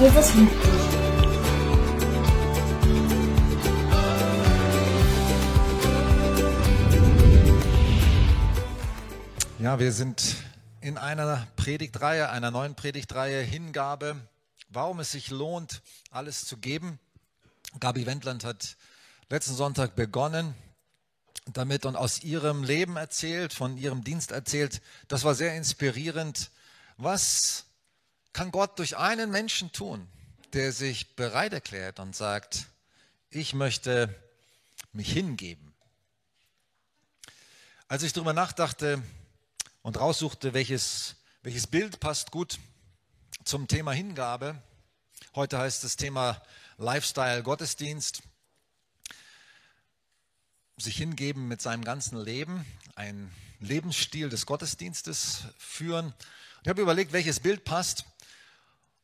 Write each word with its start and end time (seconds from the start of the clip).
Jesus 0.00 0.34
liebt 0.34 0.64
dich. 0.64 0.98
Ja, 9.58 9.80
wir 9.80 9.90
sind 9.90 10.36
in 10.80 10.98
einer 10.98 11.48
Predigtreihe, 11.56 12.30
einer 12.30 12.52
neuen 12.52 12.76
Predigtreihe 12.76 13.42
Hingabe, 13.42 14.14
warum 14.68 15.00
es 15.00 15.10
sich 15.10 15.30
lohnt, 15.30 15.82
alles 16.12 16.44
zu 16.44 16.58
geben. 16.58 17.00
Gabi 17.80 18.06
Wendland 18.06 18.44
hat 18.44 18.76
letzten 19.28 19.54
Sonntag 19.54 19.96
begonnen 19.96 20.54
damit 21.52 21.86
und 21.86 21.96
aus 21.96 22.22
ihrem 22.22 22.62
Leben 22.62 22.96
erzählt, 22.96 23.52
von 23.52 23.76
ihrem 23.76 24.04
Dienst 24.04 24.30
erzählt. 24.30 24.80
Das 25.08 25.24
war 25.24 25.34
sehr 25.34 25.56
inspirierend. 25.56 26.50
Was 26.98 27.64
kann 28.38 28.52
Gott 28.52 28.78
durch 28.78 28.96
einen 28.96 29.32
Menschen 29.32 29.72
tun, 29.72 30.06
der 30.52 30.70
sich 30.70 31.16
bereit 31.16 31.52
erklärt 31.52 31.98
und 31.98 32.14
sagt, 32.14 32.66
ich 33.30 33.52
möchte 33.52 34.14
mich 34.92 35.12
hingeben? 35.12 35.74
Als 37.88 38.04
ich 38.04 38.12
darüber 38.12 38.34
nachdachte 38.34 39.02
und 39.82 39.98
raussuchte, 39.98 40.54
welches, 40.54 41.16
welches 41.42 41.66
Bild 41.66 41.98
passt 41.98 42.30
gut 42.30 42.60
zum 43.42 43.66
Thema 43.66 43.90
Hingabe, 43.90 44.62
heute 45.34 45.58
heißt 45.58 45.82
das 45.82 45.96
Thema 45.96 46.40
Lifestyle 46.76 47.42
Gottesdienst, 47.42 48.22
sich 50.76 50.96
hingeben 50.96 51.48
mit 51.48 51.60
seinem 51.60 51.82
ganzen 51.82 52.16
Leben, 52.22 52.64
einen 52.94 53.34
Lebensstil 53.58 54.28
des 54.28 54.46
Gottesdienstes 54.46 55.40
führen. 55.58 56.14
Ich 56.62 56.68
habe 56.68 56.82
überlegt, 56.82 57.12
welches 57.12 57.40
Bild 57.40 57.64
passt. 57.64 58.04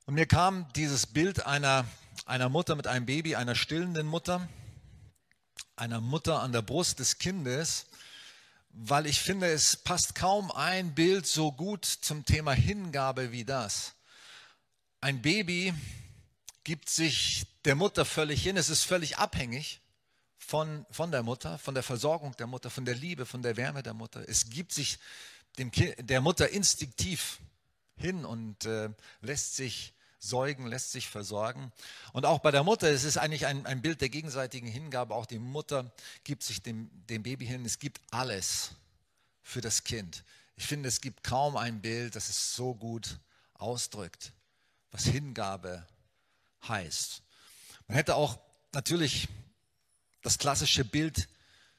Und 0.07 0.15
mir 0.15 0.27
kam 0.27 0.71
dieses 0.75 1.07
Bild 1.07 1.47
einer, 1.47 1.87
einer 2.27 2.51
Mutter 2.51 2.77
mit 2.77 2.87
einem 2.87 3.07
Baby, 3.07 3.37
einer 3.37 3.55
stillenden 3.55 4.07
Mutter, 4.07 4.47
einer 5.77 6.03
Mutter 6.03 6.41
an 6.41 6.53
der 6.53 6.61
Brust 6.61 6.99
des 6.99 7.19
Kindes, 7.19 7.87
weil 8.69 9.07
ich 9.07 9.21
finde, 9.21 9.47
es 9.47 9.77
passt 9.77 10.15
kaum 10.15 10.51
ein 10.51 10.95
Bild 10.95 11.27
so 11.27 11.53
gut 11.53 11.87
zum 11.87 12.27
Thema 12.27 12.53
Hingabe 12.53 13.33
wie 13.33 13.47
das. 13.47 13.95
Ein 15.01 15.23
Baby 15.23 15.73
gibt 16.65 16.91
sich 16.91 17.47
der 17.65 17.75
Mutter 17.75 18.05
völlig 18.05 18.43
hin, 18.43 18.59
es 18.59 18.69
ist 18.69 18.85
völlig 18.85 19.17
abhängig 19.17 19.81
von, 20.37 20.85
von 20.91 21.13
der 21.13 21.23
Mutter, 21.23 21.57
von 21.59 21.73
der 21.73 21.83
Versorgung 21.83 22.37
der 22.37 22.47
Mutter, 22.47 22.69
von 22.69 22.85
der 22.85 22.95
Liebe, 22.95 23.25
von 23.25 23.43
der 23.43 23.57
Wärme 23.57 23.83
der 23.83 23.95
Mutter. 23.95 24.29
Es 24.29 24.51
gibt 24.51 24.73
sich 24.73 24.99
dem 25.57 25.71
der 25.99 26.21
Mutter 26.21 26.51
instinktiv 26.51 27.39
hin 27.97 28.25
und 28.25 28.65
äh, 28.65 28.91
lässt 29.21 29.57
sich 29.57 29.95
säugen, 30.19 30.67
lässt 30.67 30.93
sich 30.93 31.09
versorgen. 31.09 31.73
Und 32.13 32.27
auch 32.27 32.39
bei 32.39 32.51
der 32.51 32.63
Mutter, 32.63 32.89
es 32.89 33.05
ist 33.05 33.19
eigentlich 33.19 33.47
ein, 33.47 33.67
ein 33.67 33.83
Bild 33.83 34.01
der 34.01 34.09
gegenseitigen 34.09 34.67
Hingabe. 34.67 35.15
Auch 35.15 35.27
die 35.27 35.39
Mutter 35.39 35.93
gibt 36.25 36.43
sich 36.43 36.63
dem, 36.63 36.91
dem 37.09 37.23
Baby 37.23 37.47
hin. 37.47 37.65
Es 37.65 37.79
gibt 37.79 38.01
alles 38.11 38.71
für 39.43 39.61
das 39.61 39.85
Kind. 39.85 40.25
Ich 40.57 40.67
finde, 40.67 40.89
es 40.89 41.01
gibt 41.01 41.23
kaum 41.25 41.57
ein 41.57 41.81
Bild, 41.81 42.17
das 42.17 42.29
es 42.29 42.55
so 42.55 42.75
gut 42.75 43.19
ausdrückt, 43.55 44.33
was 44.91 45.05
Hingabe 45.05 45.87
heißt. 46.69 47.23
Man 47.89 47.97
hätte 47.97 48.15
auch 48.15 48.39
natürlich 48.73 49.29
das 50.23 50.39
klassische 50.39 50.85
Bild, 50.85 51.29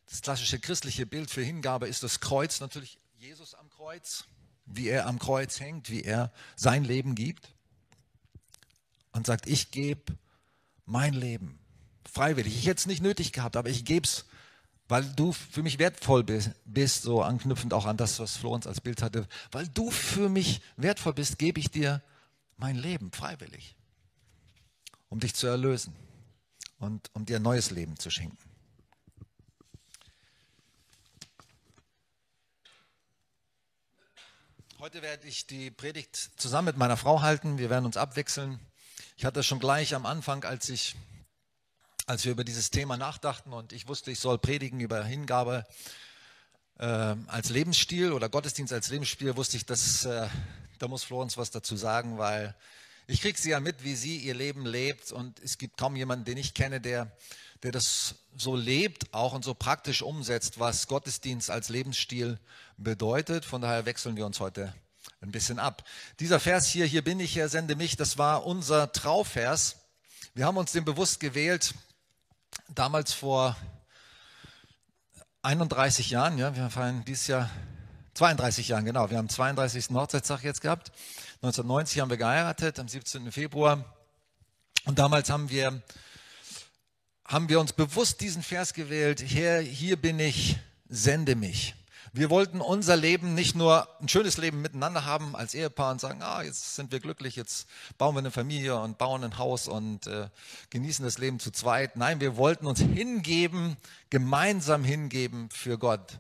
das 0.08 0.22
klassische 0.22 0.60
christliche 0.60 1.06
Bild 1.06 1.32
für 1.32 1.42
Hingabe 1.42 1.88
ist 1.88 2.04
das 2.04 2.20
Kreuz, 2.20 2.60
natürlich 2.60 3.00
Jesus 3.18 3.56
am 3.56 3.70
Kreuz, 3.72 4.26
wie 4.66 4.88
er 4.90 5.08
am 5.08 5.20
Kreuz 5.20 5.60
hängt, 5.60 5.90
wie 5.90 6.02
er 6.02 6.32
sein 6.56 6.84
Leben 6.84 7.16
gibt 7.16 7.54
und 9.12 9.28
sagt, 9.28 9.48
ich 9.48 9.72
gebe 9.72 10.18
mein 10.86 11.14
Leben 11.14 11.60
freiwillig. 12.12 12.56
Ich 12.56 12.68
hätte 12.68 12.80
es 12.80 12.86
nicht 12.86 13.02
nötig 13.02 13.32
gehabt, 13.32 13.56
aber 13.56 13.70
ich 13.70 13.86
gebe 13.86 14.06
es, 14.06 14.26
weil 14.88 15.04
du 15.16 15.32
für 15.32 15.64
mich 15.64 15.80
wertvoll 15.80 16.24
bist, 16.24 17.02
so 17.02 17.22
anknüpfend 17.22 17.74
auch 17.74 17.86
an 17.86 17.98
das, 17.98 18.20
was 18.20 18.38
Florenz 18.38 18.68
als 18.68 18.82
Bild 18.82 19.02
hatte, 19.02 19.28
weil 19.52 19.68
du 19.68 19.90
für 19.90 20.30
mich 20.30 20.62
wertvoll 20.78 21.14
bist, 21.14 21.40
gebe 21.40 21.60
ich 21.60 21.72
dir 21.72 22.02
mein 22.58 22.76
Leben 22.76 23.12
freiwillig, 23.12 23.76
um 25.10 25.20
dich 25.20 25.34
zu 25.34 25.48
erlösen 25.48 25.94
und 26.78 27.10
um 27.14 27.26
dir 27.26 27.38
ein 27.38 27.42
neues 27.42 27.72
Leben 27.72 27.98
zu 27.98 28.10
schenken. 28.10 28.55
Heute 34.80 35.02
werde 35.02 35.26
ich 35.26 35.48
die 35.48 35.72
Predigt 35.72 36.32
zusammen 36.36 36.66
mit 36.66 36.76
meiner 36.76 36.98
Frau 36.98 37.22
halten. 37.22 37.58
Wir 37.58 37.70
werden 37.70 37.86
uns 37.86 37.96
abwechseln. 37.96 38.60
Ich 39.16 39.24
hatte 39.24 39.42
schon 39.42 39.60
gleich 39.60 39.96
am 39.96 40.06
Anfang, 40.06 40.44
als 40.44 40.68
ich, 40.68 40.98
als 42.08 42.26
wir 42.26 42.34
über 42.34 42.44
dieses 42.44 42.72
Thema 42.72 42.98
nachdachten 42.98 43.54
und 43.54 43.72
ich 43.72 43.88
wusste, 43.88 44.12
ich 44.12 44.20
soll 44.20 44.38
predigen 44.38 44.82
über 44.82 45.02
Hingabe 45.06 45.66
äh, 46.78 47.16
als 47.28 47.52
Lebensstil 47.52 48.12
oder 48.12 48.28
Gottesdienst 48.28 48.74
als 48.74 48.90
Lebensstil, 48.90 49.38
wusste 49.38 49.56
ich, 49.56 49.66
dass 49.66 50.04
äh, 50.04 50.28
da 50.78 50.90
muss 50.90 51.06
Florenz 51.06 51.38
was 51.38 51.52
dazu 51.52 51.78
sagen, 51.78 52.18
weil 52.18 52.54
ich 53.08 53.22
kriege 53.22 53.40
sie 53.40 53.52
ja 53.52 53.62
mit, 53.62 53.86
wie 53.86 53.96
sie 53.96 54.18
ihr 54.18 54.34
Leben 54.34 54.66
lebt 54.66 55.14
und 55.14 55.40
es 55.40 55.58
gibt 55.58 55.78
kaum 55.78 55.96
jemanden, 55.96 56.26
den 56.26 56.38
ich 56.38 56.54
kenne, 56.54 56.82
der, 56.82 57.16
der 57.66 57.72
das 57.72 58.16
so 58.38 58.56
lebt 58.56 59.12
auch 59.12 59.34
und 59.34 59.44
so 59.44 59.56
praktisch 59.56 60.04
umsetzt, 60.04 60.60
was 60.60 60.88
Gottesdienst 60.88 61.50
als 61.50 61.70
Lebensstil 61.70 62.40
bedeutet. 62.78 63.44
Von 63.44 63.62
daher 63.62 63.86
wechseln 63.86 64.16
wir 64.16 64.26
uns 64.28 64.40
heute 64.40 64.72
ein 65.22 65.32
bisschen 65.32 65.58
ab. 65.58 65.84
Dieser 66.20 66.40
Vers 66.40 66.68
hier, 66.68 66.86
hier 66.86 67.04
bin 67.04 67.20
ich, 67.20 67.36
Herr, 67.36 67.50
sende 67.50 67.76
mich, 67.76 67.98
das 67.98 68.20
war 68.20 68.46
unser 68.46 68.92
Trauvers. 68.92 69.78
Wir 70.36 70.46
haben 70.46 70.58
uns 70.58 70.74
den 70.74 70.86
bewusst 70.86 71.20
gewählt, 71.20 71.74
damals 72.70 73.14
vor 73.14 73.58
31 75.42 76.12
Jahren, 76.12 76.38
ja, 76.38 76.56
wir 76.56 76.70
feiern 76.70 77.04
dieses 77.06 77.26
Jahr 77.26 77.50
32 78.14 78.68
Jahren, 78.68 78.86
genau. 78.86 79.10
Wir 79.10 79.18
haben 79.18 79.28
32. 79.28 79.90
Hochzeitstag 79.90 80.44
jetzt 80.44 80.62
gehabt. 80.62 80.92
1990 81.42 82.00
haben 82.00 82.10
wir 82.12 82.18
geheiratet, 82.18 82.80
am 82.80 82.88
17. 82.88 83.32
Februar. 83.32 83.84
Und 84.86 85.00
damals 85.00 85.32
haben 85.32 85.50
wir, 85.50 85.82
haben 87.26 87.50
wir 87.50 87.60
uns 87.60 87.74
bewusst 87.74 88.22
diesen 88.22 88.44
Vers 88.44 88.74
gewählt. 88.74 89.24
Herr, 89.26 89.60
hier 89.60 89.96
bin 89.98 90.20
ich, 90.20 90.58
sende 90.88 91.36
mich. 91.36 91.74
Wir 92.14 92.30
wollten 92.30 92.62
unser 92.62 92.96
Leben 92.96 93.34
nicht 93.34 93.56
nur 93.56 93.90
ein 94.00 94.08
schönes 94.08 94.38
Leben 94.38 94.62
miteinander 94.62 95.04
haben 95.04 95.36
als 95.36 95.54
Ehepaar 95.54 95.92
und 95.92 96.00
sagen, 96.00 96.22
ah, 96.22 96.44
jetzt 96.44 96.76
sind 96.76 96.94
wir 96.94 97.02
glücklich, 97.02 97.36
jetzt 97.36 97.68
bauen 97.98 98.16
wir 98.16 98.20
eine 98.20 98.32
Familie 98.32 98.80
und 98.80 98.98
bauen 98.98 99.24
ein 99.26 99.38
Haus 99.38 99.68
und 99.68 100.08
äh, 100.08 100.30
genießen 100.70 101.04
das 101.04 101.18
Leben 101.18 101.42
zu 101.42 101.52
zweit. 101.52 101.98
Nein, 101.98 102.22
wir 102.22 102.38
wollten 102.38 102.68
uns 102.68 102.80
hingeben, 102.80 103.76
gemeinsam 104.10 104.86
hingeben 104.86 105.50
für 105.50 105.78
Gott. 105.78 106.20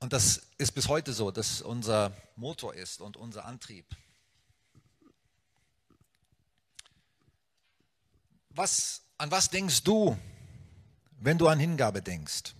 Und 0.00 0.12
das 0.12 0.42
ist 0.58 0.72
bis 0.72 0.88
heute 0.88 1.12
so, 1.12 1.30
dass 1.30 1.62
unser 1.62 2.10
Motor 2.34 2.74
ist 2.74 3.00
und 3.00 3.16
unser 3.16 3.44
Antrieb. 3.44 3.86
Was, 8.50 9.02
an 9.18 9.30
was 9.30 9.48
denkst 9.48 9.82
du, 9.82 10.16
wenn 11.20 11.38
du 11.38 11.48
an 11.48 11.58
Hingabe 11.58 12.02
denkst? 12.02 12.54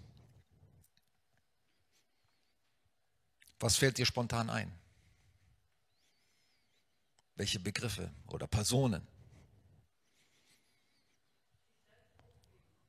Was 3.60 3.76
fällt 3.76 3.98
dir 3.98 4.06
spontan 4.06 4.50
ein? 4.50 4.70
Welche 7.34 7.60
Begriffe 7.60 8.10
oder 8.28 8.46
Personen? 8.46 9.06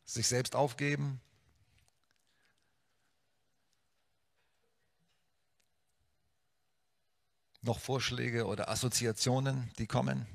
Sich 0.05 0.27
selbst 0.27 0.55
aufgeben, 0.55 1.19
noch 7.61 7.79
Vorschläge 7.79 8.45
oder 8.45 8.69
Assoziationen, 8.69 9.69
die 9.77 9.87
kommen? 9.87 10.25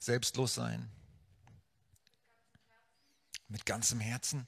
Selbstlos 0.00 0.54
sein? 0.54 0.90
Mit 3.48 3.66
ganzem 3.66 4.00
Herzen? 4.00 4.46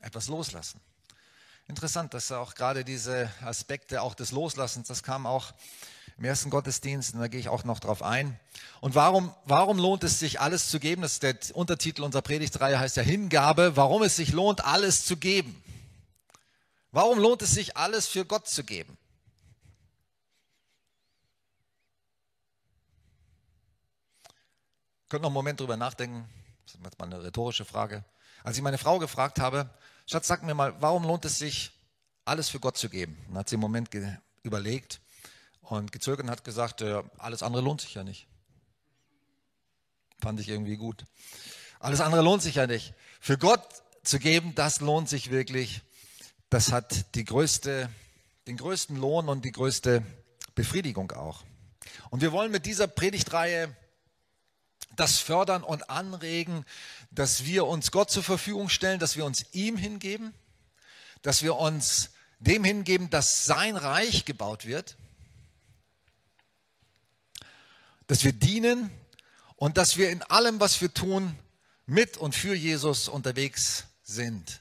Etwas 0.00 0.28
loslassen. 0.28 0.80
Interessant, 1.66 2.14
dass 2.14 2.32
auch 2.32 2.54
gerade 2.54 2.84
diese 2.84 3.30
Aspekte 3.42 4.00
auch 4.00 4.14
des 4.14 4.32
Loslassens, 4.32 4.88
das 4.88 5.02
kam 5.02 5.26
auch 5.26 5.52
im 6.16 6.24
ersten 6.24 6.50
Gottesdienst, 6.50 7.14
und 7.14 7.20
da 7.20 7.28
gehe 7.28 7.38
ich 7.38 7.48
auch 7.48 7.62
noch 7.64 7.78
drauf 7.78 8.02
ein. 8.02 8.38
Und 8.80 8.94
warum, 8.94 9.34
warum 9.44 9.78
lohnt 9.78 10.02
es 10.02 10.18
sich, 10.18 10.40
alles 10.40 10.70
zu 10.70 10.80
geben? 10.80 11.02
Das 11.02 11.14
ist 11.14 11.22
der 11.22 11.36
Untertitel 11.54 12.02
unserer 12.02 12.22
Predigtreihe, 12.22 12.78
heißt 12.78 12.96
ja 12.96 13.02
Hingabe. 13.02 13.76
Warum 13.76 14.02
es 14.02 14.16
sich 14.16 14.32
lohnt, 14.32 14.64
alles 14.64 15.04
zu 15.04 15.16
geben. 15.16 15.62
Warum 16.90 17.18
lohnt 17.18 17.42
es 17.42 17.52
sich, 17.52 17.76
alles 17.76 18.08
für 18.08 18.24
Gott 18.24 18.48
zu 18.48 18.64
geben? 18.64 18.96
Könnt 25.08 25.22
noch 25.22 25.28
einen 25.28 25.34
Moment 25.34 25.60
drüber 25.60 25.76
nachdenken. 25.76 26.28
Das 26.68 26.74
ist 26.74 26.84
jetzt 26.84 26.98
mal 26.98 27.06
eine 27.06 27.24
rhetorische 27.24 27.64
Frage. 27.64 28.04
Als 28.44 28.58
ich 28.58 28.62
meine 28.62 28.76
Frau 28.76 28.98
gefragt 28.98 29.40
habe, 29.40 29.70
Schatz, 30.04 30.28
sag 30.28 30.42
mir 30.42 30.52
mal, 30.52 30.74
warum 30.82 31.02
lohnt 31.02 31.24
es 31.24 31.38
sich, 31.38 31.72
alles 32.26 32.50
für 32.50 32.60
Gott 32.60 32.76
zu 32.76 32.90
geben? 32.90 33.16
Dann 33.26 33.38
hat 33.38 33.48
sie 33.48 33.54
einen 33.54 33.62
Moment 33.62 33.88
überlegt 34.42 35.00
und 35.62 35.92
gezögert 35.92 36.26
und 36.26 36.30
hat 36.30 36.44
gesagt, 36.44 36.82
äh, 36.82 37.02
alles 37.16 37.42
andere 37.42 37.62
lohnt 37.62 37.80
sich 37.80 37.94
ja 37.94 38.04
nicht. 38.04 38.26
Fand 40.20 40.40
ich 40.40 40.50
irgendwie 40.50 40.76
gut. 40.76 41.06
Alles 41.80 42.02
andere 42.02 42.20
lohnt 42.20 42.42
sich 42.42 42.56
ja 42.56 42.66
nicht. 42.66 42.92
Für 43.18 43.38
Gott 43.38 43.66
zu 44.02 44.18
geben, 44.18 44.54
das 44.54 44.80
lohnt 44.80 45.08
sich 45.08 45.30
wirklich. 45.30 45.80
Das 46.50 46.70
hat 46.70 47.14
die 47.14 47.24
größte, 47.24 47.88
den 48.46 48.58
größten 48.58 48.96
Lohn 48.96 49.30
und 49.30 49.46
die 49.46 49.52
größte 49.52 50.02
Befriedigung 50.54 51.12
auch. 51.12 51.44
Und 52.10 52.20
wir 52.20 52.32
wollen 52.32 52.52
mit 52.52 52.66
dieser 52.66 52.88
Predigtreihe 52.88 53.74
das 55.00 55.18
fördern 55.18 55.62
und 55.62 55.90
anregen, 55.90 56.64
dass 57.10 57.44
wir 57.44 57.66
uns 57.66 57.90
Gott 57.90 58.10
zur 58.10 58.22
Verfügung 58.22 58.68
stellen, 58.68 58.98
dass 58.98 59.16
wir 59.16 59.24
uns 59.24 59.44
ihm 59.52 59.76
hingeben, 59.76 60.34
dass 61.22 61.42
wir 61.42 61.56
uns 61.56 62.10
dem 62.40 62.64
hingeben, 62.64 63.10
dass 63.10 63.44
sein 63.44 63.76
Reich 63.76 64.24
gebaut 64.24 64.66
wird, 64.66 64.96
dass 68.06 68.24
wir 68.24 68.32
dienen 68.32 68.90
und 69.56 69.76
dass 69.76 69.96
wir 69.96 70.10
in 70.10 70.22
allem, 70.22 70.60
was 70.60 70.80
wir 70.80 70.92
tun, 70.92 71.36
mit 71.86 72.16
und 72.16 72.34
für 72.34 72.54
Jesus 72.54 73.08
unterwegs 73.08 73.84
sind. 74.02 74.60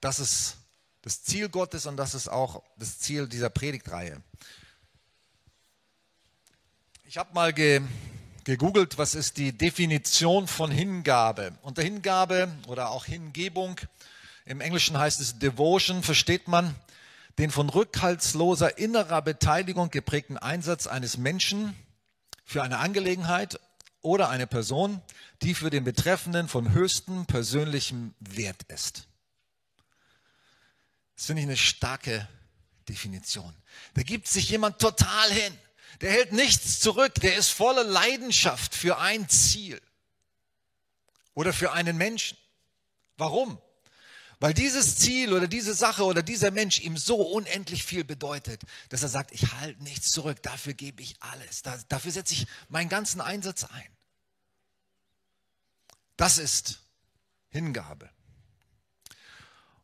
Das 0.00 0.18
ist 0.18 0.56
das 1.02 1.22
Ziel 1.22 1.48
Gottes 1.48 1.86
und 1.86 1.96
das 1.96 2.14
ist 2.14 2.28
auch 2.28 2.62
das 2.76 2.98
Ziel 2.98 3.28
dieser 3.28 3.50
Predigtreihe. 3.50 4.22
Ich 7.04 7.16
habe 7.16 7.32
mal 7.32 7.52
ge, 7.52 7.80
gegoogelt, 8.48 8.96
was 8.96 9.14
ist 9.14 9.36
die 9.36 9.52
Definition 9.52 10.48
von 10.48 10.70
Hingabe. 10.70 11.52
Unter 11.60 11.82
Hingabe 11.82 12.50
oder 12.66 12.88
auch 12.88 13.04
Hingebung, 13.04 13.78
im 14.46 14.62
Englischen 14.62 14.96
heißt 14.96 15.20
es 15.20 15.38
Devotion, 15.38 16.02
versteht 16.02 16.48
man 16.48 16.74
den 17.36 17.50
von 17.50 17.68
rückhaltsloser 17.68 18.78
innerer 18.78 19.20
Beteiligung 19.20 19.90
geprägten 19.90 20.38
Einsatz 20.38 20.86
eines 20.86 21.18
Menschen 21.18 21.74
für 22.42 22.62
eine 22.62 22.78
Angelegenheit 22.78 23.60
oder 24.00 24.30
eine 24.30 24.46
Person, 24.46 25.02
die 25.42 25.52
für 25.52 25.68
den 25.68 25.84
Betreffenden 25.84 26.48
von 26.48 26.72
höchstem 26.72 27.26
persönlichem 27.26 28.14
Wert 28.18 28.62
ist. 28.68 29.08
Das 31.16 31.26
finde 31.26 31.42
ich 31.42 31.48
eine 31.48 31.58
starke 31.58 32.26
Definition. 32.88 33.54
Da 33.92 34.02
gibt 34.02 34.26
sich 34.26 34.48
jemand 34.48 34.78
total 34.78 35.30
hin. 35.30 35.52
Der 36.00 36.10
hält 36.10 36.32
nichts 36.32 36.80
zurück. 36.80 37.14
Der 37.16 37.36
ist 37.36 37.50
voller 37.50 37.84
Leidenschaft 37.84 38.74
für 38.74 38.98
ein 38.98 39.28
Ziel 39.28 39.80
oder 41.34 41.52
für 41.52 41.72
einen 41.72 41.96
Menschen. 41.96 42.36
Warum? 43.16 43.60
Weil 44.40 44.54
dieses 44.54 44.96
Ziel 44.96 45.32
oder 45.32 45.48
diese 45.48 45.74
Sache 45.74 46.04
oder 46.04 46.22
dieser 46.22 46.52
Mensch 46.52 46.80
ihm 46.80 46.96
so 46.96 47.16
unendlich 47.16 47.82
viel 47.82 48.04
bedeutet, 48.04 48.62
dass 48.88 49.02
er 49.02 49.08
sagt, 49.08 49.32
ich 49.32 49.52
halte 49.52 49.82
nichts 49.82 50.12
zurück, 50.12 50.42
dafür 50.42 50.74
gebe 50.74 51.02
ich 51.02 51.16
alles, 51.20 51.62
dafür 51.88 52.12
setze 52.12 52.34
ich 52.34 52.46
meinen 52.68 52.88
ganzen 52.88 53.20
Einsatz 53.20 53.64
ein. 53.64 53.96
Das 56.16 56.38
ist 56.38 56.80
Hingabe. 57.48 58.10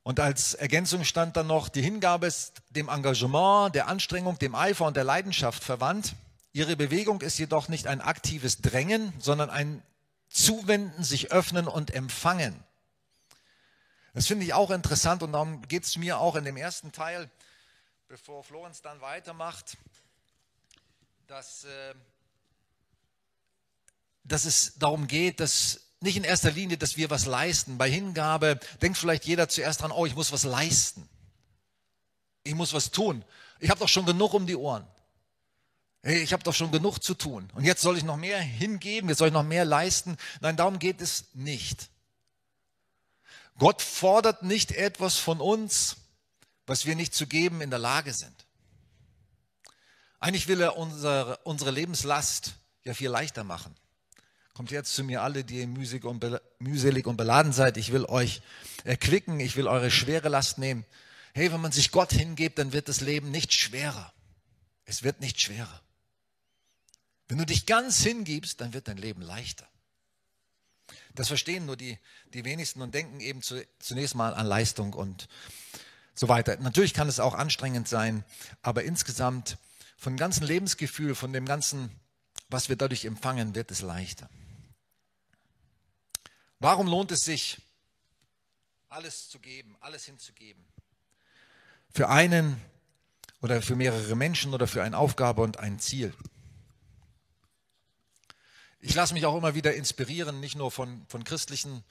Und 0.05 0.21
als 0.21 0.53
Ergänzung 0.53 1.03
stand 1.03 1.35
dann 1.37 1.47
noch, 1.47 1.71
die 1.71 1.81
Hingabe 1.81 2.27
ist 2.27 2.61
dem 2.69 2.91
Engagement, 2.91 3.75
der 3.75 3.89
Anstrengung, 3.89 4.39
dem 4.39 4.55
Eifer 4.55 4.85
und 4.85 4.99
der 4.99 5.05
Leidenschaft 5.05 5.65
verwandt. 5.65 6.15
Ihre 6.53 6.77
Bewegung 6.77 7.23
ist 7.23 7.39
jedoch 7.39 7.69
nicht 7.69 7.87
ein 7.87 8.03
aktives 8.03 8.61
Drängen, 8.61 9.15
sondern 9.19 9.49
ein 9.49 9.83
Zuwenden, 10.29 11.03
sich 11.03 11.33
öffnen 11.33 11.67
und 11.67 11.91
empfangen. 11.91 12.62
Das 14.12 14.27
finde 14.27 14.45
ich 14.45 14.53
auch 14.53 14.71
interessant 14.71 15.23
und 15.23 15.33
darum 15.33 15.62
geht 15.62 15.85
es 15.85 15.97
mir 15.97 16.19
auch 16.19 16.37
in 16.37 16.45
dem 16.45 16.59
ersten 16.59 16.93
Teil, 16.93 17.31
bevor 18.07 18.45
Florenz 18.45 18.83
dann 18.83 19.00
weitermacht, 19.00 19.79
dass, 21.29 21.65
äh, 21.65 21.95
dass 24.23 24.45
es 24.45 24.79
darum 24.79 25.07
geht, 25.07 25.41
dass 25.41 25.81
nicht 26.05 26.17
in 26.17 26.25
erster 26.25 26.53
Linie, 26.53 26.79
dass 26.79 26.97
wir 26.97 27.11
was 27.11 27.27
leisten. 27.27 27.79
Bei 27.79 27.91
Hingabe 27.91 28.61
denkt 28.81 28.99
vielleicht 28.99 29.25
jeder 29.25 29.49
zuerst 29.49 29.83
dran, 29.83 29.91
oh, 29.91 30.06
ich 30.06 30.15
muss 30.15 30.31
was 30.33 30.45
leisten. 30.45 31.09
Ich 32.45 32.55
muss 32.55 32.73
was 32.73 32.91
tun. 32.91 33.25
Ich 33.59 33.71
habe 33.71 33.81
doch 33.81 33.89
schon 33.89 34.06
genug 34.06 34.35
um 34.35 34.47
die 34.47 34.56
Ohren. 34.56 34.87
Hey, 36.03 36.23
ich 36.23 36.33
habe 36.35 36.43
doch 36.43 36.53
schon 36.55 36.71
genug 36.71 36.99
zu 37.03 37.15
tun. 37.15 37.51
Und 37.55 37.65
jetzt 37.65 37.81
soll 37.81 37.97
ich 37.97 38.05
noch 38.05 38.19
mehr 38.19 38.39
hingeben, 38.39 39.09
jetzt 39.09 39.19
soll 39.19 39.29
ich 39.29 39.35
noch 39.35 39.43
mehr 39.43 39.65
leisten. 39.65 40.19
Nein, 40.41 40.56
darum 40.56 40.79
geht 40.79 41.01
es 41.01 41.25
nicht. 41.33 41.89
Gott 43.59 43.81
fordert 43.81 44.43
nicht 44.43 44.73
etwas 44.73 45.17
von 45.17 45.41
uns, 45.41 45.97
was 46.67 46.85
wir 46.85 46.95
nicht 46.97 47.15
zu 47.15 47.27
geben 47.27 47.61
in 47.62 47.71
der 47.71 47.79
Lage 47.79 48.12
sind. 48.12 48.47
Eigentlich 50.21 50.49
will 50.49 50.61
er 50.61 50.77
unsere, 50.77 51.39
unsere 51.45 51.71
Lebenslast 51.71 52.55
ja 52.83 52.93
viel 52.93 53.11
leichter 53.11 53.45
machen. 53.45 53.75
Kommt 54.55 54.71
jetzt 54.71 54.95
zu 54.95 55.03
mir 55.03 55.23
alle, 55.23 55.43
die 55.43 55.67
mühselig 55.67 56.05
und 56.05 57.17
beladen 57.17 57.53
seid. 57.53 57.77
Ich 57.77 57.93
will 57.93 58.05
euch 58.05 58.41
erquicken, 58.85 59.41
ich 59.41 59.56
will 59.56 59.67
eure 59.67 59.91
schwere 59.91 60.29
Last 60.29 60.59
nehmen. 60.59 60.85
Hey, 61.35 61.53
wenn 61.53 61.61
man 61.61 61.73
sich 61.73 61.91
Gott 61.91 62.12
hingibt, 62.12 62.59
dann 62.59 62.73
wird 62.73 62.89
das 62.89 63.01
Leben 63.01 63.33
nicht 63.33 63.53
schwerer. 63.53 64.12
Es 64.85 65.03
wird 65.03 65.21
nicht 65.21 65.41
schwerer. 65.41 65.83
Wenn 67.27 67.39
du 67.39 67.47
dich 67.47 67.67
ganz 67.67 67.99
hingibst, 68.03 68.61
dann 68.61 68.73
wird 68.73 68.87
dein 68.87 68.97
Leben 68.97 69.23
leichter. 69.23 69.67
Das 71.17 71.29
verstehen 71.29 71.67
nur 71.67 71.77
die, 71.77 71.99
die 72.33 72.45
wenigsten 72.45 72.81
und 72.81 72.95
denken 72.95 73.19
eben 73.19 73.43
zu, 73.43 73.65
zunächst 73.81 74.15
mal 74.15 74.35
an 74.35 74.47
Leistung 74.47 74.93
und 74.93 75.29
so 76.15 76.29
weiter. 76.29 76.57
Natürlich 76.59 76.95
kann 76.95 77.09
es 77.09 77.19
auch 77.19 77.35
anstrengend 77.35 77.89
sein, 77.89 78.25
aber 78.62 78.85
insgesamt 78.85 79.59
von 79.97 80.12
dem 80.12 80.19
ganzen 80.19 80.45
Lebensgefühl, 80.45 81.17
von 81.17 81.33
dem 81.33 81.47
ganzen, 81.47 81.91
was 82.50 82.69
wir 82.69 82.77
dadurch 82.77 83.05
empfangen, 83.05 83.57
wird 83.57 83.73
es 83.73 83.81
leichter. 83.81 84.29
Warum 86.64 86.87
lohnt 86.87 87.12
es 87.12 87.20
sich, 87.20 87.61
alles 88.88 89.28
zu 89.28 89.38
geben, 89.38 89.76
alles 89.81 90.06
hinzugeben? 90.06 90.64
Für 91.90 92.08
einen 92.08 92.58
oder 93.43 93.61
für 93.61 93.76
mehrere 93.76 94.16
Menschen 94.16 94.55
oder 94.55 94.66
für 94.66 94.82
eine 94.82 94.96
Aufgabe 94.96 95.43
und 95.43 95.58
ein 95.58 95.78
Ziel. 95.78 96.14
Ich 98.81 98.94
lasse 98.94 99.12
mich 99.12 99.26
auch 99.26 99.37
immer 99.37 99.55
wieder 99.55 99.75
inspirieren, 99.75 100.40
nicht 100.40 100.56
nur 100.56 100.70
von, 100.70 101.05
von 101.06 101.22
christlichen 101.25 101.84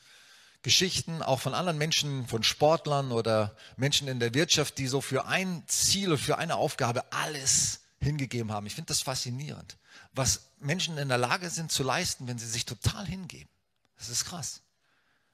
Geschichten, 0.64 1.22
auch 1.22 1.40
von 1.40 1.54
anderen 1.54 1.78
Menschen, 1.78 2.26
von 2.26 2.42
Sportlern 2.42 3.12
oder 3.12 3.56
Menschen 3.78 4.08
in 4.08 4.20
der 4.20 4.34
Wirtschaft, 4.34 4.80
die 4.80 4.88
so 4.88 5.02
für 5.02 5.28
ein 5.28 5.64
Ziel, 5.68 6.18
für 6.18 6.40
eine 6.40 6.56
Aufgabe 6.56 7.14
alles 7.14 7.82
hingegeben 8.00 8.52
haben. 8.52 8.66
Ich 8.66 8.74
finde 8.74 8.88
das 8.88 9.04
faszinierend, 9.04 9.78
was 10.14 10.50
Menschen 10.58 10.98
in 10.98 11.10
der 11.10 11.20
Lage 11.20 11.52
sind 11.52 11.72
zu 11.72 11.84
leisten, 11.84 12.26
wenn 12.26 12.40
sie 12.40 12.50
sich 12.50 12.66
total 12.66 13.06
hingeben. 13.06 13.53
Das 13.98 14.10
ist 14.10 14.26
krass. 14.26 14.62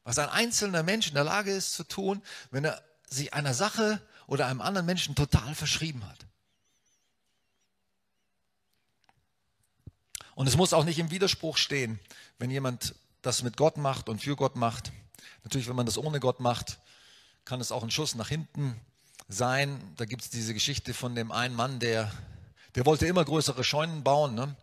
Was 0.04 0.20
ein 0.20 0.30
einzelner 0.30 0.84
Mensch 0.84 1.08
in 1.08 1.14
der 1.14 1.24
Lage 1.24 1.52
ist 1.52 1.74
zu 1.74 1.84
tun, 1.84 2.22
wenn 2.52 2.66
er 2.66 2.82
sich 3.08 3.34
einer 3.34 3.54
Sache 3.54 4.02
oder 4.28 4.48
einem 4.48 4.62
anderen 4.62 4.86
Menschen 4.86 5.16
total 5.16 5.56
verschrieben 5.56 6.08
hat. 6.08 6.26
Und 10.36 10.48
es 10.48 10.56
muss 10.56 10.72
auch 10.72 10.86
nicht 10.86 11.00
im 11.00 11.12
Widerspruch 11.12 11.58
stehen, 11.58 12.00
wenn 12.38 12.50
jemand 12.50 12.96
das 13.22 13.44
mit 13.44 13.58
Gott 13.58 13.78
macht 13.78 14.08
und 14.08 14.22
für 14.22 14.36
Gott 14.36 14.56
macht. 14.56 14.92
Natürlich, 15.44 15.68
wenn 15.68 15.76
man 15.76 15.86
das 15.86 15.98
ohne 15.98 16.20
Gott 16.20 16.40
macht, 16.40 16.80
kann 17.44 17.60
es 17.60 17.72
auch 17.72 17.84
ein 17.84 17.92
Schuss 17.92 18.16
nach 18.16 18.30
hinten 18.30 18.80
sein. 19.28 19.82
Da 19.98 20.06
gibt 20.06 20.22
es 20.22 20.30
diese 20.30 20.54
Geschichte 20.54 20.94
von 20.94 21.16
dem 21.16 21.32
einen 21.32 21.56
Mann, 21.56 21.80
der, 21.80 22.12
der 22.76 22.86
wollte 22.86 23.06
immer 23.06 23.26
größere 23.26 23.64
Scheunen 23.64 24.04
bauen. 24.04 24.36
Ne? 24.36 24.56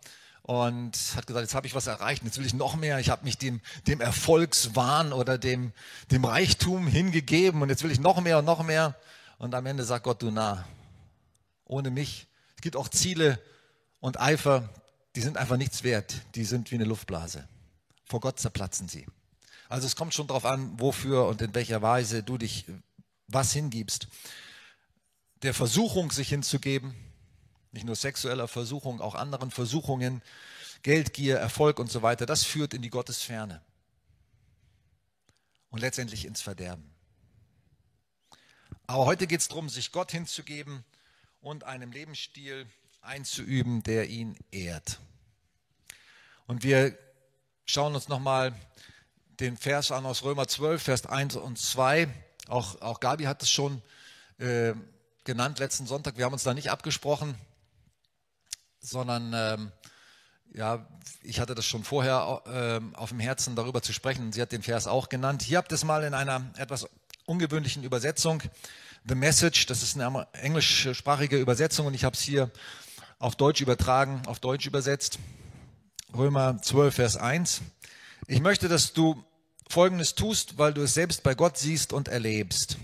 Und 0.47 0.97
hat 1.17 1.27
gesagt, 1.27 1.43
jetzt 1.43 1.57
habe 1.57 1.67
ich 1.67 1.75
was 1.75 1.89
erreicht, 1.89 2.23
jetzt 2.23 2.39
will 2.39 2.47
ich 2.47 2.55
noch 2.55 2.77
mehr. 2.77 3.01
Ich 3.01 3.11
habe 3.11 3.25
mich 3.25 3.37
dem, 3.37 3.61
dem 3.89 4.01
Erfolgswahn 4.01 5.13
oder 5.13 5.39
dem, 5.39 5.73
dem 6.13 6.25
Reichtum 6.25 6.87
hingegeben 6.87 7.63
und 7.63 7.69
jetzt 7.69 7.83
will 7.83 7.91
ich 7.91 7.99
noch 7.99 8.21
mehr 8.21 8.39
und 8.39 8.45
noch 8.45 8.63
mehr. 8.63 8.95
Und 9.39 9.57
am 9.57 9.67
Ende 9.67 9.83
sagt 9.83 10.05
Gott, 10.05 10.23
du 10.23 10.31
nah, 10.31 10.65
ohne 11.65 11.91
mich. 11.91 12.29
Es 12.55 12.63
gibt 12.63 12.77
auch 12.77 12.89
Ziele 12.89 13.41
und 13.99 14.21
Eifer, 14.21 14.69
die 15.17 15.21
sind 15.21 15.37
einfach 15.37 15.57
nichts 15.57 15.83
wert. 15.83 16.15
Die 16.37 16.45
sind 16.45 16.71
wie 16.71 16.77
eine 16.77 16.85
Luftblase. 16.85 17.49
Vor 18.05 18.21
Gott 18.21 18.39
zerplatzen 18.39 18.87
sie. 18.87 19.05
Also 19.69 19.89
es 19.89 19.97
kommt 19.97 20.15
schon 20.15 20.29
darauf 20.29 20.45
an, 20.45 20.79
wofür 20.79 21.27
und 21.27 21.43
in 21.43 21.57
welcher 21.57 21.83
Weise 21.83 22.23
du 22.23 22.39
dich 22.39 22.67
was 23.27 23.53
hingibst. 23.53 24.07
Der 25.43 25.55
Versuchung, 25.55 26.13
sich 26.13 26.29
hinzugeben, 26.29 26.95
nicht 27.73 27.85
nur 27.85 27.97
sexueller 27.97 28.49
Versuchung, 28.49 29.01
auch 29.01 29.15
anderen 29.15 29.51
Versuchungen, 29.51 30.23
Geldgier, 30.83 31.39
Erfolg 31.39 31.79
und 31.79 31.91
so 31.91 32.03
weiter, 32.03 32.27
das 32.27 32.45
führt 32.45 32.75
in 32.75 32.83
die 32.83 32.91
Gottesferne 32.91 33.63
und 35.71 35.81
letztendlich 35.81 36.25
ins 36.25 36.41
Verderben. 36.41 36.91
Aber 38.87 39.07
heute 39.07 39.27
geht 39.27 39.41
es 39.41 39.49
darum, 39.49 39.69
sich 39.69 39.91
Gott 39.91 40.13
hinzugeben 40.13 40.85
und 41.41 41.65
einem 41.65 41.91
Lebensstil 41.91 42.67
einzuüben, 43.01 43.83
der 43.83 44.09
ihn 44.09 44.37
ehrt. 44.51 45.01
Und 46.47 46.63
wir 46.63 46.97
schauen 47.65 47.95
uns 47.95 48.09
nochmal 48.09 48.55
den 49.41 49.57
Vers 49.57 49.91
an 49.91 50.07
aus 50.07 50.23
Römer 50.23 50.47
12, 50.47 50.83
Vers 50.83 51.07
1 51.07 51.37
und 51.37 51.59
2. 51.59 52.09
Auch, 52.49 52.81
auch 52.81 53.01
Gabi 53.01 53.25
hat 53.25 53.43
es 53.43 53.51
schon 53.51 53.83
äh, 54.39 54.73
genannt 55.25 55.59
letzten 55.59 55.87
Sonntag. 55.87 56.17
Wir 56.17 56.25
haben 56.25 56.33
uns 56.33 56.45
da 56.45 56.55
nicht 56.55 56.71
abgesprochen. 56.71 57.35
Sondern 58.87 59.33
ähm, 59.35 59.73
ja, 60.55 60.87
ich 61.23 61.41
hatte 61.41 61.55
das 61.55 61.67
schon 61.67 61.85
vorher 61.85 62.43
äh, 62.47 62.97
auf 62.97 63.11
dem 63.11 63.21
Herzen, 63.21 63.57
darüber 63.57 63.83
zu 63.83 63.93
sprechen. 63.93 64.33
Sie 64.33 64.41
hat 64.41 64.53
den 64.53 64.63
Vers 64.63 64.87
auch 64.87 65.09
genannt. 65.09 65.43
Hier 65.43 65.59
habt 65.59 65.73
ihr 65.73 65.75
es 65.75 65.85
mal 65.85 66.05
in 66.05 66.15
einer 66.15 66.43
etwas 66.57 66.89
ungewöhnlichen 67.27 67.83
Übersetzung. 67.83 68.43
The 69.09 69.15
Message, 69.15 69.67
das 69.67 69.83
ist 69.83 70.01
eine 70.01 70.27
englischsprachige 70.33 71.39
Übersetzung 71.39 71.87
und 71.87 71.95
ich 71.95 72.05
habe 72.05 72.15
es 72.15 72.23
hier 72.23 72.51
auf 73.19 73.37
Deutsch 73.37 73.61
übertragen, 73.61 74.23
auf 74.27 74.41
Deutsch 74.41 74.67
übersetzt. 74.67 75.19
Römer 76.15 76.61
12, 76.63 76.95
Vers 76.95 77.17
1. 77.17 77.63
Ich 78.29 78.41
möchte, 78.41 78.69
dass 78.69 78.93
du 78.93 79.23
Folgendes 79.69 80.15
tust, 80.15 80.59
weil 80.59 80.73
du 80.73 80.83
es 80.83 80.95
selbst 80.95 81.23
bei 81.23 81.35
Gott 81.35 81.59
siehst 81.59 81.93
und 81.93 82.09
erlebst. 82.09 82.79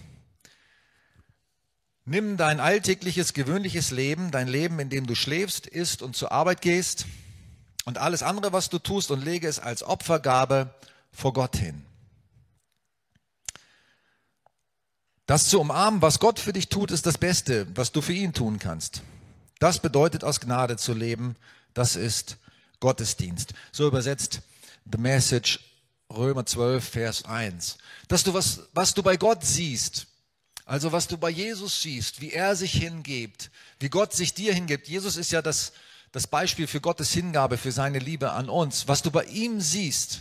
Nimm 2.04 2.36
dein 2.36 2.58
alltägliches, 2.58 3.32
gewöhnliches 3.32 3.92
Leben, 3.92 4.30
dein 4.32 4.48
Leben, 4.48 4.80
in 4.80 4.90
dem 4.90 5.06
du 5.06 5.14
schläfst, 5.14 5.66
isst 5.66 6.02
und 6.02 6.16
zur 6.16 6.32
Arbeit 6.32 6.60
gehst 6.60 7.06
und 7.84 7.98
alles 7.98 8.22
andere, 8.22 8.52
was 8.52 8.70
du 8.70 8.78
tust, 8.78 9.10
und 9.10 9.24
lege 9.24 9.46
es 9.46 9.58
als 9.58 9.82
Opfergabe 9.82 10.74
vor 11.12 11.32
Gott 11.32 11.56
hin. 11.56 11.84
Das 15.26 15.48
zu 15.48 15.60
umarmen, 15.60 16.02
was 16.02 16.18
Gott 16.18 16.40
für 16.40 16.52
dich 16.52 16.68
tut, 16.68 16.90
ist 16.90 17.06
das 17.06 17.18
Beste, 17.18 17.66
was 17.74 17.92
du 17.92 18.02
für 18.02 18.12
ihn 18.12 18.32
tun 18.32 18.58
kannst. 18.58 19.02
Das 19.60 19.78
bedeutet 19.78 20.24
aus 20.24 20.40
Gnade 20.40 20.76
zu 20.76 20.92
leben. 20.92 21.36
Das 21.72 21.94
ist 21.94 22.36
Gottesdienst. 22.80 23.54
So 23.70 23.86
übersetzt 23.86 24.42
The 24.90 24.98
Message 24.98 25.60
Römer 26.10 26.44
12, 26.44 26.86
Vers 26.86 27.24
1. 27.24 27.78
Dass 28.08 28.24
du 28.24 28.34
was, 28.34 28.62
was 28.74 28.92
du 28.92 29.02
bei 29.02 29.16
Gott 29.16 29.44
siehst, 29.44 30.08
also 30.64 30.92
was 30.92 31.08
du 31.08 31.18
bei 31.18 31.30
Jesus 31.30 31.82
siehst, 31.82 32.20
wie 32.20 32.32
er 32.32 32.56
sich 32.56 32.72
hingibt, 32.72 33.50
wie 33.80 33.88
Gott 33.88 34.12
sich 34.12 34.34
dir 34.34 34.54
hingibt. 34.54 34.88
Jesus 34.88 35.16
ist 35.16 35.32
ja 35.32 35.42
das, 35.42 35.72
das 36.12 36.26
Beispiel 36.26 36.66
für 36.66 36.80
Gottes 36.80 37.12
Hingabe, 37.12 37.58
für 37.58 37.72
seine 37.72 37.98
Liebe 37.98 38.32
an 38.32 38.48
uns. 38.48 38.86
Was 38.88 39.02
du 39.02 39.10
bei 39.10 39.24
ihm 39.24 39.60
siehst, 39.60 40.20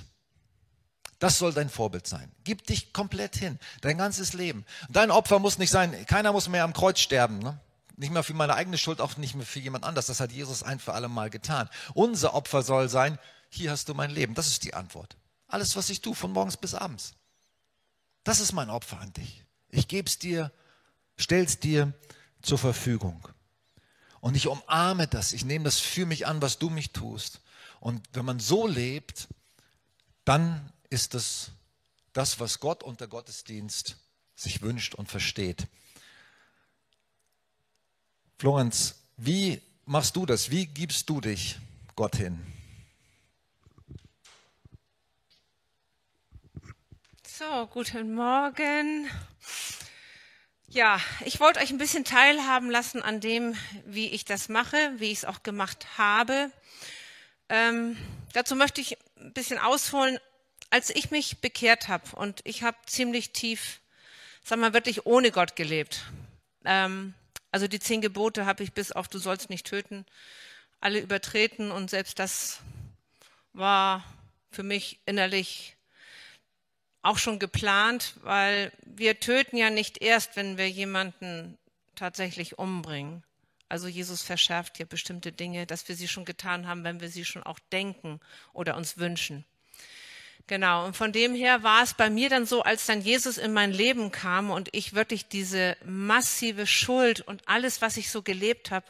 das 1.20 1.38
soll 1.38 1.54
dein 1.54 1.70
Vorbild 1.70 2.08
sein. 2.08 2.32
Gib 2.44 2.66
dich 2.66 2.94
komplett 2.94 3.36
hin, 3.36 3.60
dein 3.82 3.98
ganzes 3.98 4.34
Leben. 4.34 4.66
Dein 4.90 5.12
Opfer 5.12 5.38
muss 5.38 5.60
nicht 5.60 5.70
sein, 5.70 6.06
keiner 6.08 6.32
muss 6.32 6.50
mehr 6.50 6.64
am 6.64 6.74
Kreuz 6.74 7.00
sterben. 7.00 7.38
Ne? 7.38 7.60
Nicht 7.96 8.12
mehr 8.12 8.24
für 8.24 8.34
meine 8.34 8.56
eigene 8.56 8.80
Schuld, 8.80 9.00
auch 9.00 9.18
nicht 9.18 9.36
mehr 9.36 9.46
für 9.46 9.60
jemand 9.60 9.84
anders. 9.84 10.08
Das 10.08 10.20
hat 10.20 10.32
Jesus 10.32 10.64
ein 10.64 10.80
für 10.80 10.94
alle 10.94 11.10
Mal 11.10 11.30
getan. 11.30 11.70
Unser 11.94 12.34
Opfer 12.34 12.64
soll 12.64 12.90
sein, 12.90 13.20
hier 13.50 13.70
hast 13.70 13.88
du 13.90 13.94
mein 13.94 14.10
Leben. 14.10 14.34
Das 14.34 14.48
ist 14.48 14.64
die 14.64 14.74
Antwort. 14.74 15.16
Alles, 15.48 15.76
was 15.76 15.92
ich 15.92 16.02
tue, 16.02 16.16
von 16.16 16.32
morgens 16.32 16.58
bis 16.58 16.74
abends. 16.74 17.14
Das 18.24 18.40
ist 18.40 18.54
mein 18.54 18.72
Opfer 18.72 19.00
an 19.00 19.14
dich. 19.14 19.44
Ich 19.72 19.88
gebe 19.88 20.08
es 20.08 20.20
dir, 20.20 20.52
stell's 21.18 21.60
dir 21.60 21.94
zur 22.42 22.58
Verfügung. 22.58 23.28
Und 24.20 24.36
ich 24.36 24.48
umarme 24.48 25.08
das. 25.08 25.34
Ich 25.34 25.46
nehme 25.46 25.66
das 25.66 25.80
für 25.80 26.06
mich 26.06 26.28
an, 26.28 26.42
was 26.42 26.60
du 26.60 26.70
mich 26.70 26.92
tust. 26.92 27.42
Und 27.80 28.08
wenn 28.14 28.26
man 28.26 28.40
so 28.40 28.68
lebt, 28.68 29.28
dann 30.26 30.72
ist 30.90 31.14
das 31.16 31.52
das, 32.14 32.40
was 32.40 32.60
Gott 32.60 32.84
unter 32.84 33.08
Gottesdienst 33.08 33.98
sich 34.36 34.62
wünscht 34.62 34.96
und 34.96 35.10
versteht. 35.10 35.68
Florenz, 38.38 38.96
wie 39.18 39.62
machst 39.86 40.16
du 40.16 40.26
das? 40.26 40.50
Wie 40.52 40.66
gibst 40.66 41.10
du 41.10 41.22
dich 41.22 41.58
Gott 41.96 42.16
hin? 42.16 42.40
So, 47.42 47.66
guten 47.66 48.14
Morgen. 48.14 49.10
Ja, 50.68 51.02
ich 51.26 51.40
wollte 51.40 51.60
euch 51.60 51.72
ein 51.72 51.80
bisschen 51.80 52.06
teilhaben 52.06 52.70
lassen 52.70 53.02
an 53.02 53.20
dem, 53.20 53.56
wie 53.84 54.10
ich 54.10 54.26
das 54.26 54.48
mache, 54.48 54.78
wie 54.98 55.12
ich 55.12 55.20
es 55.20 55.26
auch 55.26 55.42
gemacht 55.42 55.98
habe. 55.98 56.52
Ähm, 57.50 57.98
dazu 58.34 58.56
möchte 58.56 58.80
ich 58.80 58.96
ein 59.18 59.34
bisschen 59.34 59.58
ausholen. 59.58 60.20
Als 60.70 60.92
ich 60.92 61.10
mich 61.10 61.40
bekehrt 61.40 61.88
habe 61.88 62.16
und 62.16 62.42
ich 62.44 62.62
habe 62.62 62.78
ziemlich 62.86 63.32
tief, 63.32 63.82
sag 64.44 64.60
mal, 64.60 64.74
wirklich 64.74 65.08
ohne 65.08 65.32
Gott 65.32 65.56
gelebt. 65.56 66.04
Ähm, 66.64 67.16
also 67.52 67.68
die 67.68 67.80
zehn 67.80 68.02
Gebote 68.02 68.46
habe 68.46 68.62
ich 68.62 68.74
bis 68.74 68.92
auf 68.92 69.08
du 69.08 69.18
sollst 69.18 69.50
nicht 69.50 69.66
töten, 69.66 70.06
alle 70.80 71.00
übertreten 71.00 71.72
und 71.72 71.90
selbst 71.90 72.20
das 72.20 72.60
war 73.54 74.04
für 74.52 74.64
mich 74.64 75.00
innerlich 75.08 75.76
auch 77.02 77.18
schon 77.18 77.40
geplant, 77.40 78.16
weil 78.22 78.72
wir 78.86 79.20
töten 79.20 79.58
ja 79.58 79.70
nicht 79.70 80.02
erst, 80.02 80.36
wenn 80.36 80.58
wir 80.58 80.70
jemanden 80.70 81.58
tatsächlich 81.96 82.60
umbringen. 82.60 83.24
Also 83.70 83.88
Jesus 83.88 84.22
verschärft 84.22 84.80
ja 84.80 84.86
bestimmte 84.86 85.32
Dinge, 85.32 85.66
dass 85.66 85.88
wir 85.88 85.96
sie 85.96 86.08
schon 86.08 86.26
getan 86.26 86.68
haben, 86.68 86.84
wenn 86.84 87.00
wir 87.00 87.10
sie 87.10 87.26
schon 87.26 87.44
auch 87.44 87.60
denken 87.72 88.20
oder 88.54 88.76
uns 88.76 88.98
wünschen. 88.98 89.46
Genau, 90.48 90.86
und 90.86 90.98
von 90.98 91.14
dem 91.14 91.34
her 91.34 91.64
war 91.64 91.84
es 91.84 91.94
bei 91.94 92.10
mir 92.10 92.30
dann 92.30 92.46
so, 92.46 92.64
als 92.64 92.86
dann 92.86 93.02
Jesus 93.02 93.38
in 93.38 93.54
mein 93.54 93.72
Leben 93.72 94.12
kam 94.12 94.50
und 94.50 94.70
ich 94.74 94.94
wirklich 94.94 95.28
diese 95.28 95.78
massive 95.86 96.68
Schuld 96.68 97.22
und 97.22 97.48
alles, 97.48 97.82
was 97.82 97.96
ich 97.96 98.10
so 98.10 98.22
gelebt 98.22 98.72
habe, 98.72 98.86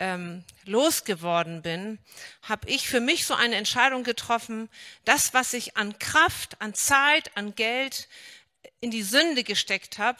ähm, 0.00 0.44
losgeworden 0.64 1.62
bin, 1.62 1.98
habe 2.42 2.68
ich 2.68 2.88
für 2.88 3.00
mich 3.00 3.26
so 3.26 3.34
eine 3.34 3.56
Entscheidung 3.56 4.02
getroffen, 4.02 4.68
das, 5.04 5.34
was 5.34 5.52
ich 5.52 5.76
an 5.76 5.98
Kraft, 5.98 6.60
an 6.60 6.74
Zeit, 6.74 7.36
an 7.36 7.54
Geld 7.54 8.08
in 8.80 8.90
die 8.90 9.02
Sünde 9.02 9.44
gesteckt 9.44 9.98
habe, 9.98 10.18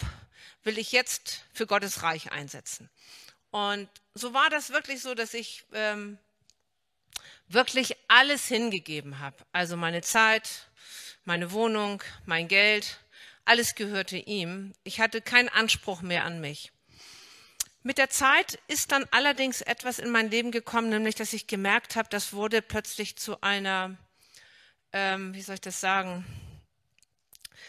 will 0.62 0.78
ich 0.78 0.92
jetzt 0.92 1.46
für 1.52 1.66
Gottes 1.66 2.02
Reich 2.02 2.30
einsetzen. 2.30 2.90
Und 3.50 3.88
so 4.14 4.34
war 4.34 4.50
das 4.50 4.70
wirklich 4.70 5.00
so, 5.00 5.14
dass 5.14 5.32
ich 5.34 5.64
ähm, 5.72 6.18
wirklich 7.48 7.96
alles 8.06 8.46
hingegeben 8.46 9.18
habe. 9.18 9.36
Also 9.50 9.76
meine 9.76 10.02
Zeit, 10.02 10.68
meine 11.24 11.52
Wohnung, 11.52 12.02
mein 12.26 12.48
Geld, 12.48 13.00
alles 13.46 13.74
gehörte 13.74 14.18
ihm. 14.18 14.74
Ich 14.84 15.00
hatte 15.00 15.22
keinen 15.22 15.48
Anspruch 15.48 16.02
mehr 16.02 16.24
an 16.24 16.40
mich. 16.40 16.70
Mit 17.82 17.96
der 17.96 18.10
Zeit 18.10 18.58
ist 18.68 18.92
dann 18.92 19.06
allerdings 19.10 19.62
etwas 19.62 19.98
in 19.98 20.10
mein 20.10 20.30
Leben 20.30 20.50
gekommen, 20.50 20.90
nämlich 20.90 21.14
dass 21.14 21.32
ich 21.32 21.46
gemerkt 21.46 21.96
habe, 21.96 22.10
das 22.10 22.34
wurde 22.34 22.60
plötzlich 22.60 23.16
zu 23.16 23.40
einer, 23.42 23.96
ähm, 24.92 25.32
wie 25.32 25.40
soll 25.40 25.54
ich 25.54 25.62
das 25.62 25.80
sagen, 25.80 26.26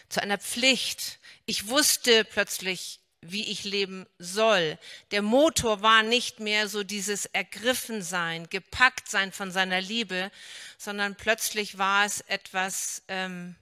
zu 0.09 0.21
einer 0.21 0.37
Pflicht. 0.37 1.19
Ich 1.45 1.69
wusste 1.69 2.25
plötzlich, 2.25 2.99
wie 3.21 3.49
ich 3.51 3.63
leben 3.63 4.05
soll. 4.19 4.77
Der 5.11 5.21
Motor 5.21 5.81
war 5.81 6.03
nicht 6.03 6.41
mehr 6.41 6.67
so 6.67 6.83
dieses 6.83 7.25
Ergriffensein, 7.27 8.49
gepackt 8.49 9.09
sein 9.09 9.31
von 9.31 9.49
seiner 9.49 9.79
Liebe, 9.79 10.29
sondern 10.77 11.15
plötzlich 11.15 11.77
war 11.77 12.05
es 12.05 12.19
etwas, 12.21 13.03
ähm, 13.07 13.55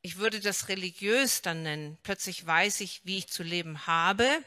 ich 0.00 0.16
würde 0.16 0.40
das 0.40 0.68
religiös 0.68 1.42
dann 1.42 1.62
nennen. 1.62 1.98
Plötzlich 2.02 2.46
weiß 2.46 2.80
ich, 2.80 3.02
wie 3.04 3.18
ich 3.18 3.26
zu 3.26 3.42
leben 3.42 3.86
habe, 3.86 4.42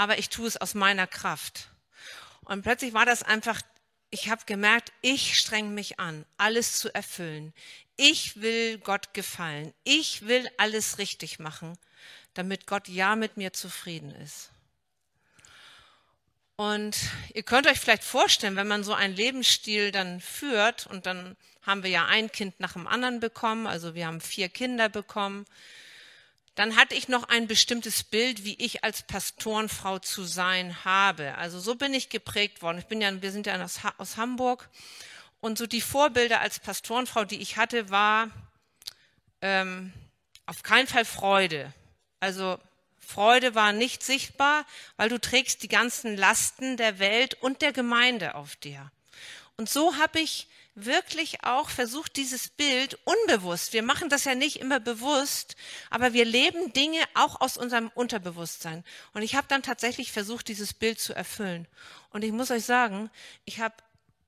aber 0.00 0.18
ich 0.18 0.28
tue 0.28 0.48
es 0.48 0.56
aus 0.56 0.74
meiner 0.74 1.06
Kraft. 1.06 1.68
Und 2.44 2.62
plötzlich 2.62 2.94
war 2.94 3.06
das 3.06 3.22
einfach, 3.22 3.60
ich 4.10 4.28
habe 4.28 4.42
gemerkt, 4.46 4.92
ich 5.02 5.38
streng 5.38 5.74
mich 5.74 6.00
an, 6.00 6.24
alles 6.36 6.78
zu 6.78 6.92
erfüllen. 6.94 7.52
Ich 7.96 8.40
will 8.40 8.78
Gott 8.78 9.14
gefallen. 9.14 9.72
Ich 9.84 10.26
will 10.26 10.48
alles 10.56 10.98
richtig 10.98 11.38
machen 11.38 11.78
damit 12.34 12.66
Gott 12.66 12.88
ja 12.88 13.16
mit 13.16 13.36
mir 13.36 13.52
zufrieden 13.52 14.14
ist. 14.16 14.50
Und 16.56 16.96
ihr 17.32 17.42
könnt 17.42 17.66
euch 17.66 17.80
vielleicht 17.80 18.04
vorstellen, 18.04 18.56
wenn 18.56 18.68
man 18.68 18.84
so 18.84 18.92
einen 18.92 19.16
Lebensstil 19.16 19.92
dann 19.92 20.20
führt, 20.20 20.86
und 20.86 21.06
dann 21.06 21.36
haben 21.62 21.82
wir 21.82 21.90
ja 21.90 22.06
ein 22.06 22.30
Kind 22.30 22.60
nach 22.60 22.74
dem 22.74 22.86
anderen 22.86 23.18
bekommen, 23.18 23.66
also 23.66 23.94
wir 23.94 24.06
haben 24.06 24.20
vier 24.20 24.48
Kinder 24.50 24.88
bekommen, 24.88 25.46
dann 26.60 26.76
hatte 26.76 26.94
ich 26.94 27.08
noch 27.08 27.24
ein 27.30 27.46
bestimmtes 27.46 28.02
Bild, 28.02 28.44
wie 28.44 28.54
ich 28.58 28.84
als 28.84 29.00
Pastorenfrau 29.00 29.98
zu 29.98 30.24
sein 30.24 30.84
habe. 30.84 31.34
Also 31.36 31.58
so 31.58 31.74
bin 31.74 31.94
ich 31.94 32.10
geprägt 32.10 32.60
worden. 32.60 32.76
Ich 32.76 32.84
bin 32.84 33.00
ja, 33.00 33.22
wir 33.22 33.32
sind 33.32 33.46
ja 33.46 33.64
aus, 33.64 33.78
aus 33.96 34.18
Hamburg. 34.18 34.68
Und 35.40 35.56
so 35.56 35.66
die 35.66 35.80
Vorbilder 35.80 36.42
als 36.42 36.58
Pastorenfrau, 36.58 37.24
die 37.24 37.40
ich 37.40 37.56
hatte, 37.56 37.88
war 37.88 38.28
ähm, 39.40 39.94
auf 40.44 40.62
keinen 40.62 40.86
Fall 40.86 41.06
Freude. 41.06 41.72
Also 42.20 42.58
Freude 42.98 43.54
war 43.54 43.72
nicht 43.72 44.02
sichtbar, 44.02 44.66
weil 44.98 45.08
du 45.08 45.18
trägst 45.18 45.62
die 45.62 45.68
ganzen 45.68 46.14
Lasten 46.14 46.76
der 46.76 46.98
Welt 46.98 47.38
und 47.40 47.62
der 47.62 47.72
Gemeinde 47.72 48.34
auf 48.34 48.56
dir. 48.56 48.92
Und 49.56 49.70
so 49.70 49.96
habe 49.96 50.20
ich 50.20 50.46
wirklich 50.74 51.44
auch 51.44 51.68
versucht, 51.68 52.16
dieses 52.16 52.48
Bild 52.48 52.98
unbewusst, 53.04 53.72
wir 53.72 53.82
machen 53.82 54.08
das 54.08 54.24
ja 54.24 54.34
nicht 54.34 54.60
immer 54.60 54.80
bewusst, 54.80 55.56
aber 55.90 56.12
wir 56.12 56.24
leben 56.24 56.72
Dinge 56.72 57.02
auch 57.14 57.40
aus 57.40 57.56
unserem 57.56 57.90
Unterbewusstsein. 57.94 58.84
Und 59.12 59.22
ich 59.22 59.34
habe 59.34 59.46
dann 59.48 59.62
tatsächlich 59.62 60.12
versucht, 60.12 60.48
dieses 60.48 60.72
Bild 60.72 61.00
zu 61.00 61.12
erfüllen. 61.12 61.66
Und 62.10 62.24
ich 62.24 62.32
muss 62.32 62.50
euch 62.50 62.64
sagen, 62.64 63.10
ich 63.44 63.60
habe 63.60 63.74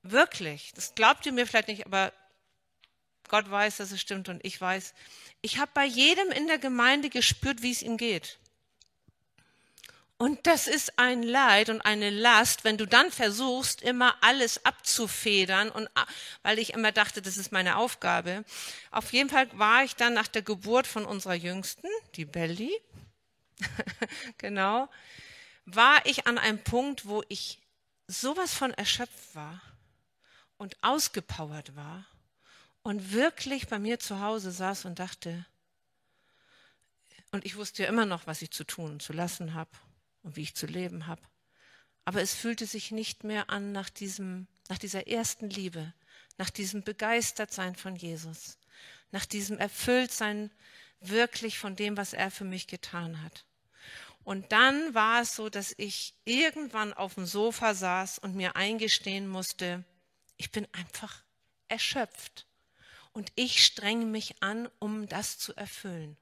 wirklich, 0.03 0.73
das 0.75 0.95
glaubt 0.95 1.25
ihr 1.25 1.31
mir 1.31 1.47
vielleicht 1.47 1.69
nicht, 1.69 1.85
aber 1.85 2.11
Gott 3.29 3.49
weiß, 3.49 3.77
dass 3.77 3.91
es 3.91 4.01
stimmt 4.01 4.29
und 4.29 4.43
ich 4.45 4.59
weiß, 4.59 4.93
ich 5.41 5.57
habe 5.57 5.71
bei 5.73 5.85
jedem 5.85 6.29
in 6.31 6.47
der 6.47 6.59
Gemeinde 6.59 7.09
gespürt, 7.09 7.61
wie 7.61 7.71
es 7.71 7.81
ihm 7.81 7.97
geht. 7.97 8.37
Und 10.23 10.47
das 10.47 10.67
ist 10.67 10.97
ein 10.99 11.21
Leid 11.21 11.67
und 11.67 11.81
eine 11.81 12.09
Last, 12.09 12.63
wenn 12.63 12.77
du 12.77 12.87
dann 12.87 13.11
versuchst, 13.11 13.81
immer 13.81 14.15
alles 14.21 14.65
abzufedern 14.65 15.69
und 15.69 15.89
weil 16.43 16.59
ich 16.59 16.71
immer 16.71 16.93
dachte, 16.93 17.21
das 17.21 17.35
ist 17.35 17.51
meine 17.51 17.75
Aufgabe. 17.75 18.45
Auf 18.89 19.11
jeden 19.11 19.29
Fall 19.29 19.49
war 19.59 19.83
ich 19.83 19.97
dann 19.97 20.13
nach 20.13 20.29
der 20.29 20.41
Geburt 20.41 20.87
von 20.87 21.03
unserer 21.03 21.33
Jüngsten, 21.33 21.87
die 22.15 22.23
Belly, 22.23 22.71
genau, 24.37 24.87
war 25.65 26.05
ich 26.05 26.25
an 26.25 26.37
einem 26.37 26.63
Punkt, 26.63 27.05
wo 27.05 27.21
ich 27.27 27.59
sowas 28.07 28.53
von 28.53 28.71
erschöpft 28.71 29.35
war 29.35 29.61
und 30.55 30.77
ausgepowert 30.81 31.75
war 31.75 32.05
und 32.81 33.11
wirklich 33.11 33.67
bei 33.67 33.77
mir 33.77 33.99
zu 33.99 34.21
Hause 34.21 34.53
saß 34.53 34.85
und 34.85 34.99
dachte, 34.99 35.45
und 37.31 37.43
ich 37.43 37.57
wusste 37.57 37.83
ja 37.83 37.89
immer 37.89 38.05
noch, 38.05 38.25
was 38.25 38.41
ich 38.41 38.51
zu 38.51 38.63
tun 38.63 38.89
und 38.89 39.01
zu 39.01 39.11
lassen 39.11 39.53
habe 39.53 39.69
und 40.23 40.35
wie 40.35 40.41
ich 40.43 40.55
zu 40.55 40.65
leben 40.65 41.07
habe. 41.07 41.21
Aber 42.05 42.21
es 42.21 42.33
fühlte 42.33 42.65
sich 42.65 42.91
nicht 42.91 43.23
mehr 43.23 43.49
an 43.49 43.71
nach 43.71 43.89
diesem, 43.89 44.47
nach 44.67 44.77
dieser 44.77 45.07
ersten 45.07 45.49
Liebe, 45.49 45.93
nach 46.37 46.49
diesem 46.49 46.83
Begeistertsein 46.83 47.75
von 47.75 47.95
Jesus, 47.95 48.57
nach 49.11 49.25
diesem 49.25 49.57
Erfülltsein 49.57 50.51
wirklich 50.99 51.59
von 51.59 51.75
dem, 51.75 51.97
was 51.97 52.13
er 52.13 52.31
für 52.31 52.45
mich 52.45 52.67
getan 52.67 53.21
hat. 53.21 53.45
Und 54.23 54.51
dann 54.51 54.93
war 54.93 55.21
es 55.21 55.35
so, 55.35 55.49
dass 55.49 55.73
ich 55.77 56.15
irgendwann 56.23 56.93
auf 56.93 57.15
dem 57.15 57.25
Sofa 57.25 57.73
saß 57.73 58.19
und 58.19 58.35
mir 58.35 58.55
eingestehen 58.55 59.27
musste, 59.27 59.83
ich 60.37 60.51
bin 60.51 60.67
einfach 60.71 61.21
erschöpft. 61.67 62.47
Und 63.11 63.31
ich 63.35 63.63
strenge 63.63 64.05
mich 64.05 64.41
an, 64.41 64.69
um 64.79 65.07
das 65.07 65.37
zu 65.37 65.55
erfüllen. 65.55 66.17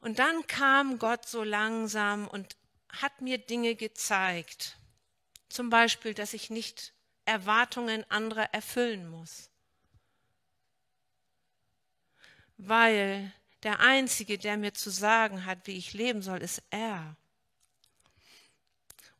Und 0.00 0.18
dann 0.18 0.46
kam 0.48 0.98
Gott 0.98 1.28
so 1.28 1.44
langsam 1.44 2.26
und 2.26 2.56
hat 3.00 3.20
mir 3.20 3.38
Dinge 3.38 3.74
gezeigt. 3.74 4.76
Zum 5.48 5.70
Beispiel, 5.70 6.14
dass 6.14 6.34
ich 6.34 6.50
nicht 6.50 6.92
Erwartungen 7.24 8.04
anderer 8.10 8.52
erfüllen 8.52 9.08
muss. 9.08 9.50
Weil 12.56 13.32
der 13.62 13.80
Einzige, 13.80 14.38
der 14.38 14.56
mir 14.56 14.74
zu 14.74 14.90
sagen 14.90 15.46
hat, 15.46 15.66
wie 15.66 15.76
ich 15.76 15.92
leben 15.92 16.22
soll, 16.22 16.42
ist 16.42 16.62
er. 16.70 17.16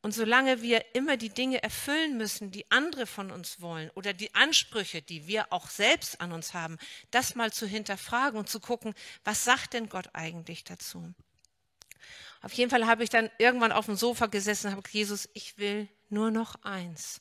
Und 0.01 0.13
solange 0.13 0.63
wir 0.63 0.97
immer 0.97 1.17
die 1.17 1.29
Dinge 1.29 1.63
erfüllen 1.63 2.17
müssen, 2.17 2.51
die 2.51 2.69
andere 2.73 3.07
von 3.07 3.31
uns 3.31 3.61
wollen 3.61 3.89
oder 3.91 4.13
die 4.13 4.35
Ansprüche, 4.35 5.01
die 5.01 5.29
wir 5.29 5.53
auch 5.53 5.69
selbst 5.69 6.21
an 6.21 6.33
uns 6.33 6.55
haben, 6.55 6.77
das 7.13 7.37
mal 7.37 7.53
zu 7.53 7.67
hinterfragen 7.67 8.37
und 8.37 8.49
zu 8.49 8.59
gucken, 8.59 8.95
was 9.23 9.45
sagt 9.45 9.75
denn 9.75 9.89
Gott 9.89 10.11
eigentlich 10.13 10.65
dazu? 10.65 11.15
Auf 12.43 12.53
jeden 12.55 12.71
Fall 12.71 12.87
habe 12.87 13.05
ich 13.05 13.11
dann 13.11 13.31
irgendwann 13.39 13.73
auf 13.73 13.87
dem 13.87 13.97
Sofa 13.97 14.27
gesessen 14.27 14.67
und 14.67 14.73
habe 14.73 14.83
gesagt, 14.83 14.95
Jesus, 14.95 15.29
ich 15.33 15.59
will 15.59 15.89
nur 16.09 16.31
noch 16.31 16.57
eins. 16.63 17.21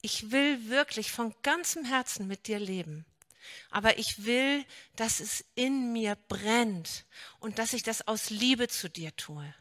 Ich 0.00 0.30
will 0.30 0.68
wirklich 0.68 1.12
von 1.12 1.34
ganzem 1.42 1.84
Herzen 1.84 2.26
mit 2.26 2.46
dir 2.46 2.58
leben. 2.58 3.04
Aber 3.70 3.98
ich 3.98 4.24
will, 4.24 4.64
dass 4.96 5.20
es 5.20 5.44
in 5.54 5.92
mir 5.92 6.16
brennt 6.28 7.04
und 7.38 7.58
dass 7.58 7.74
ich 7.74 7.82
das 7.82 8.08
aus 8.08 8.30
Liebe 8.30 8.68
zu 8.68 8.88
dir 8.88 9.14
tue. 9.16 9.54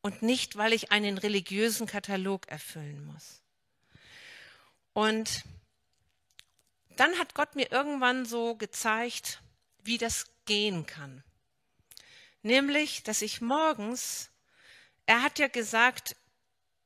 Und 0.00 0.22
nicht, 0.22 0.56
weil 0.56 0.72
ich 0.72 0.90
einen 0.90 1.18
religiösen 1.18 1.86
Katalog 1.86 2.48
erfüllen 2.48 3.04
muss. 3.04 3.42
Und 4.94 5.44
dann 6.96 7.18
hat 7.18 7.34
Gott 7.34 7.54
mir 7.54 7.70
irgendwann 7.70 8.24
so 8.24 8.56
gezeigt, 8.56 9.40
wie 9.84 9.98
das 9.98 10.26
gehen 10.46 10.86
kann. 10.86 11.22
Nämlich, 12.42 13.02
dass 13.02 13.22
ich 13.22 13.40
morgens, 13.40 14.30
er 15.06 15.22
hat 15.22 15.38
ja 15.38 15.48
gesagt, 15.48 16.16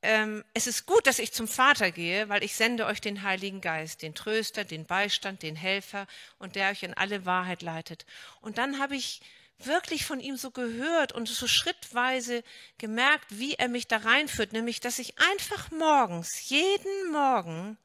ähm, 0.03 0.45
es 0.55 0.67
ist 0.67 0.87
gut, 0.87 1.07
dass 1.07 1.19
ich 1.19 1.33
zum 1.33 1.49
Vater 1.49 1.91
gehe, 1.91 2.29
weil 2.29 2.45
ich 2.45 2.55
sende 2.55 2.87
euch 2.87 3.01
den 3.01 3.23
Heiligen 3.23 3.61
Geist, 3.61 4.03
den 4.03 4.15
Tröster, 4.15 4.65
den 4.65 4.85
Beistand, 4.85 5.43
den 5.43 5.57
Helfer 5.57 6.07
und 6.39 6.55
der 6.55 6.71
euch 6.71 6.83
in 6.83 6.95
alle 6.95 7.25
Wahrheit 7.25 7.63
leitet. 7.63 8.07
Und 8.41 8.59
dann 8.59 8.79
habe 8.79 8.97
ich 8.97 9.21
wirklich 9.59 10.05
von 10.05 10.21
ihm 10.21 10.37
so 10.37 10.51
gehört 10.51 11.13
und 11.13 11.29
so 11.29 11.47
schrittweise 11.47 12.45
gemerkt, 12.79 13.27
wie 13.31 13.55
er 13.55 13.69
mich 13.69 13.89
da 13.89 13.97
reinführt, 13.97 14.53
nämlich, 14.53 14.81
dass 14.81 14.99
ich 14.99 15.19
einfach 15.19 15.71
morgens, 15.71 16.51
jeden 16.51 17.11
Morgen 17.11 17.79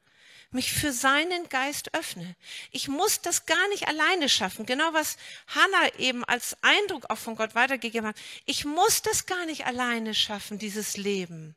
mich 0.54 0.72
für 0.72 0.92
seinen 0.92 1.48
Geist 1.48 1.94
öffne. 1.94 2.36
Ich 2.70 2.88
muss 2.88 3.20
das 3.20 3.46
gar 3.46 3.68
nicht 3.68 3.88
alleine 3.88 4.28
schaffen. 4.28 4.66
Genau 4.66 4.92
was 4.92 5.16
Hannah 5.48 5.98
eben 5.98 6.24
als 6.24 6.56
Eindruck 6.62 7.10
auch 7.10 7.18
von 7.18 7.36
Gott 7.36 7.54
weitergegeben 7.54 8.08
hat. 8.08 8.16
Ich 8.44 8.64
muss 8.64 9.02
das 9.02 9.26
gar 9.26 9.46
nicht 9.46 9.66
alleine 9.66 10.14
schaffen, 10.14 10.58
dieses 10.58 10.96
Leben, 10.96 11.54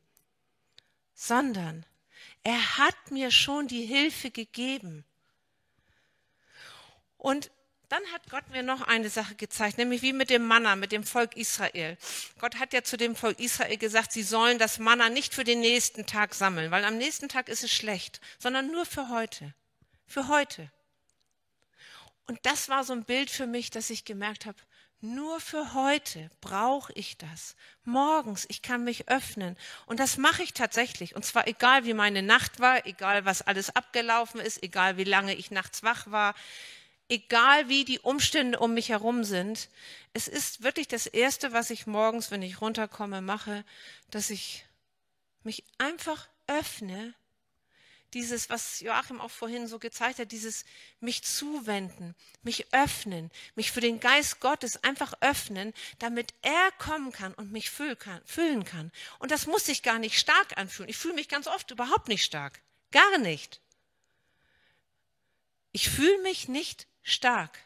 sondern 1.14 1.84
er 2.42 2.78
hat 2.78 3.10
mir 3.10 3.30
schon 3.30 3.68
die 3.68 3.84
Hilfe 3.84 4.30
gegeben. 4.30 5.04
Und 7.18 7.50
dann 7.88 8.02
hat 8.12 8.22
Gott 8.30 8.48
mir 8.50 8.62
noch 8.62 8.82
eine 8.82 9.10
Sache 9.10 9.36
gezeigt, 9.36 9.78
nämlich 9.78 10.02
wie 10.02 10.12
mit 10.12 10.30
dem 10.30 10.44
Manna, 10.44 10.76
mit 10.76 10.92
dem 10.92 11.04
Volk 11.04 11.36
Israel. 11.36 11.96
Gott 12.38 12.58
hat 12.58 12.72
ja 12.72 12.82
zu 12.82 12.96
dem 12.96 13.14
Volk 13.14 13.38
Israel 13.38 13.76
gesagt, 13.76 14.12
sie 14.12 14.22
sollen 14.22 14.58
das 14.58 14.78
Manna 14.78 15.08
nicht 15.08 15.34
für 15.34 15.44
den 15.44 15.60
nächsten 15.60 16.06
Tag 16.06 16.34
sammeln, 16.34 16.70
weil 16.70 16.84
am 16.84 16.98
nächsten 16.98 17.28
Tag 17.28 17.48
ist 17.48 17.62
es 17.62 17.72
schlecht, 17.72 18.20
sondern 18.38 18.70
nur 18.70 18.86
für 18.86 19.08
heute. 19.08 19.54
Für 20.06 20.28
heute. 20.28 20.70
Und 22.26 22.40
das 22.42 22.68
war 22.68 22.82
so 22.82 22.92
ein 22.92 23.04
Bild 23.04 23.30
für 23.30 23.46
mich, 23.46 23.70
dass 23.70 23.90
ich 23.90 24.04
gemerkt 24.04 24.46
habe, 24.46 24.58
nur 25.00 25.40
für 25.40 25.74
heute 25.74 26.30
brauche 26.40 26.92
ich 26.94 27.18
das. 27.18 27.54
Morgens, 27.84 28.46
ich 28.48 28.62
kann 28.62 28.82
mich 28.82 29.08
öffnen. 29.08 29.56
Und 29.84 30.00
das 30.00 30.16
mache 30.16 30.42
ich 30.42 30.54
tatsächlich. 30.54 31.14
Und 31.14 31.24
zwar 31.24 31.46
egal, 31.46 31.84
wie 31.84 31.94
meine 31.94 32.22
Nacht 32.22 32.58
war, 32.58 32.84
egal, 32.86 33.24
was 33.24 33.42
alles 33.42 33.76
abgelaufen 33.76 34.40
ist, 34.40 34.62
egal, 34.62 34.96
wie 34.96 35.04
lange 35.04 35.34
ich 35.34 35.50
nachts 35.50 35.82
wach 35.82 36.10
war 36.10 36.34
egal 37.08 37.68
wie 37.68 37.84
die 37.84 38.00
Umstände 38.00 38.58
um 38.58 38.74
mich 38.74 38.88
herum 38.88 39.24
sind. 39.24 39.68
Es 40.12 40.28
ist 40.28 40.62
wirklich 40.62 40.88
das 40.88 41.06
Erste, 41.06 41.52
was 41.52 41.70
ich 41.70 41.86
morgens, 41.86 42.30
wenn 42.30 42.42
ich 42.42 42.60
runterkomme, 42.60 43.20
mache, 43.20 43.64
dass 44.10 44.30
ich 44.30 44.64
mich 45.42 45.64
einfach 45.78 46.28
öffne. 46.46 47.14
Dieses, 48.14 48.48
was 48.48 48.80
Joachim 48.80 49.20
auch 49.20 49.30
vorhin 49.30 49.66
so 49.66 49.78
gezeigt 49.78 50.18
hat, 50.18 50.32
dieses 50.32 50.64
mich 51.00 51.22
zuwenden, 51.22 52.14
mich 52.42 52.72
öffnen, 52.72 53.30
mich 53.56 53.72
für 53.72 53.80
den 53.80 54.00
Geist 54.00 54.40
Gottes 54.40 54.82
einfach 54.84 55.12
öffnen, 55.20 55.74
damit 55.98 56.32
er 56.40 56.70
kommen 56.78 57.12
kann 57.12 57.34
und 57.34 57.52
mich 57.52 57.68
füllen 57.68 58.64
kann. 58.64 58.92
Und 59.18 59.32
das 59.32 59.46
muss 59.46 59.66
sich 59.66 59.82
gar 59.82 59.98
nicht 59.98 60.18
stark 60.18 60.56
anfühlen. 60.56 60.88
Ich 60.88 60.96
fühle 60.96 61.14
mich 61.14 61.28
ganz 61.28 61.46
oft 61.46 61.70
überhaupt 61.70 62.08
nicht 62.08 62.24
stark. 62.24 62.62
Gar 62.90 63.18
nicht. 63.18 63.60
Ich 65.72 65.90
fühle 65.90 66.22
mich 66.22 66.48
nicht 66.48 66.86
stark. 67.06 67.58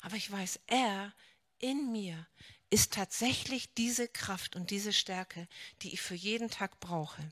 Aber 0.00 0.16
ich 0.16 0.30
weiß, 0.30 0.60
er 0.66 1.12
in 1.58 1.92
mir 1.92 2.26
ist 2.70 2.92
tatsächlich 2.92 3.72
diese 3.74 4.08
Kraft 4.08 4.56
und 4.56 4.70
diese 4.70 4.92
Stärke, 4.92 5.48
die 5.82 5.92
ich 5.92 6.00
für 6.00 6.14
jeden 6.14 6.50
Tag 6.50 6.80
brauche. 6.80 7.22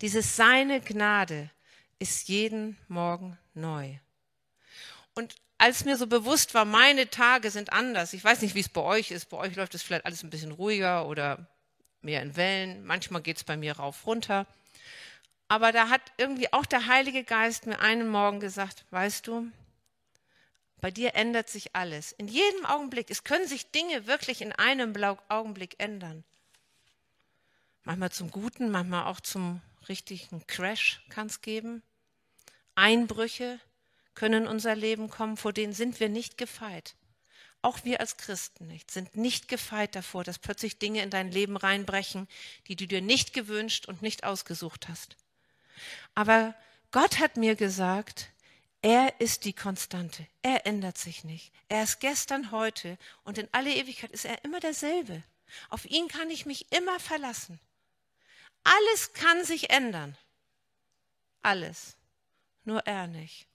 Dieses 0.00 0.36
seine 0.36 0.80
Gnade 0.80 1.50
ist 1.98 2.28
jeden 2.28 2.78
Morgen 2.88 3.38
neu. 3.54 3.96
Und 5.14 5.34
als 5.58 5.84
mir 5.84 5.96
so 5.96 6.06
bewusst 6.06 6.54
war, 6.54 6.64
meine 6.64 7.10
Tage 7.10 7.50
sind 7.50 7.72
anders. 7.72 8.12
Ich 8.12 8.24
weiß 8.24 8.40
nicht, 8.42 8.54
wie 8.54 8.60
es 8.60 8.68
bei 8.68 8.80
euch 8.80 9.10
ist. 9.10 9.26
Bei 9.26 9.36
euch 9.36 9.54
läuft 9.56 9.74
es 9.74 9.82
vielleicht 9.82 10.06
alles 10.06 10.22
ein 10.22 10.30
bisschen 10.30 10.52
ruhiger 10.52 11.06
oder 11.06 11.46
mehr 12.00 12.22
in 12.22 12.36
Wellen. 12.36 12.84
Manchmal 12.84 13.20
geht 13.22 13.36
es 13.36 13.44
bei 13.44 13.56
mir 13.56 13.76
rauf 13.76 14.06
runter. 14.06 14.46
Aber 15.48 15.72
da 15.72 15.88
hat 15.88 16.00
irgendwie 16.16 16.52
auch 16.52 16.64
der 16.64 16.86
Heilige 16.86 17.24
Geist 17.24 17.66
mir 17.66 17.80
einen 17.80 18.08
Morgen 18.08 18.40
gesagt, 18.40 18.86
weißt 18.90 19.26
du, 19.26 19.50
bei 20.80 20.90
dir 20.90 21.14
ändert 21.14 21.48
sich 21.48 21.74
alles. 21.74 22.12
In 22.12 22.28
jedem 22.28 22.64
Augenblick. 22.66 23.10
Es 23.10 23.24
können 23.24 23.46
sich 23.46 23.70
Dinge 23.70 24.06
wirklich 24.06 24.40
in 24.40 24.52
einem 24.52 24.94
Augenblick 25.28 25.76
ändern. 25.78 26.24
Manchmal 27.84 28.12
zum 28.12 28.30
Guten, 28.30 28.70
manchmal 28.70 29.04
auch 29.04 29.20
zum 29.20 29.62
richtigen 29.88 30.46
Crash 30.46 31.02
kann 31.08 31.26
es 31.26 31.40
geben. 31.40 31.82
Einbrüche 32.74 33.60
können 34.14 34.44
in 34.44 34.48
unser 34.48 34.76
Leben 34.76 35.08
kommen, 35.08 35.36
vor 35.36 35.52
denen 35.52 35.72
sind 35.72 36.00
wir 36.00 36.08
nicht 36.08 36.36
gefeit. 36.36 36.94
Auch 37.62 37.84
wir 37.84 38.00
als 38.00 38.16
Christen 38.16 38.66
nicht, 38.66 38.90
sind 38.90 39.16
nicht 39.16 39.48
gefeit 39.48 39.94
davor, 39.94 40.24
dass 40.24 40.38
plötzlich 40.38 40.78
Dinge 40.78 41.02
in 41.02 41.10
dein 41.10 41.30
Leben 41.30 41.56
reinbrechen, 41.56 42.26
die 42.68 42.76
du 42.76 42.86
dir 42.86 43.02
nicht 43.02 43.34
gewünscht 43.34 43.86
und 43.86 44.00
nicht 44.02 44.24
ausgesucht 44.24 44.88
hast. 44.88 45.16
Aber 46.14 46.54
Gott 46.90 47.18
hat 47.18 47.36
mir 47.36 47.56
gesagt, 47.56 48.30
er 48.82 49.20
ist 49.20 49.44
die 49.44 49.52
Konstante. 49.52 50.26
Er 50.42 50.66
ändert 50.66 50.96
sich 50.96 51.24
nicht. 51.24 51.52
Er 51.68 51.82
ist 51.82 52.00
gestern, 52.00 52.50
heute 52.50 52.98
und 53.24 53.38
in 53.38 53.48
alle 53.52 53.74
Ewigkeit 53.74 54.10
ist 54.10 54.24
er 54.24 54.42
immer 54.44 54.60
derselbe. 54.60 55.22
Auf 55.68 55.84
ihn 55.84 56.08
kann 56.08 56.30
ich 56.30 56.46
mich 56.46 56.72
immer 56.72 56.98
verlassen. 56.98 57.60
Alles 58.64 59.12
kann 59.12 59.44
sich 59.44 59.70
ändern. 59.70 60.16
Alles. 61.42 61.96
Nur 62.64 62.86
er 62.86 63.06
nicht. 63.06 63.46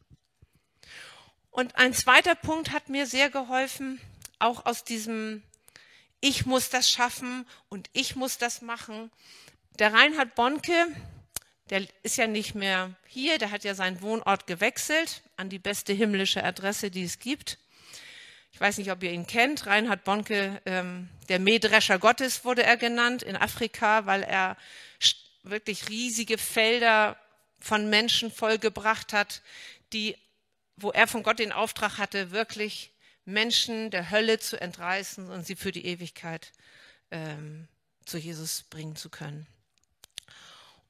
Und 1.52 1.76
ein 1.76 1.94
zweiter 1.94 2.36
Punkt 2.36 2.72
hat 2.72 2.90
mir 2.90 3.08
sehr 3.08 3.30
geholfen, 3.30 4.02
auch 4.40 4.66
aus 4.66 4.84
diesem 4.84 5.42
ich 6.20 6.46
muss 6.46 6.70
das 6.70 6.90
schaffen 6.90 7.46
und 7.70 7.90
ich 7.94 8.16
muss 8.16 8.38
das 8.38 8.62
machen. 8.62 9.12
Der 9.78 9.94
Reinhard 9.94 10.34
Bonke, 10.34 10.88
der 11.70 11.88
ist 12.04 12.18
ja 12.18 12.28
nicht 12.28 12.56
mehr 12.56 12.96
hier, 13.08 13.38
der 13.38 13.52
hat 13.52 13.64
ja 13.64 13.74
seinen 13.74 14.02
Wohnort 14.02 14.48
gewechselt 14.48 15.24
an 15.36 15.50
die 15.50 15.60
beste 15.60 15.94
himmlische 15.94 16.44
Adresse, 16.44 16.92
die 16.92 17.04
es 17.04 17.20
gibt. 17.20 17.58
Ich 18.52 18.62
weiß 18.62 18.78
nicht, 18.78 18.92
ob 18.92 19.04
ihr 19.04 19.12
ihn 19.12 19.28
kennt. 19.28 19.66
Reinhard 19.66 20.04
Bonke, 20.04 20.62
ähm, 20.66 21.10
der 21.28 21.40
Mähdrescher 21.40 22.00
Gottes 22.00 22.46
wurde 22.46 22.64
er 22.64 22.78
genannt 22.78 23.22
in 23.22 23.36
Afrika, 23.36 24.06
weil 24.06 24.24
er 24.24 24.56
wirklich 25.44 25.90
riesige 25.90 26.38
Felder 26.38 27.18
von 27.60 27.90
Menschen 27.90 28.32
vollgebracht 28.32 29.12
hat, 29.12 29.42
die, 29.92 30.16
wo 30.78 30.92
er 30.92 31.08
von 31.08 31.24
Gott 31.24 31.40
den 31.40 31.52
Auftrag 31.52 31.98
hatte, 31.98 32.32
wirklich 32.32 32.92
Menschen 33.26 33.90
der 33.90 34.12
Hölle 34.12 34.40
zu 34.40 34.62
entreißen 34.62 35.30
und 35.30 35.46
sie 35.46 35.56
für 35.56 35.72
die 35.72 35.86
Ewigkeit 35.86 36.52
ähm, 37.12 37.68
zu 38.06 38.18
Jesus 38.18 38.64
bringen 38.64 38.96
zu 38.96 39.10
können. 39.10 39.48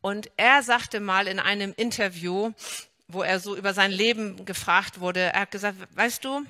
Und 0.05 0.29
er 0.37 0.61
sagte 0.61 0.99
mal 0.99 1.27
in 1.27 1.39
einem 1.39 1.73
Interview, 1.75 2.53
wo 3.07 3.23
er 3.23 3.39
so 3.39 3.55
über 3.55 3.73
sein 3.73 3.91
Leben 3.91 4.45
gefragt 4.45 4.99
wurde, 4.99 5.21
er 5.21 5.41
hat 5.41 5.49
gesagt, 5.49 5.79
weißt 5.95 6.23
du, 6.23 6.45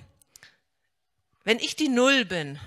wenn 1.45 1.59
ich 1.59 1.77
die 1.77 1.87
Null 1.87 2.25
bin, 2.25 2.59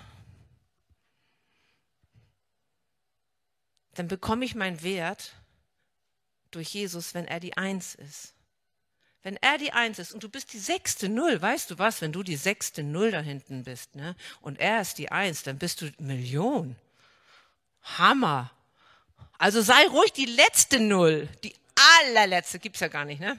dann 3.97 4.09
bekomme 4.09 4.47
ich 4.47 4.55
meinen 4.55 4.83
Wert 4.83 5.35
durch 6.53 6.71
Jesus, 6.71 7.13
wenn 7.13 7.27
er 7.27 7.39
die 7.39 7.59
Eins 7.59 7.95
ist. 7.95 8.33
Wenn 9.23 9.37
er 9.37 9.59
die 9.59 9.73
Eins 9.73 9.99
ist 9.99 10.15
und 10.15 10.23
du 10.23 10.31
bist 10.31 10.55
die 10.55 10.59
sechste 10.59 11.11
Null, 11.11 11.43
weißt 11.43 11.71
du 11.71 11.79
was, 11.79 12.01
wenn 12.01 12.13
du 12.13 12.23
die 12.23 12.37
sechste 12.37 12.83
Null 12.83 13.11
da 13.11 13.21
hinten 13.21 13.65
bist, 13.65 13.95
ne? 13.95 14.17
Und 14.41 14.59
er 14.59 14.81
ist 14.81 14.97
die 14.97 15.13
Eins, 15.13 15.43
dann 15.43 15.59
bist 15.59 15.83
du 15.83 15.93
Million. 15.99 16.77
Hammer. 17.83 18.51
Also 19.39 19.63
sei 19.63 19.87
ruhig 19.87 20.13
die 20.13 20.27
letzte 20.27 20.81
Null, 20.81 21.29
die 21.45 21.55
allerletzte, 22.01 22.59
gibt's 22.59 22.81
ja 22.81 22.89
gar 22.89 23.05
nicht, 23.05 23.21
ne? 23.21 23.39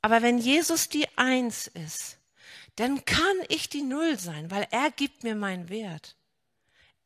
Aber 0.00 0.22
wenn 0.22 0.38
Jesus 0.38 0.88
die 0.88 1.06
Eins 1.16 1.66
ist, 1.66 2.18
dann 2.76 3.04
kann 3.04 3.36
ich 3.48 3.68
die 3.68 3.82
Null 3.82 4.18
sein, 4.18 4.50
weil 4.50 4.66
er 4.70 4.90
gibt 4.90 5.24
mir 5.24 5.34
meinen 5.34 5.68
Wert. 5.68 6.16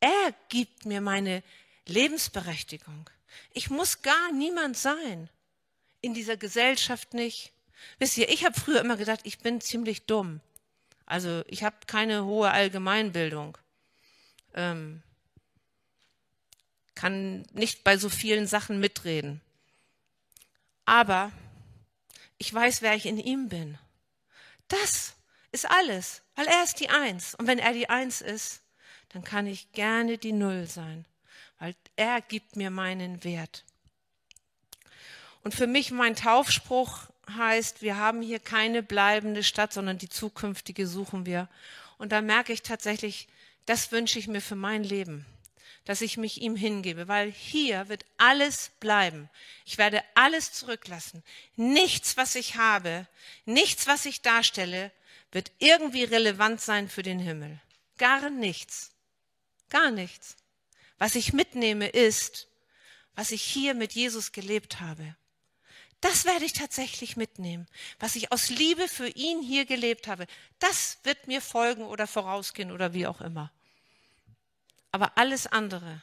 Er 0.01 0.35
gibt 0.49 0.85
mir 0.87 1.01
meine 1.01 1.43
Lebensberechtigung. 1.87 3.11
Ich 3.53 3.71
muss 3.71 4.03
gar 4.03 4.33
niemand 4.33 4.77
sein. 4.77 5.29
In 6.01 6.15
dieser 6.15 6.37
Gesellschaft 6.37 7.15
nicht. 7.15 7.53
Wisst 7.99 8.17
ihr, 8.17 8.29
ich 8.29 8.45
habe 8.45 8.59
früher 8.59 8.81
immer 8.81 8.97
gedacht, 8.97 9.21
ich 9.25 9.39
bin 9.39 9.61
ziemlich 9.61 10.07
dumm. 10.07 10.41
Also 11.05 11.43
ich 11.47 11.63
habe 11.63 11.77
keine 11.87 12.25
hohe 12.25 12.51
Allgemeinbildung. 12.51 13.59
Ähm, 14.55 15.03
kann 16.97 17.43
nicht 17.53 17.85
bei 17.85 17.97
so 17.97 18.09
vielen 18.09 18.49
Sachen 18.49 18.81
mitreden. 18.81 19.41
Aber 20.85 21.31
ich 22.39 22.53
weiß, 22.53 22.83
wer 22.83 22.95
ich 22.95 23.07
in 23.07 23.19
ihm 23.19 23.49
bin. 23.49 23.79
Das 24.69 25.15
ist 25.53 25.71
alles, 25.71 26.23
weil 26.35 26.47
er 26.47 26.65
ist 26.65 26.81
die 26.81 26.89
Eins. 26.89 27.35
Und 27.37 27.47
wenn 27.47 27.61
er 27.61 27.73
die 27.73 27.89
Eins 27.89 28.21
ist, 28.21 28.63
dann 29.11 29.23
kann 29.23 29.47
ich 29.47 29.71
gerne 29.73 30.19
die 30.19 30.33
Null 30.33 30.67
sein, 30.67 31.05
weil 31.59 31.77
er 31.95 32.21
gibt 32.21 32.57
mir 32.57 32.71
meinen 32.71 33.23
Wert. 33.23 33.65
Und 35.43 35.55
für 35.55 35.67
mich 35.69 35.93
mein 35.93 36.17
Taufspruch 36.17 37.09
heißt, 37.31 37.83
wir 37.83 37.97
haben 37.97 38.23
hier 38.23 38.41
keine 38.41 38.83
bleibende 38.83 39.45
Stadt, 39.45 39.73
sondern 39.73 39.99
die 39.99 40.09
zukünftige 40.09 40.87
suchen 40.87 41.27
wir. 41.27 41.49
Und 41.99 42.11
da 42.13 42.21
merke 42.21 42.53
ich 42.53 42.63
tatsächlich, 42.63 43.29
das 43.65 43.93
wünsche 43.93 44.19
ich 44.19 44.29
mir 44.29 44.41
für 44.41 44.57
mein 44.57 44.83
Leben 44.83 45.25
dass 45.87 46.01
ich 46.01 46.17
mich 46.17 46.43
ihm 46.43 46.57
hingebe, 46.57 47.09
weil 47.09 47.33
hier 47.33 47.89
wird 47.89 48.05
alles 48.19 48.73
bleiben. 48.81 49.31
Ich 49.65 49.79
werde 49.79 50.03
alles 50.15 50.53
zurücklassen. 50.53 51.23
Nichts, 51.55 52.17
was 52.17 52.35
ich 52.35 52.57
habe, 52.57 53.07
nichts, 53.47 53.87
was 53.87 54.05
ich 54.05 54.21
darstelle, 54.21 54.93
wird 55.31 55.53
irgendwie 55.59 56.05
relevant 56.05 56.61
sein 56.61 56.89
für 56.89 57.05
den 57.05 57.21
Himmel. 57.21 57.61
Gar 57.99 58.31
nichts. 58.31 58.91
Gar 59.71 59.93
nichts. 59.93 60.37
Was 60.99 61.15
ich 61.15 61.33
mitnehme 61.33 61.89
ist, 61.89 62.49
was 63.15 63.31
ich 63.31 63.43
hier 63.43 63.75
mit 63.75 63.93
Jesus 63.93 64.33
gelebt 64.33 64.81
habe. 64.81 65.17
Das 66.01 66.25
werde 66.25 66.45
ich 66.45 66.53
tatsächlich 66.53 67.17
mitnehmen. 67.17 67.69
Was 68.01 68.17
ich 68.17 68.33
aus 68.33 68.49
Liebe 68.49 68.89
für 68.89 69.09
ihn 69.09 69.41
hier 69.41 69.65
gelebt 69.67 70.09
habe, 70.09 70.27
das 70.59 70.99
wird 71.05 71.29
mir 71.29 71.41
folgen 71.41 71.85
oder 71.85 72.09
vorausgehen 72.09 72.73
oder 72.73 72.93
wie 72.93 73.07
auch 73.07 73.21
immer. 73.21 73.53
Aber 74.93 75.17
alles 75.17 75.47
andere 75.47 76.03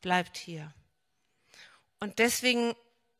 bleibt 0.00 0.36
hier. 0.36 0.72
Und 2.00 2.18
deswegen 2.18 2.74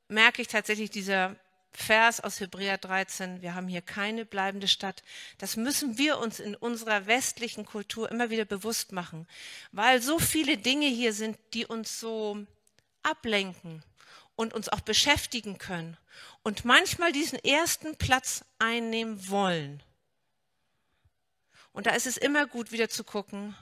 merke 0.08 0.42
ich 0.42 0.48
tatsächlich 0.48 0.90
dieser 0.90 1.36
Vers 1.72 2.20
aus 2.20 2.38
Hebräer 2.38 2.78
13, 2.78 3.42
wir 3.42 3.54
haben 3.54 3.66
hier 3.66 3.82
keine 3.82 4.24
bleibende 4.24 4.68
Stadt. 4.68 5.02
Das 5.38 5.56
müssen 5.56 5.98
wir 5.98 6.18
uns 6.18 6.38
in 6.38 6.54
unserer 6.54 7.06
westlichen 7.06 7.66
Kultur 7.66 8.10
immer 8.10 8.30
wieder 8.30 8.44
bewusst 8.44 8.92
machen, 8.92 9.26
weil 9.72 10.00
so 10.00 10.20
viele 10.20 10.56
Dinge 10.56 10.86
hier 10.86 11.12
sind, 11.12 11.36
die 11.52 11.66
uns 11.66 11.98
so 11.98 12.46
ablenken 13.02 13.82
und 14.36 14.54
uns 14.54 14.68
auch 14.68 14.80
beschäftigen 14.80 15.58
können 15.58 15.96
und 16.44 16.64
manchmal 16.64 17.10
diesen 17.10 17.38
ersten 17.40 17.96
Platz 17.96 18.44
einnehmen 18.60 19.28
wollen. 19.28 19.82
Und 21.72 21.86
da 21.86 21.90
ist 21.90 22.06
es 22.06 22.16
immer 22.16 22.46
gut, 22.46 22.70
wieder 22.70 22.88
zu 22.88 23.02
gucken, 23.02 23.56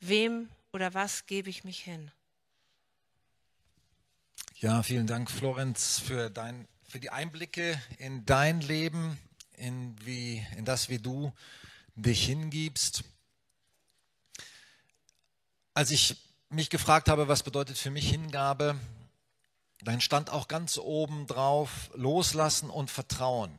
wem 0.00 0.48
oder 0.72 0.94
was 0.94 1.26
gebe 1.26 1.50
ich 1.50 1.64
mich 1.64 1.80
hin? 1.80 2.10
Ja, 4.56 4.82
vielen 4.82 5.06
Dank, 5.06 5.30
Florenz, 5.30 5.98
für, 5.98 6.30
dein, 6.30 6.66
für 6.88 7.00
die 7.00 7.10
Einblicke 7.10 7.80
in 7.98 8.24
dein 8.24 8.60
Leben, 8.60 9.18
in, 9.56 9.96
wie, 10.04 10.44
in 10.56 10.64
das, 10.64 10.88
wie 10.88 10.98
du 10.98 11.32
dich 11.94 12.24
hingibst. 12.24 13.04
Als 15.74 15.90
ich 15.90 16.16
mich 16.50 16.70
gefragt 16.70 17.08
habe, 17.08 17.28
was 17.28 17.42
bedeutet 17.42 17.78
für 17.78 17.90
mich 17.90 18.08
Hingabe, 18.08 18.78
dann 19.82 20.00
stand 20.00 20.30
auch 20.30 20.48
ganz 20.48 20.78
oben 20.78 21.26
drauf, 21.26 21.90
loslassen 21.94 22.70
und 22.70 22.90
vertrauen. 22.90 23.58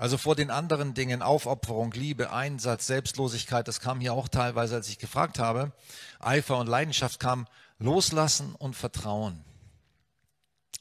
Also 0.00 0.16
vor 0.16 0.34
den 0.34 0.50
anderen 0.50 0.94
Dingen, 0.94 1.20
Aufopferung, 1.20 1.92
Liebe, 1.92 2.32
Einsatz, 2.32 2.86
Selbstlosigkeit, 2.86 3.68
das 3.68 3.80
kam 3.80 4.00
hier 4.00 4.14
auch 4.14 4.28
teilweise, 4.28 4.76
als 4.76 4.88
ich 4.88 4.96
gefragt 4.96 5.38
habe. 5.38 5.72
Eifer 6.20 6.56
und 6.56 6.68
Leidenschaft 6.68 7.20
kam 7.20 7.46
Loslassen 7.78 8.54
und 8.54 8.74
Vertrauen. 8.74 9.44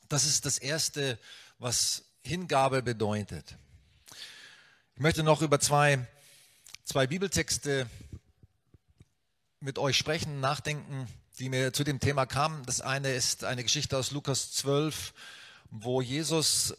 Das 0.08 0.24
ist 0.26 0.46
das 0.46 0.58
Erste, 0.58 1.20
was 1.58 2.06
Hingabe 2.22 2.82
bedeutet. 2.82 3.58
Ich 4.96 5.02
möchte 5.02 5.24
noch 5.24 5.42
über 5.42 5.60
zwei, 5.60 6.08
zwei 6.86 7.06
Bibeltexte 7.06 7.90
mit 9.60 9.80
euch 9.80 9.98
sprechen, 9.98 10.40
nachdenken, 10.40 11.10
die 11.40 11.50
mir 11.50 11.74
zu 11.74 11.84
dem 11.84 12.00
Thema 12.00 12.26
kamen. 12.26 12.66
Das 12.66 12.80
eine 12.80 13.12
ist 13.12 13.44
eine 13.44 13.64
Geschichte 13.64 13.98
aus 13.98 14.12
Lukas 14.12 14.54
12, 14.54 15.14
wo 15.72 16.00
Jesus 16.02 16.74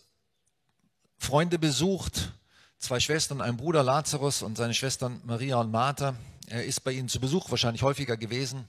Freunde 1.21 1.59
besucht, 1.59 2.33
zwei 2.79 2.99
Schwestern, 2.99 3.43
ein 3.43 3.59
Bruder 3.59 3.83
Lazarus 3.83 4.41
und 4.41 4.57
seine 4.57 4.73
Schwestern 4.73 5.21
Maria 5.25 5.57
und 5.61 5.71
Martha. 5.71 6.17
Er 6.47 6.65
ist 6.65 6.81
bei 6.81 6.93
ihnen 6.93 7.11
zu 7.11 7.21
Besuch, 7.21 7.51
wahrscheinlich 7.51 7.83
häufiger 7.83 8.17
gewesen. 8.17 8.67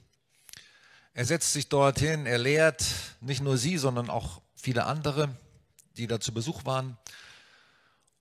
Er 1.13 1.23
setzt 1.23 1.53
sich 1.53 1.69
dorthin, 1.69 2.25
er 2.25 2.37
lehrt 2.37 2.83
nicht 3.21 3.41
nur 3.41 3.57
sie, 3.57 3.77
sondern 3.77 4.09
auch 4.09 4.41
viele 4.53 4.85
andere, 4.85 5.29
die 5.95 6.07
da 6.07 6.19
zu 6.19 6.33
Besuch 6.33 6.65
waren. 6.65 6.97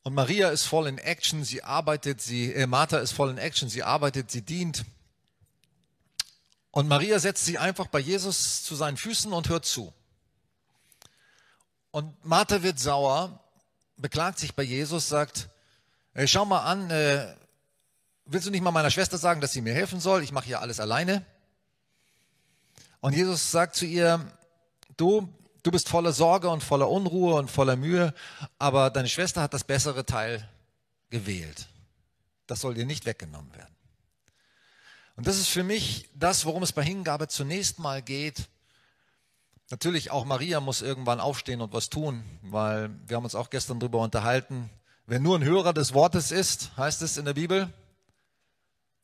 Und 0.05 0.15
Maria 0.15 0.51
ist 0.51 0.65
voll 0.65 0.87
in 0.87 0.99
Action, 0.99 1.43
sie 1.43 1.65
arbeitet, 1.65 2.23
sie, 2.23 2.55
äh, 2.55 2.69
Martha 2.69 2.99
ist 2.99 3.13
voll 3.13 3.31
in 3.31 3.39
Action, 3.39 3.69
sie 3.69 3.83
arbeitet, 3.83 4.31
sie 4.31 4.43
dient. 4.43 4.85
Und 6.71 6.87
Maria 6.87 7.19
setzt 7.19 7.45
sich 7.45 7.59
einfach 7.59 7.89
bei 7.89 7.99
Jesus 7.99 8.63
zu 8.63 8.77
seinen 8.77 8.97
Füßen 8.97 9.33
und 9.33 9.49
hört 9.49 9.67
zu. 9.67 9.93
Und 11.91 12.25
Martha 12.25 12.63
wird 12.63 12.79
sauer 12.79 13.41
beklagt 14.01 14.39
sich 14.39 14.55
bei 14.55 14.63
Jesus, 14.63 15.09
sagt, 15.09 15.49
hey, 16.13 16.27
schau 16.27 16.45
mal 16.45 16.61
an, 16.61 16.91
äh, 16.91 17.35
willst 18.27 18.47
du 18.47 18.51
nicht 18.51 18.63
mal 18.63 18.71
meiner 18.71 18.91
Schwester 18.91 19.19
sagen, 19.19 19.41
dass 19.41 19.53
sie 19.53 19.61
mir 19.61 19.75
helfen 19.75 20.01
soll? 20.01 20.23
Ich 20.23 20.33
mache 20.33 20.47
hier 20.47 20.61
alles 20.61 20.81
alleine. 20.81 21.25
Und 23.01 23.15
Jesus 23.15 23.51
sagt 23.51 23.77
zu 23.77 23.87
ihr, 23.87 24.21
du, 24.97 25.29
du 25.63 25.71
bist 25.71 25.89
voller 25.89 26.13
Sorge 26.13 26.49
und 26.49 26.63
voller 26.63 26.91
Unruhe 26.91 27.35
und 27.35 27.51
voller 27.51 27.77
Mühe, 27.77 28.15
aber 28.59 28.91
deine 28.91 29.09
Schwester 29.09 29.43
hat 29.43 29.55
das 29.55 29.65
bessere 29.65 30.05
Teil 30.05 30.47
gewählt. 31.09 31.67
Das 32.47 32.61
soll 32.61 32.75
dir 32.75 32.87
nicht 32.87 33.07
weggenommen 33.07 33.55
werden. 33.55 33.75
Und 35.17 35.27
das 35.27 35.39
ist 35.39 35.49
für 35.49 35.65
mich 35.65 36.09
das, 36.15 36.45
worum 36.45 36.63
es 36.63 36.73
bei 36.73 36.83
Hingabe 36.83 37.29
zunächst 37.29 37.79
mal 37.79 38.03
geht, 38.03 38.49
Natürlich, 39.71 40.11
auch 40.11 40.25
Maria 40.25 40.61
muss 40.61 40.83
irgendwann 40.83 41.21
aufstehen 41.21 41.61
und 41.61 41.73
was 41.73 41.89
tun, 41.89 42.25
weil 42.43 42.91
wir 43.07 43.17
haben 43.17 43.25
uns 43.25 43.35
auch 43.35 43.51
gestern 43.51 43.81
darüber 43.81 44.01
unterhalten, 44.01 44.69
Wer 45.11 45.19
nur 45.19 45.37
ein 45.37 45.43
Hörer 45.43 45.73
des 45.73 45.93
Wortes 45.93 46.31
ist, 46.31 46.77
heißt 46.77 47.03
es 47.03 47.17
in 47.17 47.25
der 47.25 47.35
Bibel, 47.35 47.69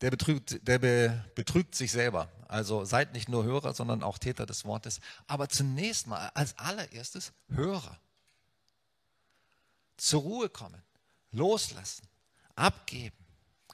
der 0.02 0.12
betrügt, 0.12 0.64
der 0.64 0.78
be, 0.78 1.24
betrügt 1.34 1.74
sich 1.74 1.90
selber. 1.90 2.30
Also 2.46 2.84
seid 2.84 3.12
nicht 3.12 3.28
nur 3.28 3.42
Hörer, 3.42 3.74
sondern 3.74 4.04
auch 4.04 4.16
Täter 4.18 4.46
des 4.46 4.64
Wortes. 4.64 5.00
Aber 5.26 5.48
zunächst 5.48 6.06
mal, 6.06 6.30
als 6.34 6.56
allererstes 6.60 7.32
Hörer. 7.48 7.98
Zur 9.96 10.22
Ruhe 10.22 10.48
kommen, 10.48 10.80
loslassen, 11.32 12.06
abgeben, 12.54 13.16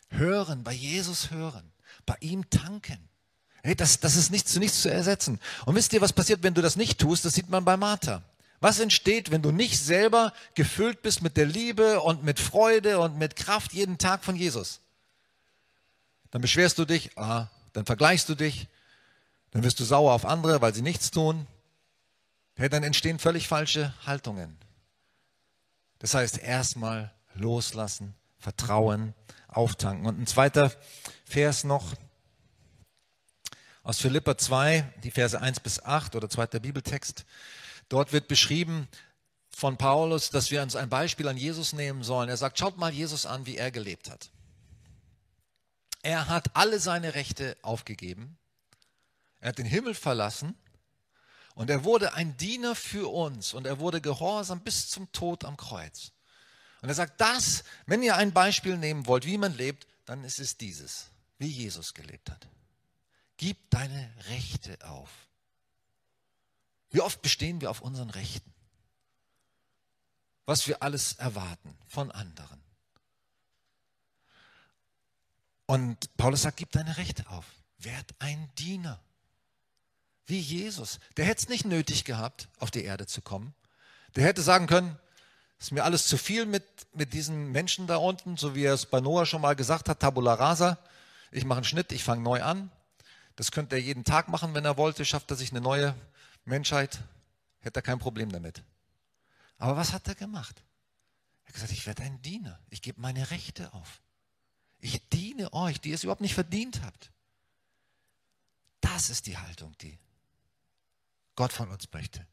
hören, 0.09 0.65
bei 0.65 0.73
Jesus 0.73 1.31
hören, 1.31 1.71
bei 2.07 2.17
ihm 2.21 2.49
tanken. 2.49 3.11
Hey, 3.63 3.77
das, 3.77 4.01
das 4.01 4.17
ist 4.17 4.31
nichts 4.31 4.53
zu 4.53 4.59
nichts 4.59 4.83
zu 4.83 4.91
ersetzen. 4.91 5.39
Und 5.67 5.77
wisst 5.77 5.93
ihr, 5.93 6.01
was 6.01 6.13
passiert, 6.13 6.43
wenn 6.43 6.55
du 6.55 6.63
das 6.63 6.77
nicht 6.77 6.99
tust? 6.99 7.25
Das 7.25 7.35
sieht 7.35 7.49
man 7.49 7.65
bei 7.65 7.77
Martha. 7.77 8.23
Was 8.61 8.81
entsteht, 8.81 9.31
wenn 9.31 9.43
du 9.43 9.51
nicht 9.51 9.79
selber 9.79 10.33
gefüllt 10.55 11.03
bist 11.03 11.23
mit 11.23 11.37
der 11.37 11.47
Liebe 11.47 12.01
und 12.01 12.25
mit 12.25 12.41
Freude 12.41 12.99
und 12.99 13.19
mit 13.19 13.37
Kraft 13.37 13.73
jeden 13.73 13.99
Tag 13.99 14.25
von 14.25 14.37
Jesus? 14.37 14.81
Dann 16.31 16.43
beschwerst 16.43 16.79
du 16.79 16.85
dich, 16.85 17.17
ah, 17.17 17.49
dann 17.73 17.87
vergleichst 17.87 18.29
du 18.29 18.35
dich, 18.35 18.69
dann 19.51 19.63
wirst 19.63 19.79
du 19.81 19.85
sauer 19.85 20.13
auf 20.13 20.25
andere, 20.25 20.61
weil 20.61 20.75
sie 20.75 20.83
nichts 20.83 21.11
tun. 21.11 21.47
Hey, 22.57 22.69
dann 22.69 22.83
entstehen 22.83 23.19
völlig 23.19 23.49
falsche 23.49 23.95
Haltungen. 24.07 24.57
Das 25.99 26.15
heißt, 26.15 26.39
erstmal 26.39 27.13
loslassen, 27.35 28.15
vertrauen, 28.39 29.15
auftanken. 29.49 30.07
Und 30.07 30.21
ein 30.21 30.27
zweiter 30.27 30.73
Vers 31.25 31.65
noch 31.65 31.95
aus 33.83 33.99
Philippa 33.99 34.39
2, 34.39 34.93
die 35.03 35.11
Verse 35.11 35.41
1 35.41 35.61
bis 35.61 35.83
8 35.83 36.15
oder 36.15 36.29
zweiter 36.29 36.61
Bibeltext. 36.61 37.25
Dort 37.89 38.13
wird 38.13 38.29
beschrieben 38.29 38.89
von 39.51 39.77
Paulus, 39.77 40.31
dass 40.31 40.51
wir 40.51 40.63
uns 40.63 40.77
ein 40.77 40.89
Beispiel 40.89 41.29
an 41.29 41.37
Jesus 41.37 41.73
nehmen 41.73 42.03
sollen. 42.03 42.29
Er 42.29 42.37
sagt, 42.37 42.59
schaut 42.59 42.79
mal 42.79 42.93
Jesus 42.93 43.27
an, 43.27 43.47
wie 43.47 43.57
er 43.57 43.71
gelebt 43.71 44.11
hat. 44.11 44.31
Er 46.03 46.29
hat 46.29 46.51
alle 46.55 46.81
seine 46.81 47.15
Rechte 47.15 47.57
aufgegeben. 47.63 48.39
Er 49.41 49.51
hat 49.51 49.59
den 49.59 49.67
Himmel 49.67 49.95
verlassen 49.95 50.57
und 51.55 51.69
er 51.69 51.85
wurde 51.85 52.15
ein 52.15 52.37
Diener 52.37 52.75
für 52.75 53.13
uns 53.13 53.55
und 53.55 53.67
er 53.67 53.79
wurde 53.79 54.01
gehorsam 54.01 54.61
bis 54.61 54.89
zum 54.89 55.11
Tod 55.13 55.45
am 55.45 55.57
Kreuz. 55.57 56.13
Und 56.81 56.89
er 56.89 56.95
sagt, 56.95 57.21
das, 57.21 57.63
wenn 57.87 58.03
ihr 58.03 58.17
ein 58.17 58.33
Beispiel 58.33 58.77
nehmen 58.77 59.07
wollt, 59.07 59.27
wie 59.27 59.39
man 59.39 59.57
lebt, 59.57 59.87
dann 60.05 60.25
ist 60.25 60.41
es 60.41 60.57
dieses, 60.57 61.11
wie 61.39 61.47
Jesus 61.47 61.95
gelebt 61.95 62.31
hat. 62.31 62.49
Gib 63.43 63.71
deine 63.71 64.09
Rechte 64.29 64.79
auf. 64.89 65.09
Wie 66.91 67.01
oft 67.01 67.21
bestehen 67.23 67.61
wir 67.61 67.73
auf 67.73 67.81
unseren 67.81 68.09
Rechten? 68.11 68.55
Was 70.47 70.69
wir 70.69 70.81
alles 70.81 71.15
erwarten 71.15 71.77
von 71.89 72.13
anderen. 72.13 72.63
Und 75.67 76.17
Paulus 76.17 76.43
sagt, 76.43 76.59
gib 76.59 76.71
deine 76.71 76.97
Rechte 76.99 77.29
auf. 77.31 77.45
Werd 77.79 78.15
ein 78.21 78.49
Diener. 78.59 79.01
Wie 80.25 80.39
Jesus. 80.39 81.01
Der 81.17 81.25
hätte 81.25 81.43
es 81.43 81.49
nicht 81.49 81.65
nötig 81.65 82.05
gehabt, 82.05 82.49
auf 82.61 82.71
die 82.71 82.85
Erde 82.85 83.09
zu 83.09 83.23
kommen. 83.23 83.55
Der 84.15 84.23
hätte 84.23 84.43
sagen 84.43 84.69
können, 84.69 84.97
ist 85.59 85.73
mir 85.73 85.83
alles 85.83 86.07
zu 86.07 86.17
viel 86.17 86.47
mit, 86.47 86.65
mit 86.95 87.13
diesen 87.13 87.51
Menschen 87.51 87.89
da 87.89 87.97
unten, 87.97 88.37
so 88.37 88.55
wie 88.55 88.63
er 88.63 88.75
es 88.75 88.87
bei 88.87 89.01
Noah 89.01 89.27
schon 89.27 89.43
mal 89.43 89.57
gesagt 89.57 89.89
hat, 89.89 89.99
tabula 89.99 90.35
rasa. 90.35 90.79
Ich 91.33 91.45
mache 91.45 91.57
einen 91.57 91.65
Schnitt, 91.65 91.91
ich 91.91 92.05
fange 92.05 92.23
neu 92.23 92.41
an. 92.41 92.71
Das 93.37 93.51
könnte 93.51 93.77
er 93.77 93.83
jeden 93.83 94.05
Tag 94.05 94.29
machen, 94.29 94.55
wenn 94.55 94.65
er 94.65 94.77
wollte. 94.77 95.05
Schafft 95.05 95.31
er 95.31 95.37
sich 95.37 95.51
eine 95.51 95.61
neue 95.61 95.95
Menschheit, 96.45 97.01
hätte 97.61 97.81
er 97.81 97.83
kein 97.83 97.99
Problem 97.99 98.31
damit. 98.31 98.63
Aber 99.59 99.77
was 99.77 99.93
hat 99.93 100.09
er 100.09 100.15
gemacht? 100.15 100.63
Er 101.45 101.49
hat 101.49 101.55
gesagt, 101.55 101.73
ich 101.73 101.87
werde 101.87 102.03
ein 102.03 102.21
Diener. 102.23 102.59
Ich 102.71 102.83
gebe 102.83 103.01
meine 103.01 103.31
Rechte 103.31 103.73
auf. 103.75 104.03
Ich 104.79 105.09
diene 105.11 105.53
euch, 105.53 105.81
die 105.81 105.91
ihr 105.91 105.95
es 105.95 106.03
überhaupt 106.03 106.21
nicht 106.21 106.35
verdient 106.35 106.83
habt. 106.83 107.13
Das 108.81 109.11
ist 109.11 109.27
die 109.27 109.39
Haltung, 109.39 109.77
die 109.79 109.99
Gott 111.37 111.53
von 111.53 111.71
uns 111.71 111.91
möchte. 111.93 112.27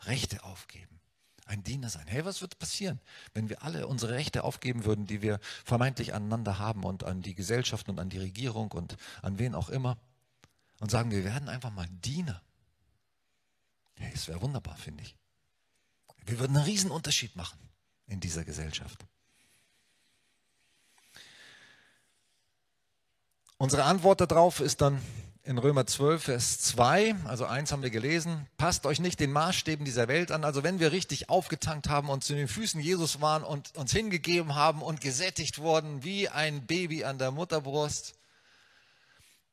Rechte 0.00 0.44
aufgeben. 0.44 1.00
Ein 1.46 1.62
Diener 1.62 1.88
sein. 1.88 2.06
Hey, 2.06 2.24
was 2.24 2.42
wird 2.42 2.58
passieren, 2.58 3.00
wenn 3.32 3.48
wir 3.48 3.62
alle 3.62 3.86
unsere 3.86 4.12
Rechte 4.12 4.44
aufgeben 4.44 4.84
würden, 4.84 5.06
die 5.06 5.22
wir 5.22 5.38
vermeintlich 5.64 6.12
aneinander 6.12 6.58
haben 6.58 6.84
und 6.84 7.04
an 7.04 7.22
die 7.22 7.34
Gesellschaft 7.34 7.88
und 7.88 7.98
an 7.98 8.10
die 8.10 8.18
Regierung 8.18 8.72
und 8.72 8.96
an 9.22 9.38
wen 9.38 9.54
auch 9.54 9.68
immer 9.68 9.96
und 10.80 10.90
sagen, 10.90 11.10
wir 11.10 11.24
werden 11.24 11.48
einfach 11.48 11.70
mal 11.70 11.86
Diener. 11.90 12.42
Hey, 13.94 14.12
es 14.14 14.28
wäre 14.28 14.42
wunderbar, 14.42 14.76
finde 14.76 15.02
ich. 15.02 15.16
Wir 16.24 16.38
würden 16.38 16.56
einen 16.56 16.66
riesen 16.66 16.90
Unterschied 16.90 17.34
machen 17.36 17.58
in 18.06 18.20
dieser 18.20 18.44
Gesellschaft. 18.44 19.06
Unsere 23.58 23.84
Antwort 23.84 24.20
darauf 24.20 24.60
ist 24.60 24.82
dann 24.82 25.00
in 25.46 25.58
Römer 25.58 25.86
12, 25.86 26.24
Vers 26.24 26.58
2, 26.58 27.14
also 27.24 27.46
eins 27.46 27.70
haben 27.70 27.82
wir 27.82 27.90
gelesen, 27.90 28.48
passt 28.58 28.84
euch 28.84 28.98
nicht 28.98 29.20
den 29.20 29.30
Maßstäben 29.30 29.84
dieser 29.84 30.08
Welt 30.08 30.32
an. 30.32 30.44
Also 30.44 30.64
wenn 30.64 30.80
wir 30.80 30.90
richtig 30.90 31.30
aufgetankt 31.30 31.88
haben 31.88 32.10
und 32.10 32.24
zu 32.24 32.34
den 32.34 32.48
Füßen 32.48 32.80
Jesus 32.80 33.20
waren 33.20 33.44
und 33.44 33.76
uns 33.76 33.92
hingegeben 33.92 34.56
haben 34.56 34.82
und 34.82 35.00
gesättigt 35.00 35.58
wurden 35.58 36.02
wie 36.02 36.28
ein 36.28 36.66
Baby 36.66 37.04
an 37.04 37.18
der 37.18 37.30
Mutterbrust, 37.30 38.14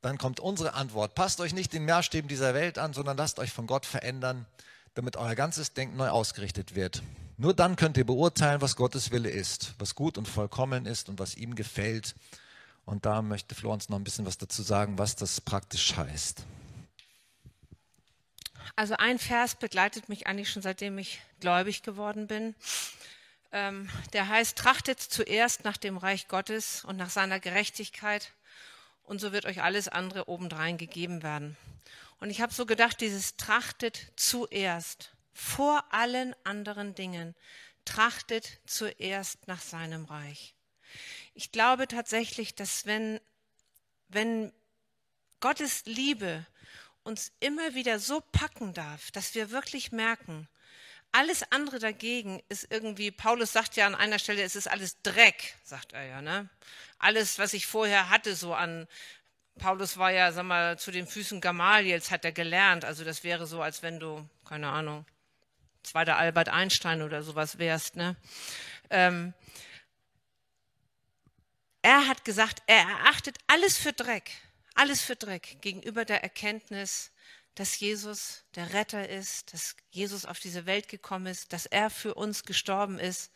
dann 0.04 0.18
kommt 0.18 0.40
unsere 0.40 0.74
Antwort. 0.74 1.16
Passt 1.16 1.40
euch 1.42 1.54
nicht 1.54 1.74
den 1.74 1.86
Maßstäben 1.86 2.28
dieser 2.28 2.54
Welt 2.54 2.78
an, 2.78 2.94
sondern 2.94 3.18
lasst 3.18 3.40
euch 3.40 3.52
von 3.52 3.68
Gott 3.68 3.86
verändern, 3.86 4.46
damit 4.94 5.18
euer 5.18 5.36
ganzes 5.36 5.74
Denken 5.74 5.98
neu 5.98 6.10
ausgerichtet 6.10 6.76
wird. 6.76 7.02
Nur 7.38 7.54
dann 7.54 7.76
könnt 7.76 7.98
ihr 7.98 8.06
beurteilen, 8.06 8.62
was 8.62 8.76
Gottes 8.76 9.10
Wille 9.10 9.30
ist, 9.30 9.74
was 9.80 9.96
gut 9.96 10.18
und 10.18 10.28
vollkommen 10.28 10.86
ist 10.86 11.10
und 11.10 11.20
was 11.20 11.36
ihm 11.36 11.56
gefällt 11.56 12.14
und 12.86 13.06
da 13.06 13.22
möchte 13.22 13.56
Florenz 13.56 13.90
noch 13.90 13.98
ein 13.98 14.04
bisschen 14.04 14.26
was 14.26 14.38
dazu 14.38 14.62
sagen, 14.62 14.98
was 14.98 15.16
das 15.16 15.42
praktisch 15.42 15.96
heißt. 15.96 16.44
Also 18.76 18.96
ein 18.98 19.20
Vers 19.20 19.56
begleitet 19.56 20.10
mich 20.10 20.28
eigentlich 20.28 20.52
schon 20.52 20.62
seitdem 20.62 20.98
ich 20.98 21.22
gläubig 21.40 21.84
geworden 21.84 22.28
bin. 22.28 22.56
Ähm, 23.52 23.90
der 24.14 24.28
heißt, 24.28 24.58
trachtet 24.58 25.00
zuerst 25.00 25.64
nach 25.64 25.78
dem 25.78 25.98
Reich 25.98 26.28
Gottes 26.28 26.84
und 26.84 26.98
nach 26.98 27.12
seiner 27.12 27.40
Gerechtigkeit 27.40 28.32
und 29.04 29.20
so 29.20 29.32
wird 29.32 29.46
euch 29.46 29.62
alles 29.62 29.88
andere 29.88 30.28
obendrein 30.28 30.78
gegeben 30.78 31.24
werden. 31.24 31.58
Und 32.20 32.30
ich 32.30 32.42
habe 32.42 32.54
so 32.54 32.66
gedacht, 32.66 33.02
dieses 33.02 33.36
trachtet 33.36 34.12
zuerst 34.16 35.14
vor 35.34 35.84
allen 35.92 36.36
anderen 36.44 36.96
Dingen, 36.96 37.36
trachtet 37.86 38.60
zuerst 38.66 39.48
nach 39.48 39.62
seinem 39.62 40.06
Reich. 40.06 40.56
Ich 41.34 41.52
glaube 41.52 41.88
tatsächlich, 41.88 42.56
dass 42.56 42.86
wenn, 42.86 43.20
wenn 44.08 44.54
Gottes 45.40 45.86
Liebe 45.86 46.46
uns 47.04 47.32
immer 47.40 47.76
wieder 47.76 48.00
so 48.00 48.22
packen 48.32 48.74
darf, 48.74 49.12
dass 49.12 49.36
wir 49.36 49.52
wirklich 49.52 49.92
merken, 49.92 50.48
alles 51.14 51.44
andere 51.52 51.80
dagegen 51.80 52.42
ist 52.50 52.68
irgendwie, 52.72 53.12
Paulus 53.12 53.54
sagt 53.54 53.76
ja 53.76 53.86
an 53.86 53.96
einer 53.96 54.20
Stelle, 54.20 54.42
es 54.42 54.56
ist 54.56 54.68
alles 54.68 55.02
Dreck, 55.04 55.56
sagt 55.64 55.94
er 55.94 56.04
ja, 56.04 56.22
ne? 56.22 56.50
Alles, 56.98 57.38
was 57.38 57.54
ich 57.54 57.68
vorher 57.68 58.10
hatte, 58.10 58.36
so 58.36 58.54
an, 58.54 58.88
Paulus 59.60 59.98
war 59.98 60.12
ja, 60.12 60.32
sag 60.32 60.46
mal, 60.46 60.80
zu 60.80 60.90
den 60.92 61.06
Füßen 61.06 61.40
Gamaliels 61.40 62.10
hat 62.10 62.26
er 62.26 62.32
gelernt, 62.32 62.84
also 62.84 63.04
das 63.04 63.24
wäre 63.24 63.46
so, 63.46 63.62
als 63.62 63.84
wenn 63.84 64.00
du, 64.00 64.28
keine 64.44 64.70
Ahnung, 64.70 65.06
zweiter 65.84 66.18
Albert 66.18 66.50
Einstein 66.50 67.04
oder 67.04 67.22
sowas 67.22 67.60
wärst, 67.60 67.96
ne? 67.96 68.16
Ähm, 68.90 69.34
er 71.84 72.08
hat 72.08 72.26
gesagt, 72.26 72.64
er 72.66 72.80
erachtet 72.80 73.38
alles 73.46 73.78
für 73.78 73.94
Dreck, 73.94 74.32
alles 74.74 75.02
für 75.02 75.16
Dreck 75.16 75.62
gegenüber 75.62 76.06
der 76.06 76.24
Erkenntnis, 76.24 77.12
dass 77.56 77.80
Jesus 77.80 78.44
der 78.56 78.74
Retter 78.74 79.08
ist, 79.08 79.54
dass 79.54 79.76
Jesus 79.92 80.26
auf 80.26 80.40
diese 80.40 80.66
Welt 80.66 80.88
gekommen 80.88 81.28
ist, 81.28 81.54
dass 81.54 81.66
er 81.66 81.90
für 81.90 82.16
uns 82.16 82.44
gestorben 82.44 83.00
ist. 83.00 83.32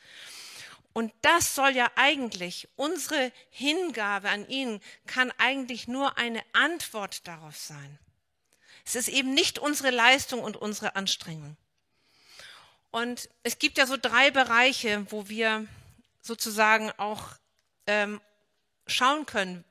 Und 0.94 1.14
das 1.22 1.54
soll 1.54 1.76
ja 1.76 1.92
eigentlich, 1.96 2.68
unsere 2.76 3.32
Hingabe 3.50 4.30
an 4.30 4.48
ihn 4.48 4.82
kann 5.06 5.32
eigentlich 5.38 5.88
nur 5.88 6.18
eine 6.18 6.42
Antwort 6.54 7.28
darauf 7.28 7.56
sein. 7.56 8.00
Es 8.86 8.96
ist 8.96 9.08
eben 9.08 9.34
nicht 9.34 9.60
unsere 9.60 9.92
Leistung 9.92 10.40
und 10.40 10.58
unsere 10.58 10.96
Anstrengung. 10.96 11.58
Und 12.90 13.30
es 13.44 13.60
gibt 13.60 13.78
ja 13.78 13.86
so 13.86 13.98
drei 13.98 14.32
Bereiche, 14.32 15.06
wo 15.12 15.30
wir 15.30 15.68
sozusagen 16.22 16.92
auch 16.92 17.38
ähm, 17.86 18.22
schauen 18.88 19.26
können, 19.26 19.64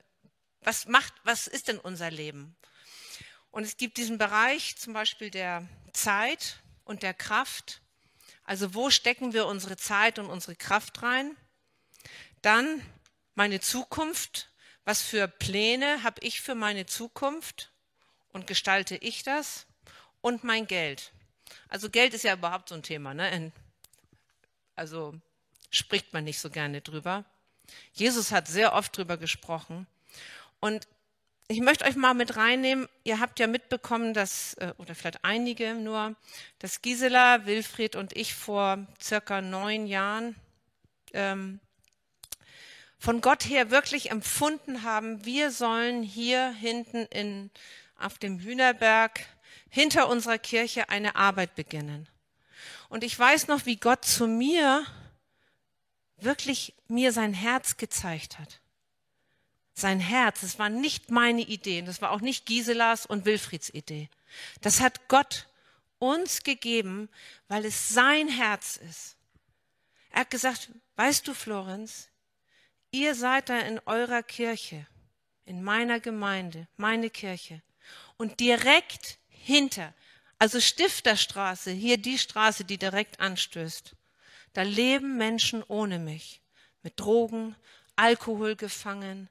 was 0.61 0.87
macht, 0.87 1.15
was 1.25 1.47
ist 1.47 1.69
denn 1.69 1.79
unser 1.79 2.11
Leben? 2.11 2.56
Und 3.57 3.63
es 3.65 3.79
gibt 3.79 3.97
diesen 3.97 4.19
Bereich 4.19 4.77
zum 4.77 4.93
Beispiel 4.93 5.31
der 5.31 5.67
Zeit 5.95 6.59
und 6.85 7.03
der 7.03 7.15
Kraft. 7.15 7.81
Also 8.45 8.75
wo 8.75 8.91
stecken 8.91 9.33
wir 9.33 9.47
unsere 9.47 9.79
Zeit 9.79 10.19
und 10.19 10.27
unsere 10.27 10.55
Kraft 10.55 11.03
rein? 11.03 11.35
Dann 12.43 12.83
meine 13.35 13.61
Zukunft. 13.61 14.51
Was 14.85 15.01
für 15.01 15.27
Pläne 15.27 16.03
habe 16.03 16.21
ich 16.21 16.43
für 16.43 16.55
meine 16.55 16.85
Zukunft 16.85 17.73
und 18.29 18.47
gestalte 18.47 18.97
ich 18.97 19.23
das? 19.23 19.65
Und 20.21 20.45
mein 20.45 20.67
Geld. 20.67 21.13
Also 21.69 21.89
Geld 21.89 22.13
ist 22.13 22.25
ja 22.25 22.35
überhaupt 22.35 22.69
so 22.69 22.75
ein 22.75 22.83
Thema. 22.83 23.15
Ne? 23.15 23.53
Also 24.75 25.19
spricht 25.71 26.13
man 26.13 26.25
nicht 26.25 26.41
so 26.41 26.51
gerne 26.51 26.83
drüber. 26.83 27.25
Jesus 27.95 28.33
hat 28.33 28.49
sehr 28.49 28.75
oft 28.75 28.95
drüber 28.95 29.17
gesprochen. 29.17 29.87
Und 30.61 30.87
ich 31.49 31.61
möchte 31.61 31.85
euch 31.85 31.97
mal 31.97 32.15
mit 32.15 32.37
reinnehmen. 32.37 32.89
Ihr 33.05 33.21
habt 33.21 33.39
ja 33.39 33.47
mitbekommen, 33.47 34.15
dass, 34.15 34.55
äh, 34.55 34.73
oder 34.79 34.95
vielleicht 34.95 35.25
einige 35.25 35.75
nur, 35.75 36.17
dass 36.59 36.83
Gisela, 36.83 37.47
Wilfried 37.47 37.95
und 37.95 38.17
ich 38.17 38.35
vor 38.35 38.87
circa 39.01 39.41
neun 39.41 39.87
Jahren 39.87 40.35
ähm, 41.13 41.61
von 42.99 43.21
Gott 43.21 43.45
her 43.49 43.71
wirklich 43.71 44.11
empfunden 44.11 44.83
haben, 44.83 45.25
wir 45.25 45.53
sollen 45.53 46.03
hier 46.03 46.51
hinten 46.51 47.07
in, 47.07 47.51
auf 47.99 48.19
dem 48.19 48.41
Hühnerberg 48.41 49.21
hinter 49.69 50.09
unserer 50.09 50.39
Kirche 50.39 50.89
eine 50.89 51.15
Arbeit 51.15 51.55
beginnen. 51.55 52.09
Und 52.89 53.05
ich 53.05 53.17
weiß 53.17 53.47
noch, 53.47 53.67
wie 53.67 53.77
Gott 53.77 54.05
zu 54.05 54.27
mir 54.27 54.85
wirklich 56.17 56.75
mir 56.89 57.13
sein 57.13 57.35
Herz 57.35 57.77
gezeigt 57.77 58.39
hat 58.39 58.61
sein 59.77 60.01
Herz. 60.01 60.43
Es 60.43 60.59
war 60.59 60.71
nicht 60.71 61.11
meine 61.11 61.43
Idee, 61.43 61.83
das 61.83 62.01
war 62.01 62.11
auch 62.11 62.21
nicht 62.21 62.47
Giselas 62.47 63.07
und 63.07 63.27
Wilfrieds 63.27 63.69
Idee. 63.71 64.09
Das 64.63 64.81
hat 64.81 65.09
Gott 65.09 65.47
uns 65.99 66.43
gegeben, 66.43 67.09
weil 67.49 67.65
es 67.65 67.91
sein 67.91 68.29
Herz 68.29 68.77
ist. 68.77 69.17
Er 70.11 70.21
hat 70.21 70.31
gesagt, 70.31 70.71
weißt 70.97 71.29
du, 71.29 71.35
Florenz, 71.35 72.09
ihr 72.91 73.15
seid 73.15 73.51
da 73.51 73.59
in 73.59 73.79
eurer 73.85 74.23
Kirche, 74.23 74.87
in 75.45 75.63
meiner 75.63 76.01
Gemeinde, 76.01 76.67
meine 76.77 77.11
Kirche. 77.11 77.63
Und 78.17 78.41
direkt 78.41 79.19
hinter, 79.29 79.93
also 80.39 80.59
Stifterstraße, 80.59 81.71
hier 81.71 81.99
die 81.99 82.19
Straße, 82.19 82.65
die 82.65 82.79
direkt 82.79 83.21
anstößt, 83.21 83.95
da 84.55 84.63
leben 84.63 85.19
Menschen 85.19 85.63
ohne 85.69 85.99
mich, 85.99 86.41
mit 86.83 86.99
Drogen, 86.99 87.55
Alkohol 87.95 88.57
gefangen, 88.57 89.29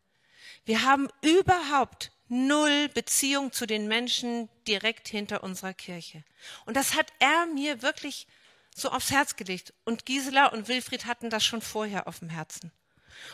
wir 0.66 0.84
haben 0.84 1.08
überhaupt 1.22 2.12
null 2.28 2.90
Beziehung 2.90 3.52
zu 3.52 3.66
den 3.66 3.88
Menschen 3.88 4.50
direkt 4.68 5.08
hinter 5.08 5.44
unserer 5.44 5.74
Kirche. 5.74 6.24
Und 6.66 6.76
das 6.76 6.96
hat 6.96 7.12
er 7.20 7.46
mir 7.48 7.82
wirklich 7.82 8.28
so 8.76 8.90
aufs 8.90 9.12
Herz 9.12 9.36
gelegt. 9.36 9.74
Und 9.86 10.06
Gisela 10.06 10.48
und 10.48 10.68
Wilfried 10.68 11.06
hatten 11.06 11.30
das 11.30 11.46
schon 11.46 11.62
vorher 11.62 12.08
auf 12.08 12.20
dem 12.20 12.30
Herzen. 12.30 12.72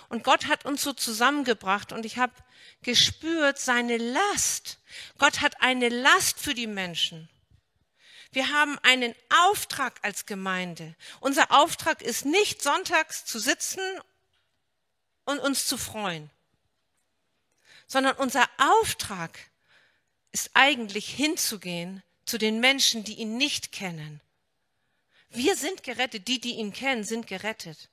Und 0.10 0.24
Gott 0.24 0.48
hat 0.48 0.66
uns 0.66 0.84
so 0.84 0.94
zusammengebracht 0.94 1.92
und 1.92 2.06
ich 2.06 2.18
habe 2.18 2.34
gespürt 2.84 3.58
seine 3.58 3.98
Last. 3.98 4.78
Gott 5.18 5.42
hat 5.42 5.62
eine 5.62 5.90
Last 5.90 6.40
für 6.40 6.54
die 6.54 6.68
Menschen. 6.68 7.30
Wir 8.32 8.50
haben 8.50 8.78
einen 8.84 9.16
Auftrag 9.48 10.00
als 10.04 10.26
Gemeinde. 10.26 10.96
Unser 11.20 11.52
Auftrag 11.52 12.02
ist 12.02 12.26
nicht 12.26 12.62
sonntags 12.62 13.26
zu 13.26 13.40
sitzen 13.40 13.82
und 15.26 15.40
uns 15.40 15.66
zu 15.66 15.78
freuen 15.78 16.30
sondern 17.92 18.16
unser 18.16 18.50
Auftrag 18.58 19.38
ist 20.32 20.52
eigentlich 20.54 21.14
hinzugehen 21.14 22.02
zu 22.24 22.38
den 22.38 22.62
Menschen, 22.62 23.04
die 23.04 23.16
ihn 23.16 23.36
nicht 23.36 23.74
kennen. 23.74 24.22
Wir 25.30 25.58
sind 25.58 25.84
gerettet, 25.84 26.30
die, 26.30 26.40
die 26.40 26.54
ihn 26.54 26.72
kennen, 26.72 27.04
sind 27.04 27.28
gerettet. 27.28 27.90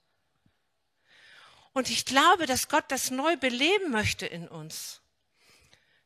Und 1.72 1.90
ich 1.90 2.04
glaube, 2.04 2.46
dass 2.46 2.68
Gott 2.68 2.84
das 2.92 3.10
neu 3.10 3.36
beleben 3.38 3.90
möchte 3.90 4.24
in 4.24 4.46
uns, 4.46 5.00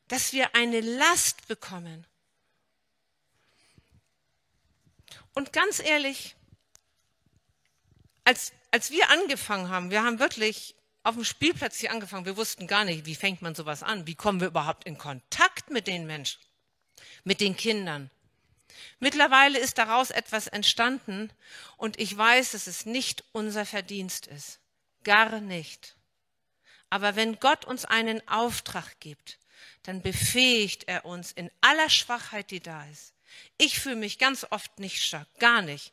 dass 0.08 0.32
wir 0.32 0.54
eine 0.54 0.80
Last 0.80 1.46
bekommen. 1.46 2.06
Und 5.34 5.52
ganz 5.52 5.80
ehrlich, 5.80 6.34
als, 8.24 8.52
als 8.70 8.90
wir 8.90 9.10
angefangen 9.10 9.68
haben, 9.68 9.90
wir 9.90 10.02
haben 10.02 10.18
wirklich 10.18 10.76
auf 11.02 11.14
dem 11.14 11.24
Spielplatz 11.24 11.78
hier 11.78 11.90
angefangen. 11.90 12.26
Wir 12.26 12.36
wussten 12.36 12.66
gar 12.66 12.84
nicht, 12.84 13.06
wie 13.06 13.14
fängt 13.14 13.42
man 13.42 13.54
sowas 13.54 13.82
an? 13.82 14.06
Wie 14.06 14.14
kommen 14.14 14.40
wir 14.40 14.48
überhaupt 14.48 14.84
in 14.84 14.98
Kontakt 14.98 15.70
mit 15.70 15.86
den 15.86 16.06
Menschen, 16.06 16.40
mit 17.24 17.40
den 17.40 17.56
Kindern? 17.56 18.10
Mittlerweile 19.00 19.58
ist 19.58 19.78
daraus 19.78 20.10
etwas 20.10 20.46
entstanden 20.46 21.30
und 21.76 21.98
ich 21.98 22.16
weiß, 22.16 22.52
dass 22.52 22.66
es 22.66 22.86
nicht 22.86 23.24
unser 23.32 23.66
Verdienst 23.66 24.26
ist. 24.26 24.60
Gar 25.04 25.40
nicht. 25.40 25.96
Aber 26.88 27.16
wenn 27.16 27.38
Gott 27.38 27.64
uns 27.64 27.84
einen 27.84 28.26
Auftrag 28.28 29.00
gibt, 29.00 29.38
dann 29.82 30.02
befähigt 30.02 30.84
er 30.88 31.04
uns 31.04 31.32
in 31.32 31.50
aller 31.60 31.90
Schwachheit, 31.90 32.50
die 32.50 32.60
da 32.60 32.84
ist. 32.86 33.14
Ich 33.58 33.78
fühle 33.78 33.96
mich 33.96 34.18
ganz 34.18 34.46
oft 34.50 34.78
nicht 34.78 35.02
stark, 35.02 35.26
gar 35.38 35.62
nicht. 35.62 35.92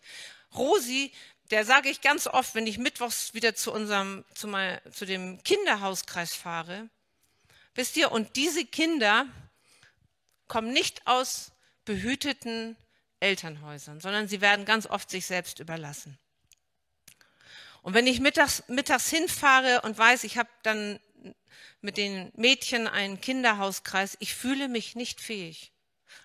Rosi 0.53 1.11
der 1.51 1.65
sage 1.65 1.89
ich 1.89 2.01
ganz 2.01 2.27
oft, 2.27 2.53
wenn 2.55 2.67
ich 2.67 2.77
mittwochs 2.77 3.33
wieder 3.33 3.55
zu 3.55 3.71
unserem, 3.71 4.23
zu, 4.35 4.47
mein, 4.47 4.79
zu 4.91 5.05
dem 5.05 5.41
Kinderhauskreis 5.43 6.35
fahre. 6.35 6.89
Wisst 7.73 7.97
ihr, 7.97 8.11
und 8.11 8.35
diese 8.35 8.65
Kinder 8.65 9.25
kommen 10.47 10.71
nicht 10.71 11.07
aus 11.07 11.51
behüteten 11.85 12.75
Elternhäusern, 13.19 13.99
sondern 13.99 14.27
sie 14.27 14.41
werden 14.41 14.65
ganz 14.65 14.85
oft 14.85 15.09
sich 15.09 15.25
selbst 15.25 15.59
überlassen. 15.59 16.17
Und 17.81 17.93
wenn 17.93 18.07
ich 18.07 18.19
mittags, 18.19 18.63
mittags 18.67 19.09
hinfahre 19.09 19.81
und 19.81 19.97
weiß, 19.97 20.23
ich 20.25 20.37
habe 20.37 20.49
dann 20.63 20.99
mit 21.81 21.97
den 21.97 22.31
Mädchen 22.35 22.87
einen 22.87 23.21
Kinderhauskreis, 23.21 24.17
ich 24.19 24.35
fühle 24.35 24.67
mich 24.67 24.95
nicht 24.95 25.21
fähig. 25.21 25.71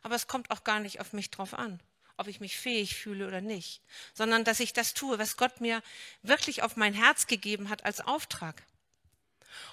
Aber 0.02 0.16
es 0.16 0.26
kommt 0.26 0.50
auch 0.50 0.64
gar 0.64 0.80
nicht 0.80 1.00
auf 1.00 1.12
mich 1.12 1.30
drauf 1.30 1.54
an 1.54 1.80
ob 2.16 2.28
ich 2.28 2.40
mich 2.40 2.56
fähig 2.56 2.96
fühle 2.96 3.26
oder 3.26 3.40
nicht, 3.40 3.82
sondern 4.12 4.44
dass 4.44 4.60
ich 4.60 4.72
das 4.72 4.94
tue, 4.94 5.18
was 5.18 5.36
Gott 5.36 5.60
mir 5.60 5.82
wirklich 6.22 6.62
auf 6.62 6.76
mein 6.76 6.94
Herz 6.94 7.26
gegeben 7.26 7.68
hat 7.68 7.84
als 7.84 8.00
Auftrag. 8.00 8.62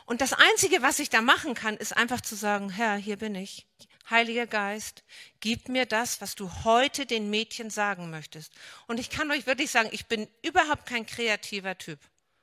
Und 0.05 0.21
das 0.21 0.33
Einzige, 0.33 0.81
was 0.81 0.99
ich 0.99 1.09
da 1.09 1.21
machen 1.21 1.53
kann, 1.53 1.77
ist 1.77 1.95
einfach 1.95 2.21
zu 2.21 2.35
sagen, 2.35 2.69
Herr, 2.69 2.95
hier 2.95 3.17
bin 3.17 3.35
ich. 3.35 3.65
Heiliger 4.09 4.47
Geist, 4.47 5.03
gib 5.39 5.69
mir 5.69 5.85
das, 5.85 6.19
was 6.19 6.35
du 6.35 6.51
heute 6.65 7.05
den 7.05 7.29
Mädchen 7.29 7.69
sagen 7.69 8.09
möchtest. 8.09 8.51
Und 8.87 8.99
ich 8.99 9.09
kann 9.09 9.31
euch 9.31 9.45
wirklich 9.45 9.71
sagen, 9.71 9.89
ich 9.91 10.07
bin 10.07 10.27
überhaupt 10.41 10.85
kein 10.85 11.05
kreativer 11.05 11.77
Typ. 11.77 11.99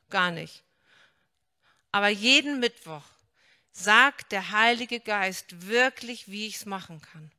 Gar 0.08 0.30
nicht. 0.30 0.62
Aber 1.92 2.08
jeden 2.08 2.60
Mittwoch 2.60 3.04
sagt 3.72 4.32
der 4.32 4.50
Heilige 4.50 5.00
Geist 5.00 5.66
wirklich, 5.66 6.28
wie 6.28 6.46
ich 6.46 6.56
es 6.56 6.66
machen 6.66 7.02
kann. 7.02 7.30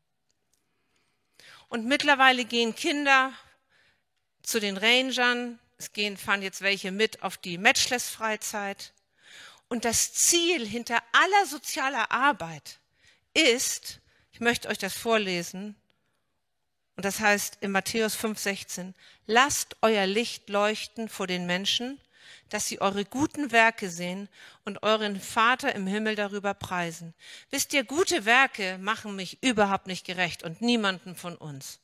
Und 1.69 1.85
mittlerweile 1.85 2.45
gehen 2.45 2.75
Kinder 2.75 3.31
zu 4.41 4.59
den 4.59 4.75
Rangern. 4.75 5.59
Es 5.77 5.93
gehen, 5.93 6.17
fahren 6.17 6.41
jetzt 6.41 6.61
welche 6.61 6.91
mit 6.91 7.23
auf 7.23 7.37
die 7.37 7.57
Matchless-Freizeit. 7.57 8.91
Und 9.69 9.85
das 9.85 10.13
Ziel 10.13 10.67
hinter 10.67 11.01
aller 11.11 11.45
sozialer 11.45 12.11
Arbeit 12.11 12.79
ist, 13.33 13.99
ich 14.31 14.39
möchte 14.39 14.67
euch 14.67 14.79
das 14.79 14.93
vorlesen, 14.93 15.75
und 16.95 17.05
das 17.05 17.19
heißt 17.19 17.59
in 17.61 17.71
Matthäus 17.71 18.17
5,16, 18.17 18.93
lasst 19.25 19.77
euer 19.81 20.05
Licht 20.05 20.49
leuchten 20.49 21.07
vor 21.07 21.27
den 21.27 21.45
Menschen, 21.45 22.01
dass 22.49 22.67
sie 22.67 22.81
eure 22.81 23.05
guten 23.05 23.51
Werke 23.51 23.89
sehen 23.89 24.29
und 24.65 24.83
euren 24.83 25.19
Vater 25.19 25.73
im 25.75 25.87
Himmel 25.87 26.15
darüber 26.15 26.53
preisen. 26.53 27.13
Wisst 27.49 27.73
ihr, 27.73 27.83
gute 27.83 28.25
Werke 28.25 28.77
machen 28.79 29.15
mich 29.15 29.41
überhaupt 29.43 29.87
nicht 29.87 30.05
gerecht 30.05 30.43
und 30.43 30.61
niemanden 30.61 31.15
von 31.15 31.35
uns. 31.35 31.79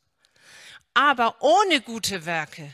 Aber 0.94 1.36
ohne 1.42 1.82
gute 1.82 2.26
Werke, 2.26 2.74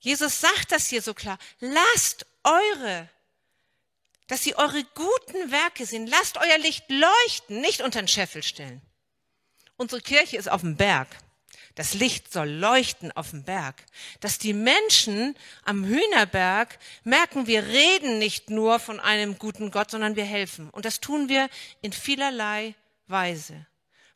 Jesus 0.00 0.40
sagt 0.40 0.72
das 0.72 0.86
hier 0.86 1.02
so 1.02 1.14
klar, 1.14 1.38
lasst 1.60 2.26
eure, 2.44 3.08
dass 4.28 4.42
sie 4.42 4.56
eure 4.56 4.84
guten 4.94 5.50
Werke 5.50 5.86
sehen, 5.86 6.06
lasst 6.06 6.38
euer 6.38 6.58
Licht 6.58 6.84
leuchten, 6.88 7.60
nicht 7.60 7.82
unter 7.82 8.00
den 8.00 8.08
Scheffel 8.08 8.42
stellen. 8.42 8.80
Unsere 9.76 10.00
Kirche 10.00 10.36
ist 10.36 10.50
auf 10.50 10.62
dem 10.62 10.76
Berg. 10.76 11.08
Das 11.78 11.94
Licht 11.94 12.32
soll 12.32 12.48
leuchten 12.48 13.12
auf 13.12 13.30
dem 13.30 13.44
Berg, 13.44 13.84
dass 14.18 14.38
die 14.38 14.52
Menschen 14.52 15.36
am 15.62 15.84
Hühnerberg 15.84 16.76
merken, 17.04 17.46
wir 17.46 17.62
reden 17.62 18.18
nicht 18.18 18.50
nur 18.50 18.80
von 18.80 18.98
einem 18.98 19.38
guten 19.38 19.70
Gott, 19.70 19.92
sondern 19.92 20.16
wir 20.16 20.24
helfen. 20.24 20.70
Und 20.70 20.86
das 20.86 20.98
tun 20.98 21.28
wir 21.28 21.48
in 21.80 21.92
vielerlei 21.92 22.74
Weise, 23.06 23.64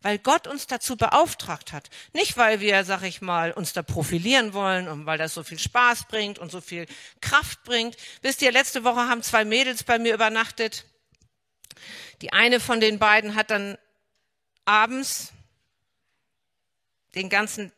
weil 0.00 0.18
Gott 0.18 0.48
uns 0.48 0.66
dazu 0.66 0.96
beauftragt 0.96 1.72
hat. 1.72 1.88
Nicht, 2.12 2.36
weil 2.36 2.58
wir, 2.58 2.84
sag 2.84 3.04
ich 3.04 3.20
mal, 3.20 3.52
uns 3.52 3.72
da 3.72 3.84
profilieren 3.84 4.54
wollen 4.54 4.88
und 4.88 5.06
weil 5.06 5.18
das 5.18 5.32
so 5.32 5.44
viel 5.44 5.60
Spaß 5.60 6.08
bringt 6.08 6.40
und 6.40 6.50
so 6.50 6.60
viel 6.60 6.86
Kraft 7.20 7.62
bringt. 7.62 7.96
Wisst 8.22 8.42
ihr, 8.42 8.50
letzte 8.50 8.82
Woche 8.82 9.08
haben 9.08 9.22
zwei 9.22 9.44
Mädels 9.44 9.84
bei 9.84 10.00
mir 10.00 10.14
übernachtet. 10.14 10.84
Die 12.22 12.32
eine 12.32 12.58
von 12.58 12.80
den 12.80 12.98
beiden 12.98 13.36
hat 13.36 13.52
dann 13.52 13.78
abends 14.64 15.32
den 17.14 17.28
ganzen 17.28 17.72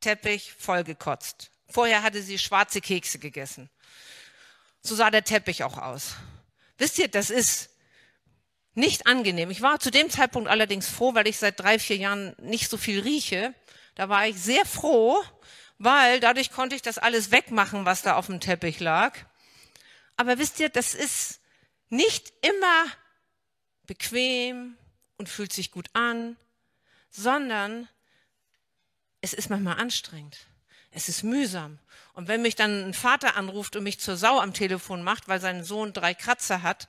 Teppich 0.00 0.52
vollgekotzt. 0.52 1.50
Vorher 1.70 2.02
hatte 2.02 2.22
sie 2.22 2.38
schwarze 2.38 2.80
Kekse 2.80 3.18
gegessen. 3.18 3.68
So 4.80 4.94
sah 4.94 5.10
der 5.10 5.24
Teppich 5.24 5.64
auch 5.64 5.78
aus. 5.78 6.14
Wisst 6.78 6.98
ihr, 6.98 7.08
das 7.08 7.30
ist 7.30 7.70
nicht 8.74 9.06
angenehm. 9.06 9.50
Ich 9.50 9.60
war 9.60 9.80
zu 9.80 9.90
dem 9.90 10.08
Zeitpunkt 10.08 10.48
allerdings 10.48 10.88
froh, 10.88 11.14
weil 11.14 11.26
ich 11.26 11.36
seit 11.36 11.58
drei, 11.58 11.78
vier 11.78 11.96
Jahren 11.96 12.34
nicht 12.38 12.70
so 12.70 12.76
viel 12.76 13.00
rieche. 13.00 13.54
Da 13.96 14.08
war 14.08 14.26
ich 14.26 14.40
sehr 14.40 14.64
froh, 14.64 15.20
weil 15.78 16.20
dadurch 16.20 16.52
konnte 16.52 16.76
ich 16.76 16.82
das 16.82 16.98
alles 16.98 17.32
wegmachen, 17.32 17.84
was 17.84 18.02
da 18.02 18.14
auf 18.14 18.26
dem 18.26 18.40
Teppich 18.40 18.78
lag. 18.78 19.18
Aber 20.16 20.38
wisst 20.38 20.60
ihr, 20.60 20.68
das 20.68 20.94
ist 20.94 21.40
nicht 21.88 22.32
immer 22.42 22.86
bequem 23.86 24.76
und 25.16 25.28
fühlt 25.28 25.52
sich 25.52 25.70
gut 25.70 25.88
an, 25.94 26.36
sondern 27.10 27.88
es 29.20 29.32
ist 29.32 29.50
manchmal 29.50 29.78
anstrengend. 29.78 30.38
Es 30.90 31.08
ist 31.08 31.22
mühsam. 31.22 31.78
Und 32.12 32.28
wenn 32.28 32.42
mich 32.42 32.54
dann 32.54 32.88
ein 32.88 32.94
Vater 32.94 33.36
anruft 33.36 33.76
und 33.76 33.84
mich 33.84 34.00
zur 34.00 34.16
Sau 34.16 34.40
am 34.40 34.54
Telefon 34.54 35.02
macht, 35.02 35.28
weil 35.28 35.40
sein 35.40 35.64
Sohn 35.64 35.92
drei 35.92 36.14
Kratzer 36.14 36.62
hat, 36.62 36.88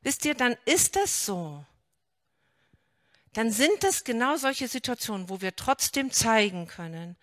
wisst 0.00 0.24
ihr, 0.24 0.34
dann 0.34 0.56
ist 0.64 0.96
das 0.96 1.26
so. 1.26 1.64
Dann 3.34 3.52
sind 3.52 3.82
das 3.84 4.04
genau 4.04 4.36
solche 4.36 4.68
Situationen, 4.68 5.28
wo 5.28 5.40
wir 5.40 5.54
trotzdem 5.54 6.10
zeigen 6.10 6.66
können, 6.66 7.16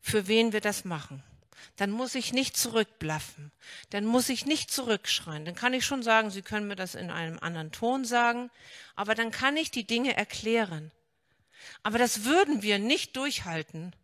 für 0.00 0.28
wen 0.28 0.52
wir 0.52 0.60
das 0.60 0.84
machen. 0.84 1.22
Dann 1.76 1.90
muss 1.90 2.14
ich 2.14 2.32
nicht 2.32 2.56
zurückblaffen. 2.56 3.50
Dann 3.90 4.04
muss 4.04 4.28
ich 4.28 4.46
nicht 4.46 4.70
zurückschreien. 4.70 5.44
Dann 5.44 5.56
kann 5.56 5.74
ich 5.74 5.84
schon 5.84 6.02
sagen, 6.02 6.30
Sie 6.30 6.42
können 6.42 6.68
mir 6.68 6.76
das 6.76 6.94
in 6.94 7.10
einem 7.10 7.38
anderen 7.40 7.72
Ton 7.72 8.04
sagen, 8.04 8.50
aber 8.94 9.14
dann 9.14 9.30
kann 9.30 9.56
ich 9.56 9.70
die 9.70 9.86
Dinge 9.86 10.16
erklären. 10.16 10.92
Aber 11.82 11.98
das 11.98 12.24
würden 12.24 12.62
wir 12.62 12.78
nicht 12.78 13.16
durchhalten, 13.16 13.94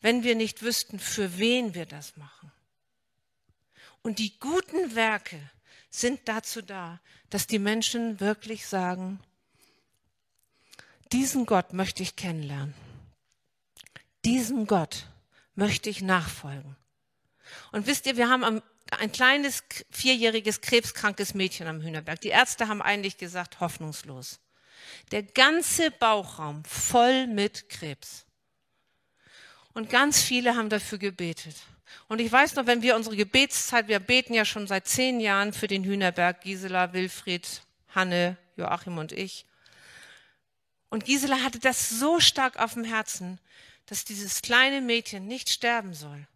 wenn 0.00 0.22
wir 0.22 0.34
nicht 0.34 0.62
wüssten, 0.62 0.98
für 0.98 1.38
wen 1.38 1.74
wir 1.74 1.86
das 1.86 2.16
machen. 2.16 2.52
Und 4.02 4.18
die 4.18 4.38
guten 4.38 4.94
Werke 4.94 5.38
sind 5.90 6.20
dazu 6.26 6.62
da, 6.62 7.00
dass 7.30 7.46
die 7.46 7.58
Menschen 7.58 8.20
wirklich 8.20 8.66
sagen, 8.66 9.20
diesen 11.12 11.46
Gott 11.46 11.72
möchte 11.72 12.02
ich 12.02 12.16
kennenlernen. 12.16 12.74
Diesem 14.24 14.66
Gott 14.66 15.06
möchte 15.54 15.88
ich 15.88 16.02
nachfolgen. 16.02 16.76
Und 17.72 17.86
wisst 17.86 18.06
ihr, 18.06 18.16
wir 18.16 18.28
haben 18.28 18.62
ein 18.90 19.12
kleines 19.12 19.64
vierjähriges 19.90 20.60
krebskrankes 20.60 21.34
Mädchen 21.34 21.66
am 21.66 21.80
Hühnerberg. 21.80 22.20
Die 22.20 22.28
Ärzte 22.28 22.68
haben 22.68 22.82
eigentlich 22.82 23.16
gesagt, 23.16 23.60
hoffnungslos. 23.60 24.40
Der 25.10 25.22
ganze 25.22 25.90
Bauchraum 25.90 26.64
voll 26.64 27.26
mit 27.26 27.68
Krebs. 27.68 28.24
Und 29.74 29.90
ganz 29.90 30.20
viele 30.20 30.56
haben 30.56 30.68
dafür 30.68 30.98
gebetet. 30.98 31.56
Und 32.08 32.20
ich 32.20 32.30
weiß 32.30 32.54
noch, 32.54 32.66
wenn 32.66 32.82
wir 32.82 32.96
unsere 32.96 33.16
Gebetszeit, 33.16 33.88
wir 33.88 34.00
beten 34.00 34.34
ja 34.34 34.44
schon 34.44 34.66
seit 34.66 34.86
zehn 34.86 35.20
Jahren 35.20 35.52
für 35.52 35.66
den 35.66 35.84
Hühnerberg, 35.84 36.40
Gisela, 36.40 36.92
Wilfried, 36.92 37.62
Hanne, 37.94 38.36
Joachim 38.56 38.98
und 38.98 39.12
ich. 39.12 39.46
Und 40.90 41.04
Gisela 41.04 41.42
hatte 41.42 41.58
das 41.58 41.90
so 41.90 42.18
stark 42.20 42.58
auf 42.58 42.74
dem 42.74 42.84
Herzen, 42.84 43.38
dass 43.86 44.04
dieses 44.04 44.42
kleine 44.42 44.80
Mädchen 44.80 45.26
nicht 45.26 45.50
sterben 45.50 45.94
soll. 45.94 46.26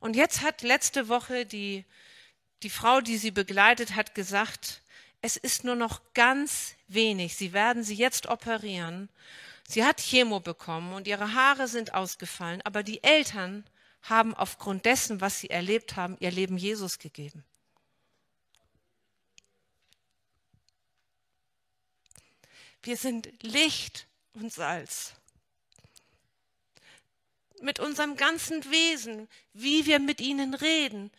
Und 0.00 0.16
jetzt 0.16 0.42
hat 0.42 0.62
letzte 0.62 1.08
Woche 1.08 1.44
die, 1.44 1.84
die 2.62 2.70
Frau, 2.70 3.00
die 3.00 3.18
sie 3.18 3.30
begleitet 3.30 3.94
hat, 3.94 4.14
gesagt, 4.14 4.79
es 5.22 5.36
ist 5.36 5.64
nur 5.64 5.76
noch 5.76 6.00
ganz 6.14 6.74
wenig. 6.88 7.36
Sie 7.36 7.52
werden 7.52 7.84
sie 7.84 7.94
jetzt 7.94 8.26
operieren. 8.26 9.08
Sie 9.68 9.84
hat 9.84 10.00
Chemo 10.00 10.40
bekommen 10.40 10.92
und 10.94 11.06
ihre 11.06 11.34
Haare 11.34 11.68
sind 11.68 11.94
ausgefallen, 11.94 12.62
aber 12.62 12.82
die 12.82 13.02
Eltern 13.04 13.64
haben 14.02 14.34
aufgrund 14.34 14.84
dessen, 14.84 15.20
was 15.20 15.40
sie 15.40 15.50
erlebt 15.50 15.96
haben, 15.96 16.16
ihr 16.20 16.30
Leben 16.30 16.56
Jesus 16.56 16.98
gegeben. 16.98 17.44
Wir 22.82 22.96
sind 22.96 23.30
Licht 23.42 24.06
und 24.32 24.52
Salz 24.52 25.12
mit 27.62 27.80
unserem 27.80 28.16
ganzen 28.16 28.64
Wesen, 28.70 29.28
wie 29.52 29.86
wir 29.86 29.98
mit 29.98 30.20
ihnen 30.20 30.54
reden, 30.54 31.10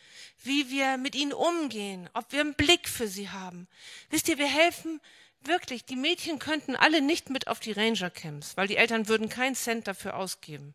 wie 0.44 0.70
wir 0.70 0.98
mit 0.98 1.16
ihnen 1.16 1.34
umgehen, 1.34 2.10
ob 2.14 2.32
wir 2.32 2.42
einen 2.42 2.56
Blick 2.56 2.88
für 2.90 3.08
sie 3.08 3.30
haben. 3.30 3.68
Wisst 4.10 4.28
ihr, 4.28 4.38
wir 4.38 4.48
helfen 4.48 5.02
wirklich. 5.44 5.86
Die 5.86 5.96
Mädchen 5.96 6.40
könnten 6.40 6.76
alle 6.76 7.02
nicht 7.02 7.30
mit 7.30 7.48
auf 7.48 7.60
die 7.60 7.72
Ranger 7.72 8.10
Camps, 8.10 8.58
weil 8.58 8.68
die 8.68 8.78
Eltern 8.78 9.08
würden 9.08 9.30
keinen 9.30 9.56
Cent 9.56 9.88
dafür 9.88 10.16
ausgeben. 10.16 10.74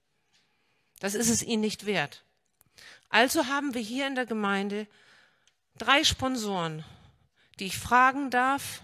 Das 1.01 1.15
ist 1.15 1.29
es 1.29 1.43
ihnen 1.43 1.61
nicht 1.61 1.87
wert. 1.87 2.25
Also 3.09 3.47
haben 3.47 3.75
wir 3.75 3.83
hier 3.83 4.07
in 4.07 4.15
der 4.15 4.27
Gemeinde 4.27 4.87
drei 5.79 6.05
Sponsoren, 6.05 6.85
die 7.59 7.67
ich 7.67 7.79
fragen 7.79 8.31
darf, 8.31 8.83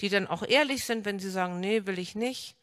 die 0.00 0.08
dann 0.08 0.26
auch 0.26 0.42
ehrlich 0.42 0.84
sind, 0.84 1.04
wenn 1.04 1.18
sie 1.18 1.30
sagen, 1.30 1.60
nee, 1.60 1.86
will 1.86 1.98
ich 1.98 2.14
nicht 2.14 2.56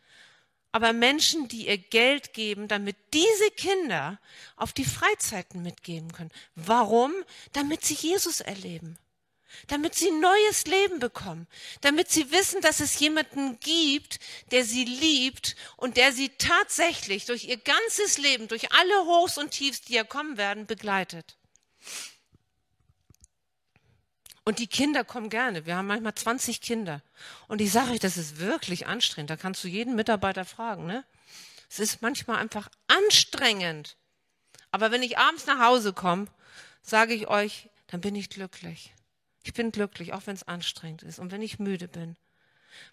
aber 0.71 0.93
Menschen, 0.93 1.47
die 1.47 1.67
ihr 1.67 1.77
Geld 1.77 2.33
geben, 2.33 2.67
damit 2.67 2.95
diese 3.13 3.49
Kinder 3.51 4.19
auf 4.55 4.71
die 4.71 4.85
Freizeiten 4.85 5.63
mitgeben 5.63 6.11
können. 6.11 6.31
Warum? 6.55 7.13
Damit 7.53 7.83
sie 7.83 7.95
Jesus 7.95 8.39
erleben. 8.39 8.97
Damit 9.67 9.95
sie 9.95 10.11
neues 10.11 10.65
Leben 10.67 10.99
bekommen. 10.99 11.47
Damit 11.81 12.11
sie 12.11 12.31
wissen, 12.31 12.61
dass 12.61 12.81
es 12.81 12.99
jemanden 12.99 13.59
gibt, 13.59 14.19
der 14.51 14.63
sie 14.63 14.85
liebt 14.85 15.55
und 15.75 15.97
der 15.97 16.13
sie 16.13 16.29
tatsächlich 16.29 17.25
durch 17.25 17.45
ihr 17.45 17.57
ganzes 17.57 18.19
Leben, 18.19 18.47
durch 18.47 18.71
alle 18.71 19.05
Hochs 19.05 19.39
und 19.39 19.51
Tiefs, 19.51 19.81
die 19.81 19.93
ja 19.93 20.03
kommen 20.03 20.37
werden, 20.37 20.67
begleitet. 20.67 21.35
Und 24.49 24.57
die 24.57 24.65
Kinder 24.65 25.03
kommen 25.03 25.29
gerne. 25.29 25.67
Wir 25.67 25.75
haben 25.75 25.85
manchmal 25.85 26.15
20 26.15 26.59
Kinder. 26.59 27.03
Und 27.47 27.61
ich 27.61 27.71
sage 27.71 27.91
euch, 27.91 27.99
das 27.99 28.17
ist 28.17 28.39
wirklich 28.39 28.87
anstrengend. 28.87 29.29
Da 29.29 29.37
kannst 29.37 29.63
du 29.63 29.67
jeden 29.67 29.95
Mitarbeiter 29.95 30.43
fragen. 30.43 30.87
Ne? 30.87 31.05
Es 31.69 31.77
ist 31.77 32.01
manchmal 32.01 32.37
einfach 32.37 32.67
anstrengend. 32.87 33.95
Aber 34.71 34.89
wenn 34.89 35.03
ich 35.03 35.19
abends 35.19 35.45
nach 35.45 35.59
Hause 35.59 35.93
komme, 35.93 36.25
sage 36.81 37.13
ich 37.13 37.27
euch, 37.27 37.69
dann 37.85 38.01
bin 38.01 38.15
ich 38.15 38.31
glücklich. 38.31 38.95
Ich 39.43 39.53
bin 39.53 39.71
glücklich, 39.71 40.13
auch 40.13 40.25
wenn 40.25 40.33
es 40.33 40.47
anstrengend 40.47 41.03
ist 41.03 41.19
und 41.19 41.31
wenn 41.31 41.43
ich 41.43 41.59
müde 41.59 41.87
bin. 41.87 42.17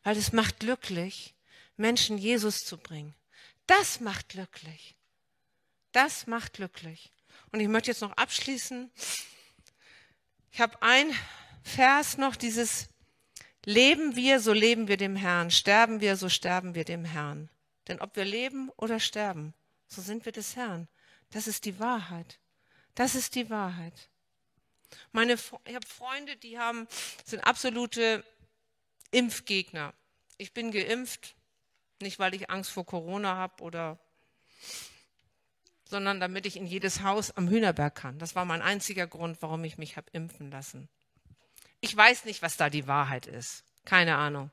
Weil 0.02 0.18
es 0.18 0.34
macht 0.34 0.60
glücklich, 0.60 1.34
Menschen 1.78 2.18
Jesus 2.18 2.66
zu 2.66 2.76
bringen. 2.76 3.14
Das 3.66 4.00
macht 4.00 4.28
glücklich. 4.28 4.94
Das 5.92 6.26
macht 6.26 6.52
glücklich. 6.52 7.14
Und 7.50 7.60
ich 7.60 7.68
möchte 7.68 7.92
jetzt 7.92 8.02
noch 8.02 8.12
abschließen. 8.12 8.90
Ich 10.52 10.60
habe 10.60 10.82
ein 10.82 11.10
Vers 11.66 12.16
noch 12.16 12.36
dieses 12.36 12.88
Leben 13.64 14.14
wir, 14.14 14.38
so 14.38 14.52
leben 14.52 14.86
wir 14.86 14.96
dem 14.96 15.16
Herrn, 15.16 15.50
sterben 15.50 16.00
wir, 16.00 16.16
so 16.16 16.28
sterben 16.28 16.76
wir 16.76 16.84
dem 16.84 17.04
Herrn. 17.04 17.50
Denn 17.88 18.00
ob 18.00 18.14
wir 18.14 18.24
leben 18.24 18.70
oder 18.76 19.00
sterben, 19.00 19.52
so 19.88 20.00
sind 20.00 20.24
wir 20.24 20.30
des 20.30 20.54
Herrn. 20.54 20.86
Das 21.30 21.48
ist 21.48 21.64
die 21.64 21.80
Wahrheit. 21.80 22.38
Das 22.94 23.16
ist 23.16 23.34
die 23.34 23.50
Wahrheit. 23.50 24.10
Meine, 25.10 25.32
ich 25.32 25.74
habe 25.74 25.86
Freunde, 25.86 26.36
die 26.36 26.56
haben, 26.56 26.86
sind 27.24 27.40
absolute 27.40 28.24
Impfgegner. 29.10 29.92
Ich 30.38 30.54
bin 30.54 30.70
geimpft, 30.70 31.34
nicht 32.00 32.20
weil 32.20 32.32
ich 32.34 32.48
Angst 32.48 32.70
vor 32.70 32.86
Corona 32.86 33.34
habe 33.34 33.60
oder, 33.64 33.98
sondern 35.84 36.20
damit 36.20 36.46
ich 36.46 36.56
in 36.56 36.66
jedes 36.66 37.02
Haus 37.02 37.32
am 37.32 37.48
Hühnerberg 37.48 37.96
kann. 37.96 38.20
Das 38.20 38.36
war 38.36 38.44
mein 38.44 38.62
einziger 38.62 39.08
Grund, 39.08 39.42
warum 39.42 39.64
ich 39.64 39.78
mich 39.78 39.96
habe 39.96 40.08
impfen 40.12 40.52
lassen. 40.52 40.88
Ich 41.86 41.96
weiß 41.96 42.24
nicht, 42.24 42.42
was 42.42 42.56
da 42.56 42.68
die 42.68 42.88
Wahrheit 42.88 43.26
ist. 43.26 43.62
Keine 43.84 44.16
Ahnung. 44.16 44.50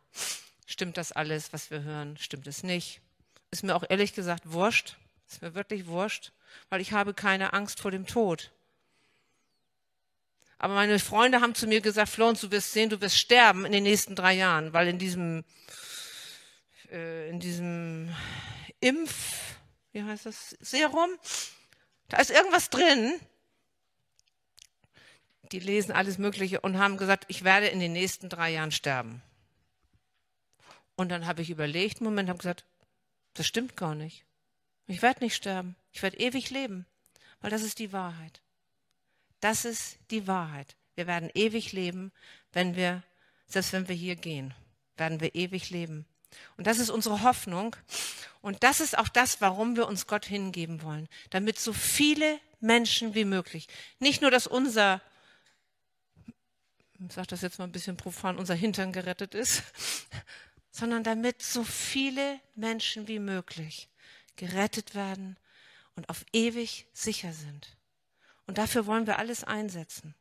Stimmt 0.67 0.97
das 0.97 1.11
alles, 1.11 1.51
was 1.51 1.71
wir 1.71 1.81
hören? 1.81 2.15
Stimmt 2.17 2.45
es 2.45 2.61
nicht? 2.61 3.01
Ist 3.49 3.63
mir 3.63 3.75
auch 3.75 3.84
ehrlich 3.89 4.13
gesagt 4.13 4.51
wurscht. 4.51 4.97
Ist 5.27 5.41
mir 5.41 5.55
wirklich 5.55 5.88
wurscht, 5.88 6.31
weil 6.69 6.79
ich 6.79 6.91
habe 6.91 7.15
keine 7.15 7.53
Angst 7.53 7.79
vor 7.79 7.89
dem 7.89 8.05
Tod. 8.05 8.51
Aber 10.59 10.75
meine 10.75 10.99
Freunde 10.99 11.41
haben 11.41 11.55
zu 11.55 11.65
mir 11.65 11.81
gesagt, 11.81 12.09
Florence, 12.09 12.41
du 12.41 12.51
wirst 12.51 12.71
sehen, 12.71 12.91
du 12.91 13.01
wirst 13.01 13.17
sterben 13.17 13.65
in 13.65 13.71
den 13.71 13.81
nächsten 13.81 14.15
drei 14.15 14.34
Jahren, 14.34 14.71
weil 14.71 14.88
in 14.88 14.99
diesem, 14.99 15.43
äh, 16.91 17.29
in 17.29 17.39
diesem 17.39 18.15
Impf, 18.79 19.55
wie 19.91 20.03
heißt 20.03 20.27
das, 20.27 20.51
Serum, 20.59 21.09
da 22.09 22.17
ist 22.19 22.29
irgendwas 22.29 22.69
drin, 22.69 23.19
die 25.53 25.59
lesen 25.59 25.91
alles 25.91 26.17
Mögliche 26.17 26.59
und 26.61 26.79
haben 26.79 26.97
gesagt, 26.97 27.25
ich 27.27 27.43
werde 27.43 27.67
in 27.67 27.79
den 27.79 27.93
nächsten 27.93 28.27
drei 28.27 28.51
Jahren 28.51 28.71
sterben. 28.71 29.21
Und 30.95 31.09
dann 31.09 31.27
habe 31.27 31.41
ich 31.43 31.51
überlegt, 31.51 31.99
einen 31.99 32.09
Moment, 32.09 32.27
habe 32.29 32.39
gesagt, 32.39 32.65
das 33.35 33.45
stimmt 33.45 33.77
gar 33.77 33.93
nicht. 33.93 34.25
Ich 34.87 35.01
werde 35.01 35.23
nicht 35.23 35.35
sterben. 35.35 35.75
Ich 35.91 36.01
werde 36.01 36.17
ewig 36.17 36.49
leben, 36.49 36.85
weil 37.39 37.51
das 37.51 37.61
ist 37.61 37.77
die 37.79 37.93
Wahrheit. 37.93 38.41
Das 39.39 39.63
ist 39.63 39.97
die 40.09 40.27
Wahrheit. 40.27 40.75
Wir 40.95 41.05
werden 41.05 41.29
ewig 41.33 41.71
leben, 41.71 42.11
wenn 42.51 42.75
wir, 42.75 43.03
selbst 43.45 43.73
wenn 43.73 43.87
wir 43.87 43.95
hier 43.95 44.15
gehen, 44.15 44.53
werden 44.97 45.19
wir 45.19 45.35
ewig 45.35 45.69
leben. 45.69 46.05
Und 46.57 46.65
das 46.65 46.79
ist 46.79 46.89
unsere 46.89 47.21
Hoffnung. 47.21 47.75
Und 48.41 48.63
das 48.63 48.81
ist 48.81 48.97
auch 48.97 49.09
das, 49.09 49.39
warum 49.39 49.75
wir 49.75 49.87
uns 49.87 50.07
Gott 50.07 50.25
hingeben 50.25 50.81
wollen. 50.81 51.07
Damit 51.29 51.59
so 51.59 51.73
viele 51.73 52.39
Menschen 52.59 53.13
wie 53.13 53.25
möglich, 53.25 53.67
nicht 53.99 54.21
nur, 54.21 54.31
dass 54.31 54.47
unser 54.47 55.01
ich 57.07 57.15
sage 57.15 57.27
das 57.27 57.41
jetzt 57.41 57.59
mal 57.59 57.65
ein 57.65 57.71
bisschen 57.71 57.97
profan, 57.97 58.37
unser 58.37 58.55
Hintern 58.55 58.91
gerettet 58.91 59.35
ist, 59.35 59.63
sondern 60.71 61.03
damit 61.03 61.41
so 61.41 61.63
viele 61.63 62.39
Menschen 62.55 63.07
wie 63.07 63.19
möglich 63.19 63.89
gerettet 64.35 64.95
werden 64.95 65.37
und 65.95 66.09
auf 66.09 66.25
ewig 66.33 66.87
sicher 66.93 67.33
sind. 67.33 67.77
Und 68.47 68.57
dafür 68.57 68.85
wollen 68.85 69.07
wir 69.07 69.19
alles 69.19 69.43
einsetzen. 69.43 70.15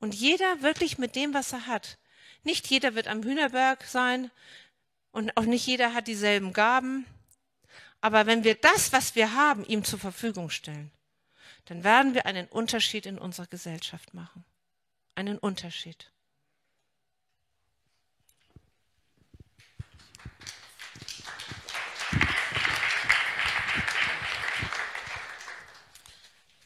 Und 0.00 0.14
jeder 0.14 0.62
wirklich 0.62 0.98
mit 0.98 1.14
dem, 1.14 1.34
was 1.34 1.52
er 1.52 1.66
hat. 1.66 1.98
Nicht 2.42 2.68
jeder 2.68 2.94
wird 2.94 3.08
am 3.08 3.22
Hühnerberg 3.22 3.84
sein 3.84 4.30
und 5.12 5.36
auch 5.36 5.44
nicht 5.44 5.66
jeder 5.66 5.94
hat 5.94 6.08
dieselben 6.08 6.52
Gaben. 6.52 7.06
Aber 8.00 8.26
wenn 8.26 8.44
wir 8.44 8.54
das, 8.54 8.92
was 8.92 9.14
wir 9.14 9.34
haben, 9.34 9.64
ihm 9.64 9.84
zur 9.84 9.98
Verfügung 9.98 10.50
stellen, 10.50 10.90
dann 11.66 11.84
werden 11.84 12.14
wir 12.14 12.26
einen 12.26 12.46
Unterschied 12.48 13.06
in 13.06 13.18
unserer 13.18 13.46
Gesellschaft 13.46 14.12
machen. 14.12 14.44
Einen 15.14 15.38
Unterschied. 15.38 16.10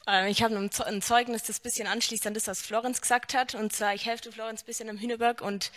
Äh, 0.09 0.30
ich 0.30 0.42
habe 0.42 0.57
ein 0.57 1.03
Zeugnis, 1.03 1.42
das 1.44 1.61
ein 1.61 1.62
bisschen 1.62 1.86
anschließt 1.86 2.26
an 2.26 2.34
das, 2.34 2.46
was 2.46 2.62
Florenz 2.62 3.01
gesagt 3.01 3.34
hat. 3.34 3.55
Und 3.55 3.72
zwar, 3.72 3.94
ich 3.94 4.07
helfe 4.07 4.32
Florenz 4.32 4.62
ein 4.62 4.66
bisschen 4.66 4.88
am 4.88 4.99
Hühnerberg 4.99 5.42
und 5.42 5.70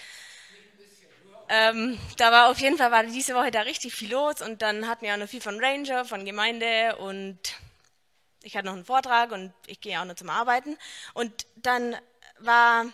ähm, 1.49 1.99
da 2.15 2.32
war 2.32 2.49
auf 2.49 2.59
jeden 2.59 2.78
Fall 2.78 2.91
war 2.91 3.03
diese 3.03 3.36
Woche 3.36 3.51
da 3.51 3.61
richtig 3.61 3.93
viel 3.93 4.13
los 4.13 4.41
und 4.41 4.61
dann 4.61 4.88
hatten 4.88 5.05
wir 5.05 5.13
auch 5.13 5.17
noch 5.17 5.28
viel 5.28 5.41
von 5.41 5.61
Ranger, 5.61 6.05
von 6.05 6.24
Gemeinde 6.24 6.95
und 6.95 7.38
ich 8.41 8.55
hatte 8.55 8.67
noch 8.67 8.74
einen 8.74 8.86
Vortrag 8.86 9.34
und 9.34 9.53
ich 9.67 9.82
gehe 9.82 9.99
auch 9.99 10.05
noch 10.05 10.15
zum 10.15 10.30
Arbeiten. 10.30 10.78
Und 11.13 11.45
dann 11.57 11.97
war, 12.46 12.86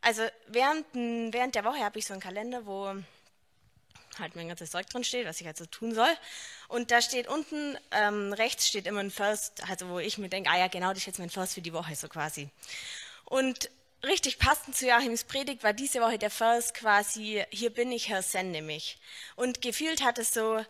also 0.00 0.22
während, 0.48 0.86
während 0.94 1.54
der 1.54 1.64
Woche 1.64 1.78
habe 1.78 1.98
ich 1.98 2.06
so 2.06 2.12
einen 2.12 2.22
Kalender, 2.22 2.66
wo 2.66 2.94
halt 4.18 4.36
mein 4.36 4.48
ganzes 4.48 4.70
Zeug 4.70 4.86
drin 4.88 5.04
steht, 5.04 5.26
was 5.26 5.40
ich 5.40 5.46
also 5.46 5.66
tun 5.66 5.94
soll. 5.94 6.12
Und 6.68 6.90
da 6.90 7.00
steht 7.00 7.28
unten 7.28 7.78
ähm, 7.90 8.32
rechts 8.32 8.68
steht 8.68 8.86
immer 8.86 9.00
ein 9.00 9.10
First, 9.10 9.68
also 9.68 9.88
wo 9.88 9.98
ich 9.98 10.18
mir 10.18 10.28
denke, 10.28 10.50
ah 10.50 10.58
ja, 10.58 10.68
genau, 10.68 10.90
das 10.90 10.98
ist 10.98 11.06
jetzt 11.06 11.18
mein 11.18 11.30
First 11.30 11.54
für 11.54 11.62
die 11.62 11.72
Woche 11.72 11.94
so 11.96 12.08
quasi. 12.08 12.48
Und 13.24 13.70
richtig 14.04 14.38
passend 14.38 14.76
zu 14.76 14.86
Joachims 14.86 15.24
Predigt 15.24 15.62
war 15.62 15.72
diese 15.72 16.00
Woche 16.00 16.18
der 16.18 16.30
Vers 16.30 16.74
quasi, 16.74 17.44
hier 17.50 17.70
bin 17.70 17.92
ich, 17.92 18.08
Herr, 18.08 18.22
sende 18.22 18.62
mich. 18.62 18.98
Und 19.36 19.62
gefühlt 19.62 20.02
hat 20.02 20.18
es 20.18 20.34
so, 20.34 20.64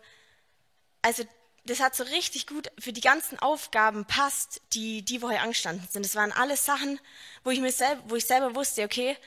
also 1.01 1.23
das 1.65 1.79
hat 1.79 1.95
so 1.95 2.03
richtig 2.03 2.47
gut 2.47 2.69
für 2.77 2.91
die 2.91 3.01
ganzen 3.01 3.39
Aufgaben 3.39 4.05
passt, 4.05 4.61
die 4.73 5.03
die 5.03 5.21
Woche 5.21 5.39
angestanden 5.39 5.87
sind. 5.89 6.05
Das 6.05 6.15
waren 6.15 6.31
alles 6.31 6.65
Sachen, 6.65 6.99
wo 7.43 7.51
ich 7.51 7.59
mir 7.59 7.71
selber, 7.71 8.01
wo 8.07 8.15
ich 8.15 8.25
selber 8.25 8.55
wusste, 8.55 8.83
okay, 8.83 9.17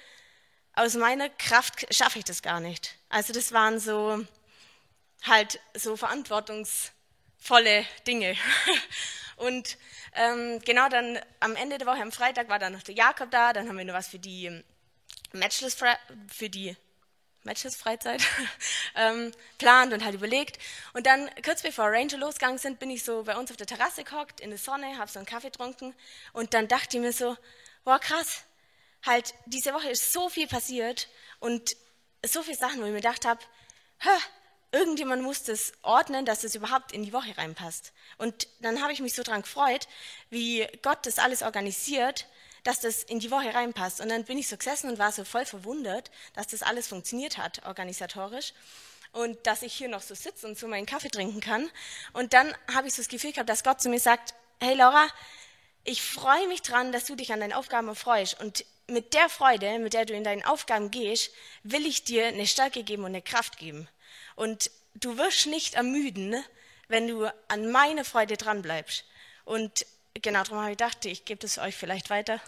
aus 0.75 0.95
meiner 0.95 1.31
Kraft 1.31 1.87
schaffe 1.95 2.19
ich 2.19 2.25
das 2.25 2.43
gar 2.43 2.61
nicht. 2.61 2.97
Also 3.09 3.33
das 3.33 3.53
waren 3.53 3.81
so 3.81 4.25
halt 5.23 5.61
so 5.75 5.97
verantwortungsvolle 5.97 7.87
Dinge. 8.07 8.37
Und 9.37 9.77
ähm, 10.15 10.61
genau 10.65 10.89
dann 10.89 11.19
am 11.41 11.57
Ende 11.57 11.79
der 11.79 11.87
Woche, 11.87 12.03
am 12.03 12.13
Freitag, 12.13 12.49
war 12.49 12.59
dann 12.59 12.73
noch 12.75 12.83
der 12.83 12.95
Jakob 12.95 13.31
da. 13.31 13.53
Dann 13.53 13.69
haben 13.69 13.79
wir 13.79 13.85
noch 13.85 13.95
was 13.95 14.09
für 14.09 14.19
die 14.19 14.63
Matchless, 15.33 15.77
für 16.29 16.51
die 16.51 16.77
Matches-Freizeit 17.47 18.23
ähm, 18.95 19.33
plant 19.57 19.95
und 19.95 20.05
halt 20.05 20.15
überlegt. 20.15 20.59
Und 20.93 21.07
dann, 21.07 21.31
kurz 21.43 21.63
bevor 21.63 21.87
Ranger 21.87 22.19
losgegangen 22.19 22.59
sind, 22.59 22.79
bin 22.79 22.91
ich 22.91 23.03
so 23.03 23.23
bei 23.23 23.37
uns 23.37 23.51
auf 23.51 23.57
der 23.57 23.67
Terrasse 23.67 24.05
gehockt, 24.05 24.41
in 24.41 24.51
der 24.51 24.59
Sonne, 24.59 24.99
habe 24.99 25.11
so 25.11 25.19
einen 25.19 25.27
Kaffee 25.27 25.51
getrunken 25.51 25.95
und 26.35 26.53
dann 26.53 26.69
dachte 26.69 26.99
ich 26.99 27.03
mir 27.03 27.13
so, 27.13 27.37
boah 27.85 27.99
krass, 27.99 28.43
halt 29.07 29.35
diese 29.47 29.73
Woche 29.73 29.89
ist 29.89 30.13
so 30.13 30.29
viel 30.29 30.47
passiert 30.47 31.09
und 31.41 31.77
so 32.25 32.43
viele 32.43 32.57
Sachen, 32.57 32.81
wo 32.81 32.85
ich 32.85 32.91
mir 32.91 32.97
gedacht 32.97 33.25
habe, 33.25 33.41
irgendjemand 34.73 35.23
muss 35.23 35.45
das 35.45 35.73
ordnen, 35.83 36.25
dass 36.25 36.45
es 36.45 36.55
überhaupt 36.55 36.93
in 36.93 37.03
die 37.03 37.13
Woche 37.13 37.37
reinpasst. 37.37 37.93
Und 38.19 38.49
dann 38.61 38.83
habe 38.83 38.93
ich 38.93 39.01
mich 39.01 39.15
so 39.15 39.23
dran 39.23 39.43
gefreut, 39.43 39.89
wie 40.31 40.67
Gott 40.83 41.07
das 41.07 41.19
alles 41.19 41.43
organisiert, 41.43 42.27
dass 42.67 42.81
das 42.81 43.05
in 43.05 43.21
die 43.21 43.31
Woche 43.31 43.55
reinpasst. 43.55 44.01
Und 44.01 44.09
dann 44.09 44.25
bin 44.25 44.39
ich 44.39 44.49
so 44.49 44.57
gesessen 44.57 44.91
und 44.91 44.99
war 44.99 45.13
so 45.13 45.25
voll 45.25 45.47
verwundert, 45.47 46.11
dass 46.35 46.49
das 46.49 46.63
alles 46.63 46.89
funktioniert 46.89 47.39
hat, 47.39 47.65
organisatorisch. 47.65 48.53
Und 49.13 49.47
dass 49.47 49.63
ich 49.63 49.73
hier 49.73 49.89
noch 49.89 50.03
so 50.03 50.17
sitze 50.17 50.49
und 50.49 50.59
so 50.59 50.67
meinen 50.67 50.85
Kaffee 50.85 51.09
trinken 51.09 51.41
kann. 51.41 51.71
Und 52.13 52.33
dann 52.33 52.53
habe 52.75 52.89
ich 52.89 52.95
so 52.95 53.03
das 53.03 53.09
Gefühl 53.09 53.33
gehabt, 53.33 53.49
dass 53.49 53.63
Gott 53.63 53.81
zu 53.81 53.89
mir 53.89 54.01
sagt, 54.01 54.35
hey 54.61 54.75
Laura, 54.75 55.07
ich 55.85 56.03
freue 56.03 56.49
mich 56.49 56.63
dran, 56.63 56.91
dass 56.91 57.05
du 57.05 57.15
dich 57.15 57.33
an 57.33 57.39
deinen 57.39 57.53
Aufgaben 57.53 57.95
freust. 57.95 58.41
Und 58.41 58.65
mit 58.89 59.15
der 59.15 59.29
Freude, 59.29 59.79
mit 59.79 59.95
der 59.95 60.05
du 60.05 60.15
in 60.15 60.25
deinen 60.25 60.45
Aufgaben 60.45 60.91
gehst, 60.91 61.31
will 61.63 61.87
ich 61.87 62.03
dir 62.03 62.27
eine 62.27 62.49
Stärke 62.49 62.83
geben 62.83 63.05
und 63.05 63.11
eine 63.11 63.23
Kraft 63.23 63.59
geben. 63.59 63.89
Und 64.35 64.73
du 64.95 65.17
wirst 65.17 65.47
nicht 65.47 65.75
ermüden, 65.75 66.35
wenn 66.89 67.07
du 67.07 67.33
an 67.47 67.71
meine 67.71 68.05
Freude 68.05 68.37
dranbleibst. 68.37 69.05
Und 69.45 69.87
genau 70.15 70.43
darum 70.43 70.59
habe 70.59 70.73
ich 70.73 70.79
gedacht, 70.79 71.05
ich 71.05 71.25
gebe 71.25 71.41
das 71.41 71.59
euch 71.59 71.77
vielleicht 71.77 72.11
weiter 72.11 72.41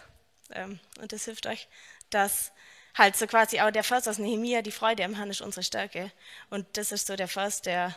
ähm, 0.51 0.79
und 1.01 1.11
das 1.11 1.25
hilft 1.25 1.47
euch, 1.47 1.67
dass 2.09 2.51
halt 2.95 3.15
so 3.15 3.27
quasi 3.27 3.59
auch 3.61 3.71
der 3.71 3.83
Vers 3.83 4.07
aus 4.07 4.17
Nehemiah, 4.17 4.61
die 4.61 4.71
Freude 4.71 5.03
am 5.03 5.15
Herrn 5.15 5.29
ist 5.29 5.41
unsere 5.41 5.63
Stärke. 5.63 6.11
Und 6.49 6.65
das 6.73 6.91
ist 6.91 7.07
so 7.07 7.15
der 7.15 7.27
Vers, 7.27 7.61
der, 7.61 7.95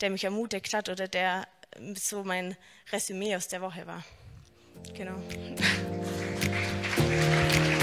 der 0.00 0.10
mich 0.10 0.24
ermutigt 0.24 0.72
hat 0.74 0.88
oder 0.88 1.08
der 1.08 1.46
so 1.94 2.24
mein 2.24 2.56
Resümee 2.90 3.36
aus 3.36 3.48
der 3.48 3.60
Woche 3.60 3.86
war. 3.86 4.04
Genau. 4.94 5.20